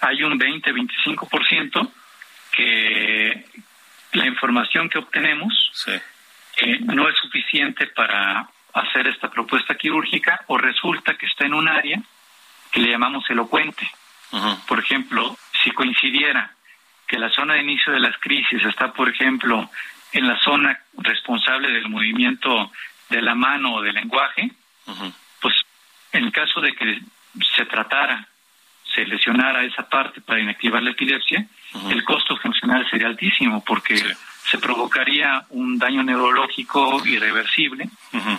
Hay 0.00 0.22
un 0.22 0.38
20-25% 0.38 1.90
que 2.52 3.44
la 4.12 4.26
información 4.26 4.88
que 4.88 4.98
obtenemos 4.98 5.72
eh, 6.56 6.78
no 6.80 7.08
es 7.08 7.16
suficiente 7.16 7.86
para 7.88 8.48
hacer 8.72 9.06
esta 9.08 9.30
propuesta 9.30 9.74
quirúrgica 9.74 10.42
o 10.46 10.58
resulta 10.58 11.16
que 11.16 11.26
está 11.26 11.46
en 11.46 11.54
un 11.54 11.68
área 11.68 12.00
que 12.70 12.80
le 12.80 12.90
llamamos 12.90 13.28
elocuente. 13.30 13.90
Por 14.66 14.78
ejemplo, 14.80 15.36
si 15.62 15.70
coincidiera 15.70 16.50
que 17.06 17.18
la 17.18 17.30
zona 17.30 17.54
de 17.54 17.62
inicio 17.62 17.92
de 17.92 18.00
las 18.00 18.18
crisis 18.18 18.62
está, 18.64 18.92
por 18.92 19.08
ejemplo, 19.08 19.70
en 20.12 20.26
la 20.26 20.38
zona 20.40 20.78
responsable 20.98 21.70
del 21.70 21.88
movimiento 21.88 22.70
de 23.08 23.22
la 23.22 23.34
mano 23.34 23.74
o 23.74 23.82
del 23.82 23.94
lenguaje, 23.94 24.50
pues 25.40 25.54
en 26.12 26.24
el 26.24 26.32
caso 26.32 26.60
de 26.60 26.74
que 26.74 27.00
tratara, 27.66 28.28
se 28.94 29.04
lesionara 29.04 29.64
esa 29.64 29.88
parte 29.88 30.20
para 30.20 30.40
inactivar 30.40 30.82
la 30.82 30.90
epilepsia, 30.90 31.46
el 31.90 32.04
costo 32.04 32.36
funcional 32.38 32.88
sería 32.88 33.08
altísimo 33.08 33.62
porque 33.62 34.02
se 34.50 34.58
provocaría 34.58 35.44
un 35.50 35.78
daño 35.78 36.02
neurológico 36.02 37.04
irreversible 37.04 37.88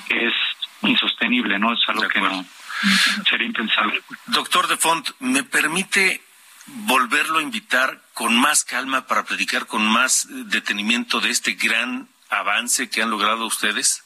que 0.08 0.28
es 0.28 0.34
insostenible, 0.82 1.60
¿no? 1.60 1.74
Es 1.74 1.80
algo 1.88 2.08
que 2.08 2.22
no 2.22 2.46
sería 3.30 3.48
impensable. 3.48 4.02
Doctor 4.28 4.68
De 4.68 4.78
Font, 4.78 5.10
¿me 5.20 5.44
permite 5.44 6.22
volverlo 6.68 7.40
a 7.40 7.42
invitar 7.42 8.02
con 8.14 8.36
más 8.40 8.64
calma 8.64 9.08
para 9.08 9.24
platicar 9.24 9.68
con 9.68 9.88
más 9.88 10.28
detenimiento 10.30 11.20
de 11.20 11.30
este 11.30 11.54
gran 11.54 12.08
avance 12.30 12.90
que 12.90 13.02
han 13.02 13.10
logrado 13.10 13.46
ustedes? 13.46 14.04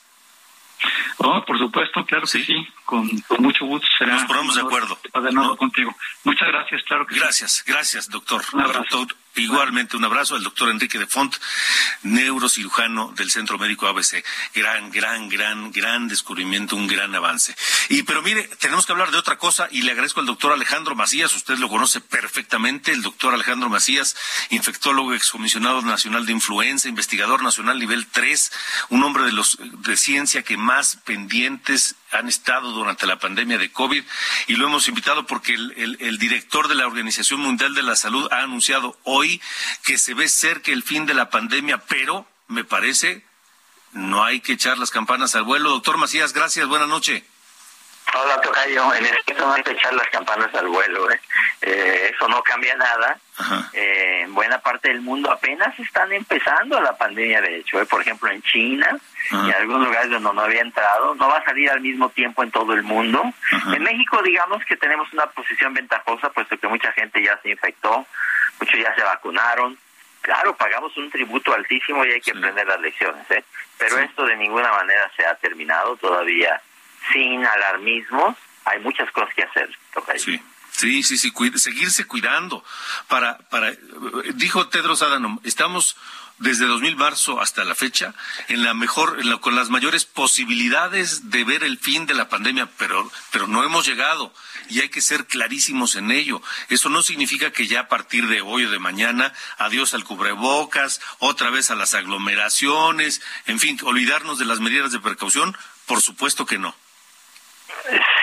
Oh, 1.17 1.43
por 1.45 1.57
supuesto, 1.57 2.05
claro 2.05 2.23
que 2.23 2.43
sí, 2.43 2.67
con, 2.86 3.09
mucho 3.39 3.65
gusto 3.65 3.88
será. 3.97 4.13
Nos 4.13 4.25
ponemos 4.25 4.55
de 4.55 4.61
acuerdo. 4.61 4.97
De 5.03 5.57
contigo. 5.57 5.95
Muchas 6.23 6.47
gracias, 6.47 6.84
claro 6.84 7.05
que 7.05 7.15
gracias, 7.15 7.51
sí. 7.51 7.63
Gracias, 7.65 8.09
doctor. 8.09 8.41
doctor 8.51 9.07
Igualmente, 9.36 9.95
un 9.95 10.03
abrazo 10.03 10.36
al 10.36 10.43
doctor 10.43 10.69
Enrique 10.69 10.99
de 10.99 11.07
Font, 11.07 11.34
neurocirujano 12.03 13.13
del 13.15 13.32
Centro 13.32 13.57
Médico 13.57 13.88
ABC. 13.88 14.23
Gran, 14.53 14.91
gran, 14.91 15.29
gran, 15.29 15.71
gran 15.71 16.07
descubrimiento, 16.09 16.75
un 16.75 16.88
gran 16.88 17.15
avance. 17.15 17.55
Y, 17.89 18.03
pero 18.03 18.21
mire, 18.21 18.49
tenemos 18.59 18.86
que 18.86 18.91
hablar 18.91 19.11
de 19.11 19.17
otra 19.17 19.38
cosa 19.38 19.69
y 19.71 19.84
le 19.84 19.91
agradezco 19.91 20.19
al 20.19 20.25
doctor 20.25 20.51
Alejandro 20.51 20.95
Macías, 20.95 21.34
usted 21.34 21.57
lo 21.57 21.69
conoce 21.69 22.01
perfectamente, 22.01 22.91
el 22.91 23.01
doctor 23.01 23.34
Alejandro 23.34 23.69
Macías, 23.69 24.17
infectólogo 24.49 25.13
excomisionado 25.13 25.82
nacional 25.82 26.25
de 26.25 26.34
influenza, 26.34 26.89
investigador 26.89 27.41
nacional 27.41 27.79
nivel 27.79 28.07
3, 28.07 28.51
un 28.89 29.03
hombre 29.03 29.23
de 29.23 29.32
los 29.32 29.57
de 29.59 29.95
ciencia 29.95 30.43
que 30.43 30.57
más 30.57 30.97
pendientes 31.05 31.95
han 32.12 32.28
estado 32.28 32.72
durante 32.72 33.07
la 33.07 33.20
pandemia 33.20 33.57
de 33.57 33.72
COVID 33.72 34.03
y 34.47 34.55
lo 34.55 34.68
hemos 34.68 34.88
invitado 34.88 35.26
porque 35.26 35.53
el, 35.53 36.18
director 36.18 36.68
de 36.68 36.76
la 36.76 36.88
Organización 36.88 37.39
Mundial 37.39 37.74
de 37.74 37.84
la 37.84 37.95
Salud 37.95 38.28
ha 38.32 38.41
anunciado 38.41 38.99
hoy 39.03 39.41
que 39.84 39.97
se 39.97 40.14
ve 40.14 40.28
cerca 40.28 40.72
el 40.72 40.84
fin 40.84 41.05
de 41.05 41.14
la 41.14 41.30
pandemia, 41.30 41.80
pero 41.80 42.28
me 42.47 42.64
parece 42.64 43.26
no 43.93 44.24
hay 44.24 44.39
que 44.39 44.53
echar 44.53 44.78
las 44.78 44.91
campanas 44.91 45.36
al 45.36 45.43
vuelo. 45.43 45.70
Doctor 45.70 45.97
Macías, 45.97 46.34
gracias, 46.34 46.68
buenas 46.68 46.88
noches. 46.88 47.24
Hola, 48.14 48.41
Tocayo. 48.41 48.93
En 48.93 49.05
este 49.05 49.34
no 49.36 49.53
hay 49.53 49.64
que 49.64 49.72
echar 49.72 49.93
las 49.93 50.07
campanas 50.09 50.53
al 50.53 50.68
vuelo. 50.68 51.09
¿eh? 51.09 51.20
Eh, 51.62 52.12
eso 52.14 52.28
no 52.28 52.43
cambia 52.43 52.76
nada. 52.76 53.18
Eh, 53.74 54.22
en 54.24 54.34
buena 54.34 54.59
parte 54.59 54.89
del 54.89 55.01
mundo 55.01 55.32
apenas 55.32 55.78
están 55.80 56.12
empezando 56.12 56.80
la 56.82 56.95
pandemia, 56.97 57.41
de 57.41 57.57
hecho. 57.57 57.84
Por 57.86 58.01
ejemplo, 58.01 58.30
en 58.30 58.41
China 58.41 58.97
y 59.32 59.49
en 59.49 59.53
algunos 59.53 59.88
lugares 59.88 60.12
donde 60.12 60.34
no 60.34 60.41
había 60.41 60.62
entrado. 60.62 61.16
No 61.16 61.30
va 61.30 61.38
a 61.38 61.45
salir 61.45 61.70
al 61.70 61.80
mismo 61.80 62.09
tiempo 62.09 62.43
en 62.43 62.51
todo 62.51 62.74
el 62.74 62.84
mundo. 62.84 63.24
En 63.74 63.84
México, 63.84 64.22
digamos 64.24 64.64
que 64.66 64.76
tenemos 64.76 65.12
una 65.14 65.28
posición 65.28 65.74
ventajosa, 65.74 66.30
puesto 66.32 66.57
que 66.57 66.68
mucha 66.68 66.91
gente 66.91 67.24
ya 67.24 67.39
se 67.41 67.51
infectó, 67.51 68.05
muchos 68.59 68.80
ya 68.80 68.93
se 68.93 69.03
vacunaron. 69.03 69.78
Claro, 70.22 70.55
pagamos 70.55 70.95
un 70.97 71.09
tributo 71.09 71.53
altísimo 71.53 72.05
y 72.05 72.12
hay 72.12 72.22
que 72.22 72.32
aprender 72.32 72.68
las 72.68 72.80
lecciones. 72.82 73.30
¿eh? 73.32 73.43
Pero 73.78 73.97
esto 73.99 74.26
de 74.26 74.36
ninguna 74.36 74.72
manera 74.72 75.09
se 75.16 75.26
ha 75.26 75.34
terminado 75.36 75.95
todavía 75.95 76.62
sin 77.12 77.45
alarmismo, 77.45 78.36
hay 78.66 78.80
muchas 78.80 79.12
cosas 79.12 79.34
que 79.36 79.43
hacer. 79.43 79.70
Sí. 80.18 80.41
Sí, 80.72 81.04
sí, 81.04 81.18
sí, 81.18 81.34
seguirse 81.56 82.06
cuidando. 82.06 82.64
Para, 83.08 83.38
para, 83.38 83.72
dijo 84.34 84.68
Tedros 84.70 85.02
Adhanom, 85.02 85.39
estamos 85.43 85.97
desde 86.41 86.66
2000 86.66 86.95
marzo 86.95 87.39
hasta 87.39 87.64
la 87.64 87.76
fecha 87.76 88.16
en 88.47 88.64
la 88.64 88.74
mejor, 88.74 89.20
con 89.41 89.56
las 89.56 89.70
mayores 89.70 90.06
posibilidades 90.06 91.30
de 91.30 91.43
ver 91.43 91.64
el 91.64 91.78
fin 91.78 92.08
de 92.08 92.16
la 92.16 92.30
pandemia, 92.30 92.68
pero, 92.78 93.10
pero 93.32 93.47
no 93.47 93.64
hemos 93.64 93.86
llegado 93.86 94.34
y 94.70 94.82
hay 94.82 94.89
que 94.89 95.02
ser 95.02 95.28
clarísimos 95.28 95.95
en 95.95 96.10
ello. 96.10 96.41
Eso 96.70 96.89
no 96.89 97.04
significa 97.04 97.52
que 97.52 97.68
ya 97.68 97.82
a 97.82 97.88
partir 97.88 98.28
de 98.28 98.41
hoy 98.41 98.66
o 98.66 98.72
de 98.72 98.80
mañana, 98.80 99.34
adiós 99.58 99.93
al 99.93 100.04
cubrebocas, 100.04 100.99
otra 101.20 101.52
vez 101.52 101.70
a 101.70 101.76
las 101.76 101.93
aglomeraciones, 101.93 103.22
en 103.45 103.60
fin, 103.60 103.78
olvidarnos 103.84 104.39
de 104.39 104.45
las 104.45 104.60
medidas 104.60 104.91
de 104.91 104.99
precaución, 104.99 105.56
por 105.86 106.02
supuesto 106.02 106.45
que 106.45 106.58
no. 106.58 106.76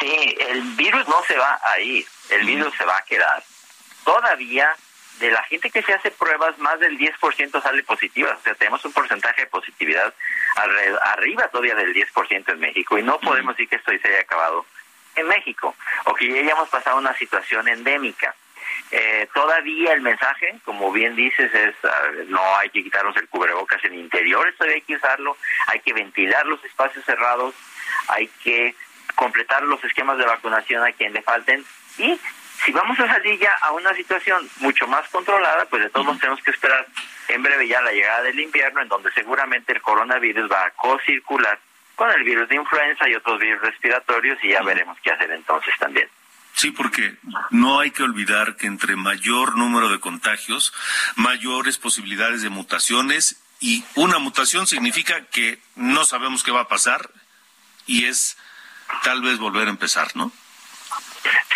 Sí, 0.00 0.36
el 0.40 0.62
virus 0.76 1.06
no 1.08 1.22
se 1.24 1.36
va 1.36 1.60
a 1.64 1.78
ir, 1.80 2.06
el 2.30 2.46
virus 2.46 2.74
se 2.76 2.84
va 2.84 2.96
a 2.96 3.02
quedar. 3.02 3.42
Todavía 4.04 4.74
de 5.18 5.30
la 5.30 5.42
gente 5.44 5.70
que 5.70 5.82
se 5.82 5.92
hace 5.92 6.10
pruebas, 6.10 6.58
más 6.58 6.78
del 6.80 6.98
10% 6.98 7.62
sale 7.62 7.82
positiva. 7.82 8.36
O 8.38 8.42
sea, 8.42 8.54
tenemos 8.54 8.84
un 8.84 8.92
porcentaje 8.92 9.42
de 9.42 9.46
positividad 9.48 10.14
arriba 11.02 11.48
todavía 11.48 11.74
del 11.74 11.94
10% 11.94 12.52
en 12.52 12.60
México 12.60 12.98
y 12.98 13.02
no 13.02 13.18
podemos 13.20 13.56
decir 13.56 13.68
que 13.68 13.76
esto 13.76 13.92
se 14.00 14.08
haya 14.08 14.20
acabado 14.20 14.64
en 15.16 15.26
México 15.26 15.74
o 16.04 16.14
que 16.14 16.32
ya 16.32 16.40
hayamos 16.40 16.68
pasado 16.68 16.98
una 16.98 17.16
situación 17.16 17.68
endémica. 17.68 18.34
Eh, 18.90 19.28
todavía 19.34 19.92
el 19.92 20.00
mensaje, 20.00 20.58
como 20.64 20.92
bien 20.92 21.16
dices, 21.16 21.52
es 21.54 21.74
no 22.28 22.40
hay 22.56 22.70
que 22.70 22.82
quitarnos 22.82 23.16
el 23.16 23.28
cubrebocas 23.28 23.84
en 23.84 23.94
interiores, 23.94 24.56
todavía 24.56 24.76
hay 24.76 24.82
que 24.82 24.96
usarlo, 24.96 25.36
hay 25.66 25.80
que 25.80 25.92
ventilar 25.92 26.46
los 26.46 26.62
espacios 26.64 27.04
cerrados, 27.04 27.54
hay 28.08 28.28
que 28.42 28.74
completar 29.18 29.64
los 29.64 29.82
esquemas 29.82 30.16
de 30.16 30.24
vacunación 30.24 30.84
a 30.84 30.92
quien 30.92 31.12
le 31.12 31.22
falten. 31.22 31.64
Y 31.98 32.16
si 32.64 32.70
vamos 32.70 32.98
a 33.00 33.08
salir 33.08 33.36
ya 33.40 33.52
a 33.62 33.72
una 33.72 33.92
situación 33.94 34.48
mucho 34.60 34.86
más 34.86 35.08
controlada, 35.08 35.64
pues 35.66 35.82
de 35.82 35.90
todos 35.90 36.06
modos 36.06 36.20
tenemos 36.20 36.40
que 36.44 36.52
esperar 36.52 36.86
en 37.26 37.42
breve 37.42 37.66
ya 37.66 37.80
la 37.82 37.90
llegada 37.90 38.22
del 38.22 38.38
invierno, 38.38 38.80
en 38.80 38.88
donde 38.88 39.10
seguramente 39.12 39.72
el 39.72 39.82
coronavirus 39.82 40.48
va 40.48 40.66
a 40.66 40.70
co-circular 40.70 41.58
con 41.96 42.08
el 42.12 42.22
virus 42.22 42.48
de 42.48 42.54
influenza 42.54 43.08
y 43.08 43.14
otros 43.16 43.40
virus 43.40 43.60
respiratorios 43.60 44.38
y 44.44 44.50
ya 44.50 44.62
veremos 44.62 44.96
qué 45.02 45.10
hacer 45.10 45.32
entonces 45.32 45.74
también. 45.80 46.08
Sí, 46.52 46.70
porque 46.70 47.16
no 47.50 47.80
hay 47.80 47.90
que 47.90 48.04
olvidar 48.04 48.56
que 48.56 48.68
entre 48.68 48.94
mayor 48.94 49.58
número 49.58 49.88
de 49.88 49.98
contagios, 49.98 50.72
mayores 51.16 51.76
posibilidades 51.76 52.42
de 52.42 52.50
mutaciones 52.50 53.42
y 53.58 53.84
una 53.96 54.18
mutación 54.20 54.68
significa 54.68 55.24
que 55.26 55.58
no 55.74 56.04
sabemos 56.04 56.44
qué 56.44 56.52
va 56.52 56.60
a 56.60 56.68
pasar 56.68 57.10
y 57.86 58.04
es 58.04 58.36
tal 59.02 59.22
vez 59.22 59.38
volver 59.38 59.66
a 59.66 59.70
empezar, 59.70 60.08
¿no? 60.14 60.30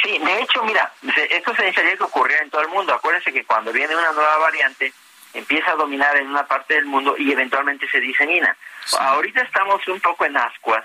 Sí, 0.02 0.18
de 0.18 0.40
hecho, 0.40 0.62
mira, 0.64 0.92
esto 1.30 1.54
se 1.54 1.62
necesitaría 1.62 1.96
que 1.96 2.02
ocurriera 2.02 2.42
en 2.42 2.50
todo 2.50 2.62
el 2.62 2.68
mundo. 2.68 2.92
Acuérdense 2.92 3.32
que 3.32 3.44
cuando 3.44 3.72
viene 3.72 3.94
una 3.94 4.12
nueva 4.12 4.36
variante, 4.38 4.92
empieza 5.32 5.70
a 5.70 5.76
dominar 5.76 6.16
en 6.16 6.28
una 6.28 6.46
parte 6.46 6.74
del 6.74 6.86
mundo 6.86 7.14
y 7.16 7.30
eventualmente 7.32 7.88
se 7.88 8.00
disemina. 8.00 8.56
Ahorita 8.98 9.42
estamos 9.42 9.86
un 9.88 10.00
poco 10.00 10.24
en 10.24 10.36
ascuas 10.36 10.84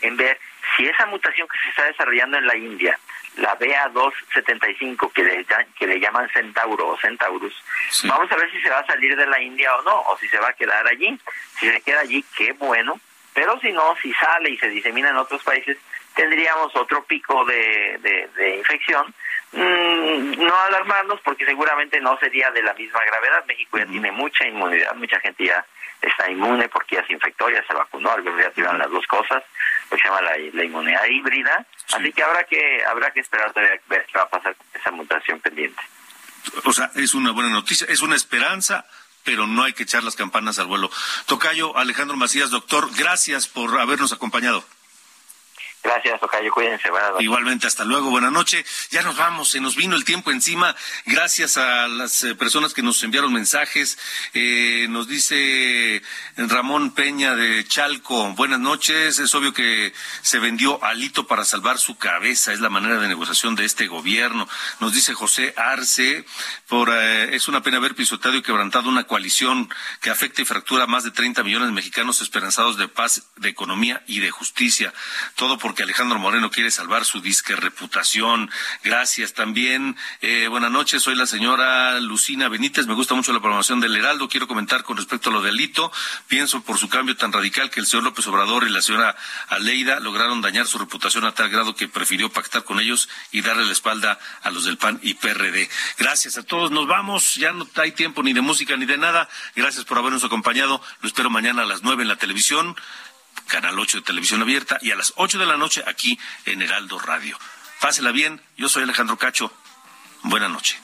en 0.00 0.16
ver 0.16 0.38
si 0.76 0.86
esa 0.86 1.06
mutación 1.06 1.46
que 1.48 1.58
se 1.58 1.68
está 1.70 1.84
desarrollando 1.84 2.38
en 2.38 2.46
la 2.46 2.56
India 2.56 2.98
la 3.36 3.58
BA275 3.58 5.12
que 5.12 5.24
le, 5.24 5.46
que 5.76 5.86
le 5.86 5.98
llaman 5.98 6.28
Centauro 6.30 6.88
o 6.88 6.98
Centaurus. 6.98 7.54
Vamos 8.04 8.30
a 8.30 8.36
ver 8.36 8.50
si 8.52 8.60
se 8.60 8.70
va 8.70 8.78
a 8.78 8.86
salir 8.86 9.16
de 9.16 9.26
la 9.26 9.40
India 9.40 9.74
o 9.76 9.82
no, 9.82 10.00
o 10.02 10.18
si 10.18 10.28
se 10.28 10.38
va 10.38 10.48
a 10.48 10.52
quedar 10.52 10.86
allí. 10.86 11.18
Si 11.58 11.68
se 11.68 11.80
queda 11.80 12.00
allí, 12.00 12.24
qué 12.36 12.52
bueno, 12.52 13.00
pero 13.34 13.58
si 13.60 13.72
no, 13.72 13.94
si 14.00 14.12
sale 14.14 14.50
y 14.50 14.58
se 14.58 14.68
disemina 14.68 15.10
en 15.10 15.16
otros 15.16 15.42
países, 15.42 15.76
tendríamos 16.14 16.74
otro 16.76 17.04
pico 17.04 17.44
de, 17.44 17.98
de, 18.36 18.56
infección. 18.56 19.12
Mm, 19.52 20.42
no 20.42 20.56
alarmarnos 20.56 21.20
porque 21.20 21.44
seguramente 21.44 22.00
no 22.00 22.16
sería 22.18 22.50
de 22.52 22.62
la 22.62 22.74
misma 22.74 23.00
gravedad. 23.04 23.44
México 23.46 23.78
ya 23.78 23.86
tiene 23.86 24.12
mucha 24.12 24.46
inmunidad, 24.46 24.94
mucha 24.94 25.18
gente 25.20 25.44
ya 25.44 25.64
está 26.00 26.30
inmune 26.30 26.68
porque 26.68 26.96
ya 26.96 27.06
se 27.06 27.12
infectó, 27.12 27.48
ya 27.50 27.64
se 27.66 27.74
vacunó, 27.74 28.12
algunos 28.12 28.40
ya 28.40 28.50
tiran 28.50 28.78
las 28.78 28.90
dos 28.90 29.06
cosas, 29.06 29.42
lo 29.90 29.96
que 29.96 30.02
se 30.02 30.08
llama 30.08 30.22
la, 30.22 30.64
inmunidad 30.64 31.04
híbrida. 31.06 31.66
Así 31.92 32.12
que 32.12 32.22
habrá 32.22 32.44
que 32.44 32.84
habrá 32.84 33.10
que 33.10 33.20
esperar 33.20 33.52
todavía 33.52 33.80
ver 33.88 34.06
qué 34.06 34.18
va 34.18 34.24
a 34.24 34.30
pasar 34.30 34.54
con 34.54 34.66
esa 34.74 34.90
mutación 34.90 35.40
pendiente. 35.40 35.82
O 36.64 36.72
sea, 36.72 36.90
es 36.94 37.14
una 37.14 37.32
buena 37.32 37.50
noticia, 37.50 37.86
es 37.88 38.02
una 38.02 38.16
esperanza, 38.16 38.86
pero 39.24 39.46
no 39.46 39.64
hay 39.64 39.72
que 39.72 39.82
echar 39.82 40.04
las 40.04 40.16
campanas 40.16 40.58
al 40.58 40.66
vuelo. 40.66 40.90
Tocayo 41.26 41.76
Alejandro 41.76 42.16
Macías, 42.16 42.50
doctor, 42.50 42.90
gracias 42.96 43.48
por 43.48 43.80
habernos 43.80 44.12
acompañado. 44.12 44.64
Gracias, 45.84 46.18
Tocayo. 46.18 46.50
Cuídense. 46.50 46.90
Buenas. 46.90 47.20
Igualmente, 47.20 47.66
hasta 47.66 47.84
luego. 47.84 48.08
Buenas 48.08 48.32
noches. 48.32 48.64
Ya 48.90 49.02
nos 49.02 49.18
vamos. 49.18 49.50
Se 49.50 49.60
nos 49.60 49.76
vino 49.76 49.94
el 49.96 50.04
tiempo 50.04 50.30
encima. 50.30 50.74
Gracias 51.04 51.58
a 51.58 51.88
las 51.88 52.24
eh, 52.24 52.34
personas 52.34 52.72
que 52.72 52.82
nos 52.82 53.02
enviaron 53.02 53.34
mensajes. 53.34 53.98
Eh, 54.32 54.86
nos 54.88 55.08
dice 55.08 56.02
Ramón 56.38 56.94
Peña 56.94 57.34
de 57.34 57.66
Chalco. 57.68 58.30
Buenas 58.30 58.60
noches. 58.60 59.18
Es 59.18 59.34
obvio 59.34 59.52
que 59.52 59.92
se 60.22 60.38
vendió 60.38 60.82
alito 60.82 61.26
para 61.26 61.44
salvar 61.44 61.76
su 61.76 61.98
cabeza. 61.98 62.54
Es 62.54 62.60
la 62.60 62.70
manera 62.70 62.98
de 62.98 63.06
negociación 63.06 63.54
de 63.54 63.66
este 63.66 63.86
gobierno. 63.86 64.48
Nos 64.80 64.94
dice 64.94 65.12
José 65.12 65.52
Arce. 65.54 66.24
Por, 66.66 66.88
eh, 66.94 67.36
es 67.36 67.46
una 67.46 67.62
pena 67.62 67.76
haber 67.76 67.94
pisoteado 67.94 68.38
y 68.38 68.42
quebrantado 68.42 68.88
una 68.88 69.04
coalición 69.04 69.68
que 70.00 70.08
afecta 70.08 70.40
y 70.40 70.46
fractura 70.46 70.84
a 70.84 70.86
más 70.86 71.04
de 71.04 71.10
30 71.10 71.42
millones 71.42 71.68
de 71.68 71.74
mexicanos 71.74 72.22
esperanzados 72.22 72.78
de 72.78 72.88
paz, 72.88 73.24
de 73.36 73.50
economía 73.50 74.02
y 74.06 74.20
de 74.20 74.30
justicia. 74.30 74.94
Todo 75.34 75.58
por 75.58 75.73
que 75.74 75.82
Alejandro 75.82 76.18
Moreno 76.18 76.50
quiere 76.50 76.70
salvar 76.70 77.04
su 77.04 77.20
disque 77.20 77.56
reputación. 77.56 78.50
Gracias 78.82 79.34
también. 79.34 79.96
Eh, 80.20 80.46
buenas 80.48 80.70
noches, 80.70 81.02
soy 81.02 81.14
la 81.14 81.26
señora 81.26 82.00
Lucina 82.00 82.48
Benítez. 82.48 82.86
Me 82.86 82.94
gusta 82.94 83.14
mucho 83.14 83.32
la 83.32 83.40
programación 83.40 83.80
del 83.80 83.96
Heraldo. 83.96 84.28
Quiero 84.28 84.46
comentar 84.46 84.84
con 84.84 84.96
respecto 84.96 85.30
a 85.30 85.32
lo 85.32 85.42
del 85.42 85.60
hito. 85.60 85.90
Pienso 86.28 86.62
por 86.62 86.78
su 86.78 86.88
cambio 86.88 87.16
tan 87.16 87.32
radical 87.32 87.70
que 87.70 87.80
el 87.80 87.86
señor 87.86 88.04
López 88.04 88.26
Obrador 88.26 88.64
y 88.66 88.70
la 88.70 88.82
señora 88.82 89.16
Aleida 89.48 90.00
lograron 90.00 90.40
dañar 90.40 90.66
su 90.66 90.78
reputación 90.78 91.24
a 91.24 91.32
tal 91.32 91.50
grado 91.50 91.74
que 91.74 91.88
prefirió 91.88 92.30
pactar 92.30 92.64
con 92.64 92.80
ellos 92.80 93.08
y 93.32 93.40
darle 93.42 93.64
la 93.64 93.72
espalda 93.72 94.18
a 94.42 94.50
los 94.50 94.64
del 94.64 94.78
PAN 94.78 95.00
y 95.02 95.14
PRD. 95.14 95.68
Gracias 95.98 96.38
a 96.38 96.42
todos. 96.42 96.70
Nos 96.70 96.86
vamos. 96.86 97.34
Ya 97.34 97.52
no 97.52 97.68
hay 97.76 97.92
tiempo 97.92 98.22
ni 98.22 98.32
de 98.32 98.40
música 98.40 98.76
ni 98.76 98.86
de 98.86 98.98
nada. 98.98 99.28
Gracias 99.56 99.84
por 99.84 99.98
habernos 99.98 100.24
acompañado. 100.24 100.80
Lo 101.00 101.08
espero 101.08 101.30
mañana 101.30 101.62
a 101.62 101.66
las 101.66 101.82
nueve 101.82 102.02
en 102.02 102.08
la 102.08 102.16
televisión. 102.16 102.76
Canal 103.46 103.78
8 103.78 103.98
de 103.98 104.04
Televisión 104.04 104.42
Abierta, 104.42 104.78
y 104.82 104.90
a 104.90 104.96
las 104.96 105.12
8 105.16 105.38
de 105.38 105.46
la 105.46 105.56
noche 105.56 105.82
aquí 105.86 106.18
en 106.44 106.62
Heraldo 106.62 106.98
Radio. 106.98 107.38
Pásela 107.80 108.12
bien, 108.12 108.40
yo 108.56 108.68
soy 108.68 108.82
Alejandro 108.82 109.16
Cacho. 109.16 109.52
Buena 110.22 110.48
noche. 110.48 110.78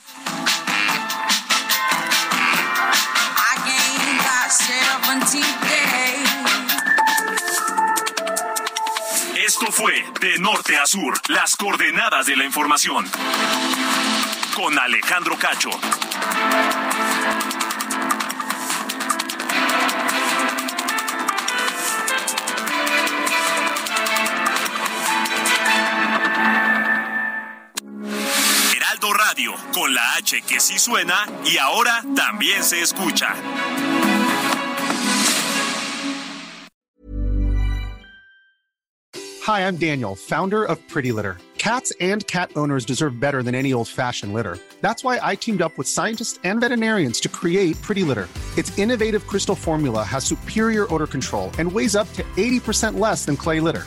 Esto 9.37 9.73
fue 9.73 10.05
De 10.21 10.39
Norte 10.39 10.77
a 10.77 10.87
Sur, 10.87 11.21
las 11.29 11.57
coordenadas 11.57 12.27
de 12.27 12.37
la 12.37 12.45
información. 12.45 13.11
Con 14.55 14.79
Alejandro 14.79 15.39
Cacho. 15.39 15.71
Con 29.81 29.95
la 29.95 30.17
H 30.19 30.43
que 30.43 30.61
sí 30.61 30.79
suena 30.79 31.27
y 31.43 31.57
ahora 31.57 32.05
también 32.15 32.63
se 32.63 32.83
escucha. 32.83 33.35
Hi, 39.47 39.61
I'm 39.61 39.79
Daniel, 39.79 40.15
founder 40.15 40.65
of 40.65 40.87
Pretty 40.87 41.13
Litter. 41.13 41.39
Cats 41.57 41.95
and 41.99 42.27
cat 42.27 42.51
owners 42.57 42.85
deserve 42.85 43.19
better 43.19 43.43
than 43.43 43.55
any 43.55 43.73
old-fashioned 43.73 44.35
litter. 44.35 44.59
That's 44.83 45.03
why 45.03 45.19
I 45.23 45.35
teamed 45.35 45.63
up 45.63 45.77
with 45.79 45.89
scientists 45.89 46.39
and 46.45 46.61
veterinarians 46.61 47.19
to 47.21 47.31
create 47.31 47.81
Pretty 47.81 48.03
Litter. 48.03 48.29
Its 48.59 48.79
innovative 48.79 49.27
crystal 49.27 49.55
formula 49.55 50.03
has 50.03 50.25
superior 50.25 50.93
odor 50.93 51.07
control 51.07 51.51
and 51.59 51.73
weighs 51.73 51.97
up 51.97 52.13
to 52.15 52.23
80% 52.37 52.99
less 52.99 53.25
than 53.25 53.37
clay 53.37 53.61
litter. 53.61 53.87